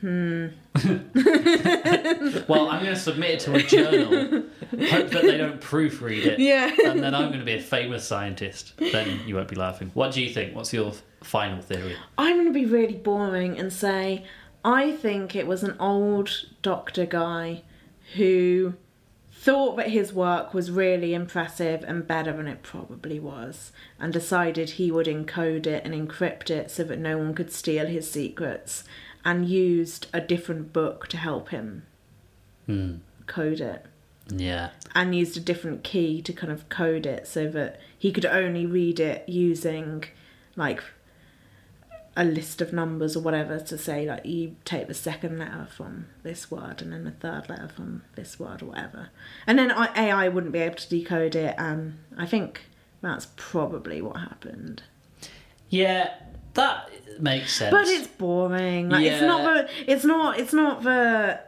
Hmm. 0.00 0.48
well, 2.48 2.68
I'm 2.68 2.82
going 2.82 2.94
to 2.94 2.96
submit 2.96 3.30
it 3.30 3.40
to 3.40 3.54
a 3.54 3.62
journal. 3.62 4.42
Hope 4.90 5.10
that 5.10 5.22
they 5.22 5.36
don't 5.38 5.60
proofread 5.60 6.26
it 6.26 6.38
Yeah. 6.40 6.74
and 6.84 7.00
then 7.02 7.14
I'm 7.14 7.28
going 7.28 7.38
to 7.38 7.44
be 7.44 7.54
a 7.54 7.60
famous 7.60 8.04
scientist. 8.04 8.76
Then 8.76 9.20
you 9.24 9.36
won't 9.36 9.48
be 9.48 9.54
laughing. 9.56 9.92
What 9.94 10.12
do 10.12 10.20
you 10.20 10.34
think? 10.34 10.54
What's 10.54 10.72
your 10.74 10.92
final 11.22 11.62
theory? 11.62 11.96
I'm 12.18 12.34
going 12.36 12.48
to 12.48 12.52
be 12.52 12.66
really 12.66 12.96
boring 12.96 13.58
and 13.58 13.72
say 13.72 14.24
I 14.64 14.92
think 14.92 15.36
it 15.36 15.46
was 15.46 15.62
an 15.62 15.76
old 15.78 16.46
doctor 16.62 17.04
guy 17.06 17.62
who 18.16 18.74
thought 19.30 19.76
that 19.76 19.90
his 19.90 20.12
work 20.12 20.54
was 20.54 20.70
really 20.70 21.12
impressive 21.12 21.84
and 21.86 22.06
better 22.06 22.32
than 22.32 22.46
it 22.46 22.62
probably 22.62 23.20
was, 23.20 23.72
and 24.00 24.10
decided 24.12 24.70
he 24.70 24.90
would 24.90 25.06
encode 25.06 25.66
it 25.66 25.84
and 25.84 25.92
encrypt 25.92 26.48
it 26.48 26.70
so 26.70 26.82
that 26.84 26.98
no 26.98 27.18
one 27.18 27.34
could 27.34 27.52
steal 27.52 27.86
his 27.86 28.10
secrets, 28.10 28.84
and 29.24 29.46
used 29.48 30.06
a 30.14 30.20
different 30.20 30.72
book 30.72 31.08
to 31.08 31.16
help 31.18 31.50
him 31.50 31.84
Hmm. 32.66 32.96
code 33.26 33.60
it. 33.60 33.84
Yeah. 34.34 34.70
and 34.94 35.14
used 35.14 35.36
a 35.36 35.40
different 35.40 35.84
key 35.84 36.22
to 36.22 36.32
kind 36.32 36.50
of 36.50 36.66
code 36.70 37.04
it 37.04 37.26
so 37.26 37.46
that 37.48 37.78
he 37.98 38.10
could 38.10 38.24
only 38.24 38.64
read 38.64 38.98
it 38.98 39.28
using 39.28 40.04
like 40.56 40.82
a 42.16 42.24
list 42.24 42.60
of 42.60 42.72
numbers 42.72 43.16
or 43.16 43.20
whatever 43.20 43.58
to 43.58 43.76
say 43.76 44.06
like 44.06 44.24
you 44.24 44.54
take 44.64 44.86
the 44.86 44.94
second 44.94 45.38
letter 45.38 45.66
from 45.76 46.06
this 46.22 46.50
word 46.50 46.80
and 46.80 46.92
then 46.92 47.04
the 47.04 47.10
third 47.10 47.48
letter 47.48 47.68
from 47.68 48.02
this 48.14 48.38
word 48.38 48.62
or 48.62 48.66
whatever 48.66 49.08
and 49.46 49.58
then 49.58 49.72
ai 49.72 50.28
wouldn't 50.28 50.52
be 50.52 50.60
able 50.60 50.76
to 50.76 50.88
decode 50.88 51.34
it 51.34 51.54
and 51.58 51.98
i 52.16 52.24
think 52.24 52.62
that's 53.00 53.26
probably 53.36 54.00
what 54.00 54.16
happened 54.16 54.82
Yeah, 55.70 56.14
that 56.54 56.88
makes 57.20 57.52
sense. 57.52 57.72
but 57.72 57.86
it's 57.88 58.06
boring 58.06 58.90
like 58.90 59.04
it's 59.06 59.20
not 59.20 59.42
the 59.42 59.90
it's 59.90 60.04
not 60.04 60.38
it's 60.38 60.52
not 60.52 60.82
the 60.84 61.40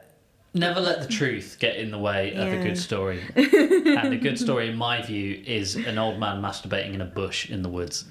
Never 0.54 0.80
let 0.80 1.02
the 1.02 1.08
truth 1.08 1.58
get 1.60 1.76
in 1.76 1.90
the 1.90 1.98
way 1.98 2.32
of 2.32 2.48
a 2.50 2.62
good 2.62 2.78
story. 2.78 3.20
and 3.36 4.14
a 4.14 4.16
good 4.16 4.38
story, 4.38 4.70
in 4.70 4.76
my 4.76 5.02
view, 5.02 5.42
is 5.46 5.76
an 5.76 5.98
old 5.98 6.18
man 6.18 6.40
masturbating 6.40 6.94
in 6.94 7.02
a 7.02 7.04
bush 7.04 7.50
in 7.50 7.60
the 7.60 7.68
woods. 7.68 8.06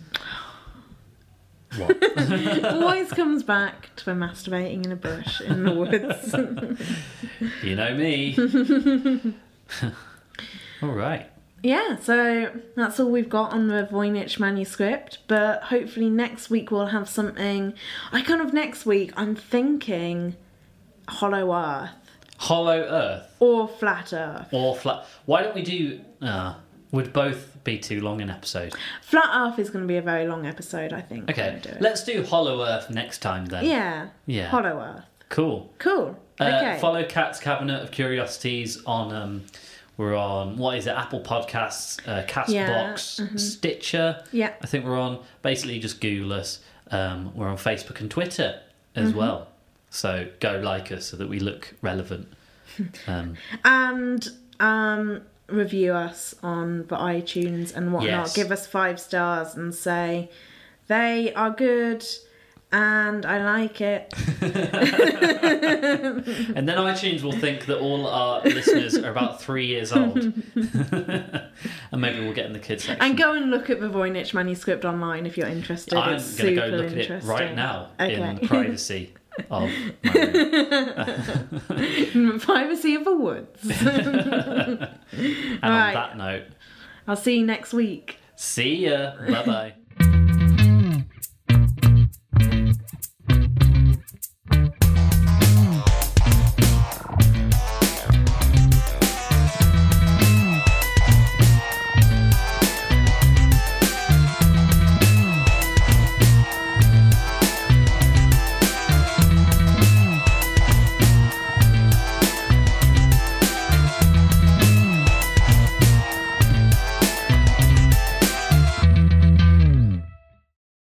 What? 1.78 2.64
always 2.66 3.12
comes 3.12 3.44
back 3.44 3.90
to 3.98 4.12
masturbating 4.12 4.86
in 4.86 4.92
a 4.92 4.96
bush 4.96 5.42
in 5.42 5.64
the 5.64 5.74
woods 5.74 6.34
you 7.64 7.76
know 7.76 7.94
me. 7.96 8.36
all 10.82 10.90
right. 10.90 11.30
Yeah, 11.64 11.98
so 11.98 12.52
that's 12.76 13.00
all 13.00 13.10
we've 13.10 13.30
got 13.30 13.52
on 13.52 13.68
the 13.68 13.88
Voynich 13.92 14.40
manuscript. 14.40 15.20
But 15.28 15.64
hopefully 15.64 16.10
next 16.10 16.50
week 16.50 16.70
we'll 16.72 16.88
have 16.88 17.10
something. 17.10 17.74
I 18.12 18.22
kind 18.22 18.42
of 18.42 18.54
next 18.54 18.86
week 18.86 19.12
I'm 19.18 19.36
thinking 19.36 20.36
Hollow 21.08 21.54
Earth 21.54 21.90
Hollow 22.38 22.80
Earth 22.80 23.36
or 23.40 23.68
Flat 23.68 24.14
Earth. 24.14 24.48
or 24.52 24.76
flat. 24.76 25.06
Why 25.26 25.42
don't 25.42 25.56
we 25.56 25.64
do? 25.64 26.02
Uh, 26.22 26.56
would 26.92 27.14
both 27.14 27.55
be 27.66 27.78
too 27.78 28.00
long 28.00 28.22
an 28.22 28.30
episode? 28.30 28.74
Flat 29.02 29.30
Earth 29.34 29.60
is 29.60 29.70
going 29.70 29.84
to 29.84 29.88
be 29.88 29.98
a 29.98 30.02
very 30.02 30.26
long 30.28 30.46
episode, 30.46 30.94
I 30.94 31.02
think. 31.02 31.30
Okay, 31.30 31.60
do 31.62 31.72
let's 31.82 32.04
do 32.06 32.24
Hollow 32.24 32.64
Earth 32.64 32.90
next 32.90 33.20
time 33.20 33.46
then. 33.48 33.66
Yeah. 33.66 34.08
Yeah. 34.26 34.48
Hollow 34.48 34.80
Earth. 34.80 35.06
Cool. 35.28 35.74
Cool. 35.80 36.18
Uh, 36.40 36.44
okay. 36.46 36.78
Follow 36.80 37.04
Cat's 37.04 37.40
Cabinet 37.40 37.82
of 37.84 37.92
Curiosities 37.92 38.82
on. 38.86 39.14
Um, 39.14 39.44
we're 39.98 40.16
on 40.16 40.58
what 40.58 40.78
is 40.78 40.88
it? 40.88 40.92
Apple 40.92 41.22
Podcasts, 41.22 42.06
uh, 42.08 42.26
Castbox, 42.26 43.20
Yeah, 43.20 43.28
Stitcher. 43.38 44.24
Yeah. 44.32 44.54
I 44.62 44.68
think 44.68 44.86
we're 44.86 45.00
on. 45.00 45.20
Basically, 45.42 45.80
just 45.80 46.00
Google 46.02 46.34
us. 46.34 46.60
Um, 46.92 47.34
we're 47.36 47.48
on 47.48 47.58
Facebook 47.58 48.00
and 48.02 48.12
Twitter 48.12 48.60
as 48.96 49.10
Mm-hmm. 49.10 49.18
well. 49.18 49.48
So 49.90 50.28
go 50.42 50.60
like 50.60 50.92
us 50.92 51.06
so 51.06 51.18
that 51.18 51.28
we 51.30 51.40
look 51.40 51.74
relevant. 51.82 52.28
Um, 53.08 53.36
and 53.64 54.28
um, 54.60 55.22
review 55.48 55.94
us 55.94 56.36
on 56.42 56.88
the 56.88 56.98
iTunes 56.98 57.76
and 57.76 57.94
whatnot. 57.94 58.10
Yes. 58.10 58.36
Give 58.36 58.52
us 58.52 58.68
five 58.68 59.00
stars 59.00 59.56
and 59.56 59.74
say 59.74 60.30
they 60.88 61.34
are 61.34 61.52
good 61.52 62.06
and 62.72 63.26
I 63.26 63.44
like 63.44 63.80
it. 63.80 64.14
and 64.42 64.54
then 66.68 66.78
iTunes 66.78 67.22
will 67.22 67.32
think 67.32 67.68
that 67.68 67.80
all 67.80 68.08
our 68.08 68.42
listeners 68.44 68.98
are 68.98 69.10
about 69.10 69.42
three 69.42 69.66
years 69.66 69.94
old, 69.94 70.18
and 70.56 71.52
maybe 71.96 72.20
we'll 72.20 72.34
get 72.34 72.48
in 72.48 72.54
the 72.54 72.60
kids 72.60 72.84
section. 72.84 73.02
And 73.06 73.18
go 73.18 73.34
and 73.34 73.50
look 73.50 73.70
at 73.70 73.80
the 73.80 73.88
Voynich 73.88 74.34
manuscript 74.34 74.84
online 74.84 75.26
if 75.26 75.38
you're 75.38 75.48
interested. 75.48 75.94
I'm 75.94 76.18
going 76.18 76.22
to 76.22 76.56
go 76.56 76.66
look 76.68 76.92
at 76.92 76.98
it 76.98 77.24
right 77.24 77.56
now 77.56 77.92
in 78.00 78.22
Okay. 78.22 78.40
the 78.42 78.48
privacy 78.48 79.14
of. 79.52 79.70
Privacy 82.42 82.96
of 82.96 83.06
the 83.06 83.16
woods. 83.16 83.70
And 85.12 85.62
Right. 85.64 85.88
on 85.90 85.94
that 85.94 86.18
note, 86.18 86.44
I'll 87.08 87.16
see 87.16 87.38
you 87.40 87.46
next 87.46 87.74
week. 87.74 88.18
see 88.36 88.88
ya. 88.88 89.14
Bye 89.28 89.46
bye. 89.46 89.74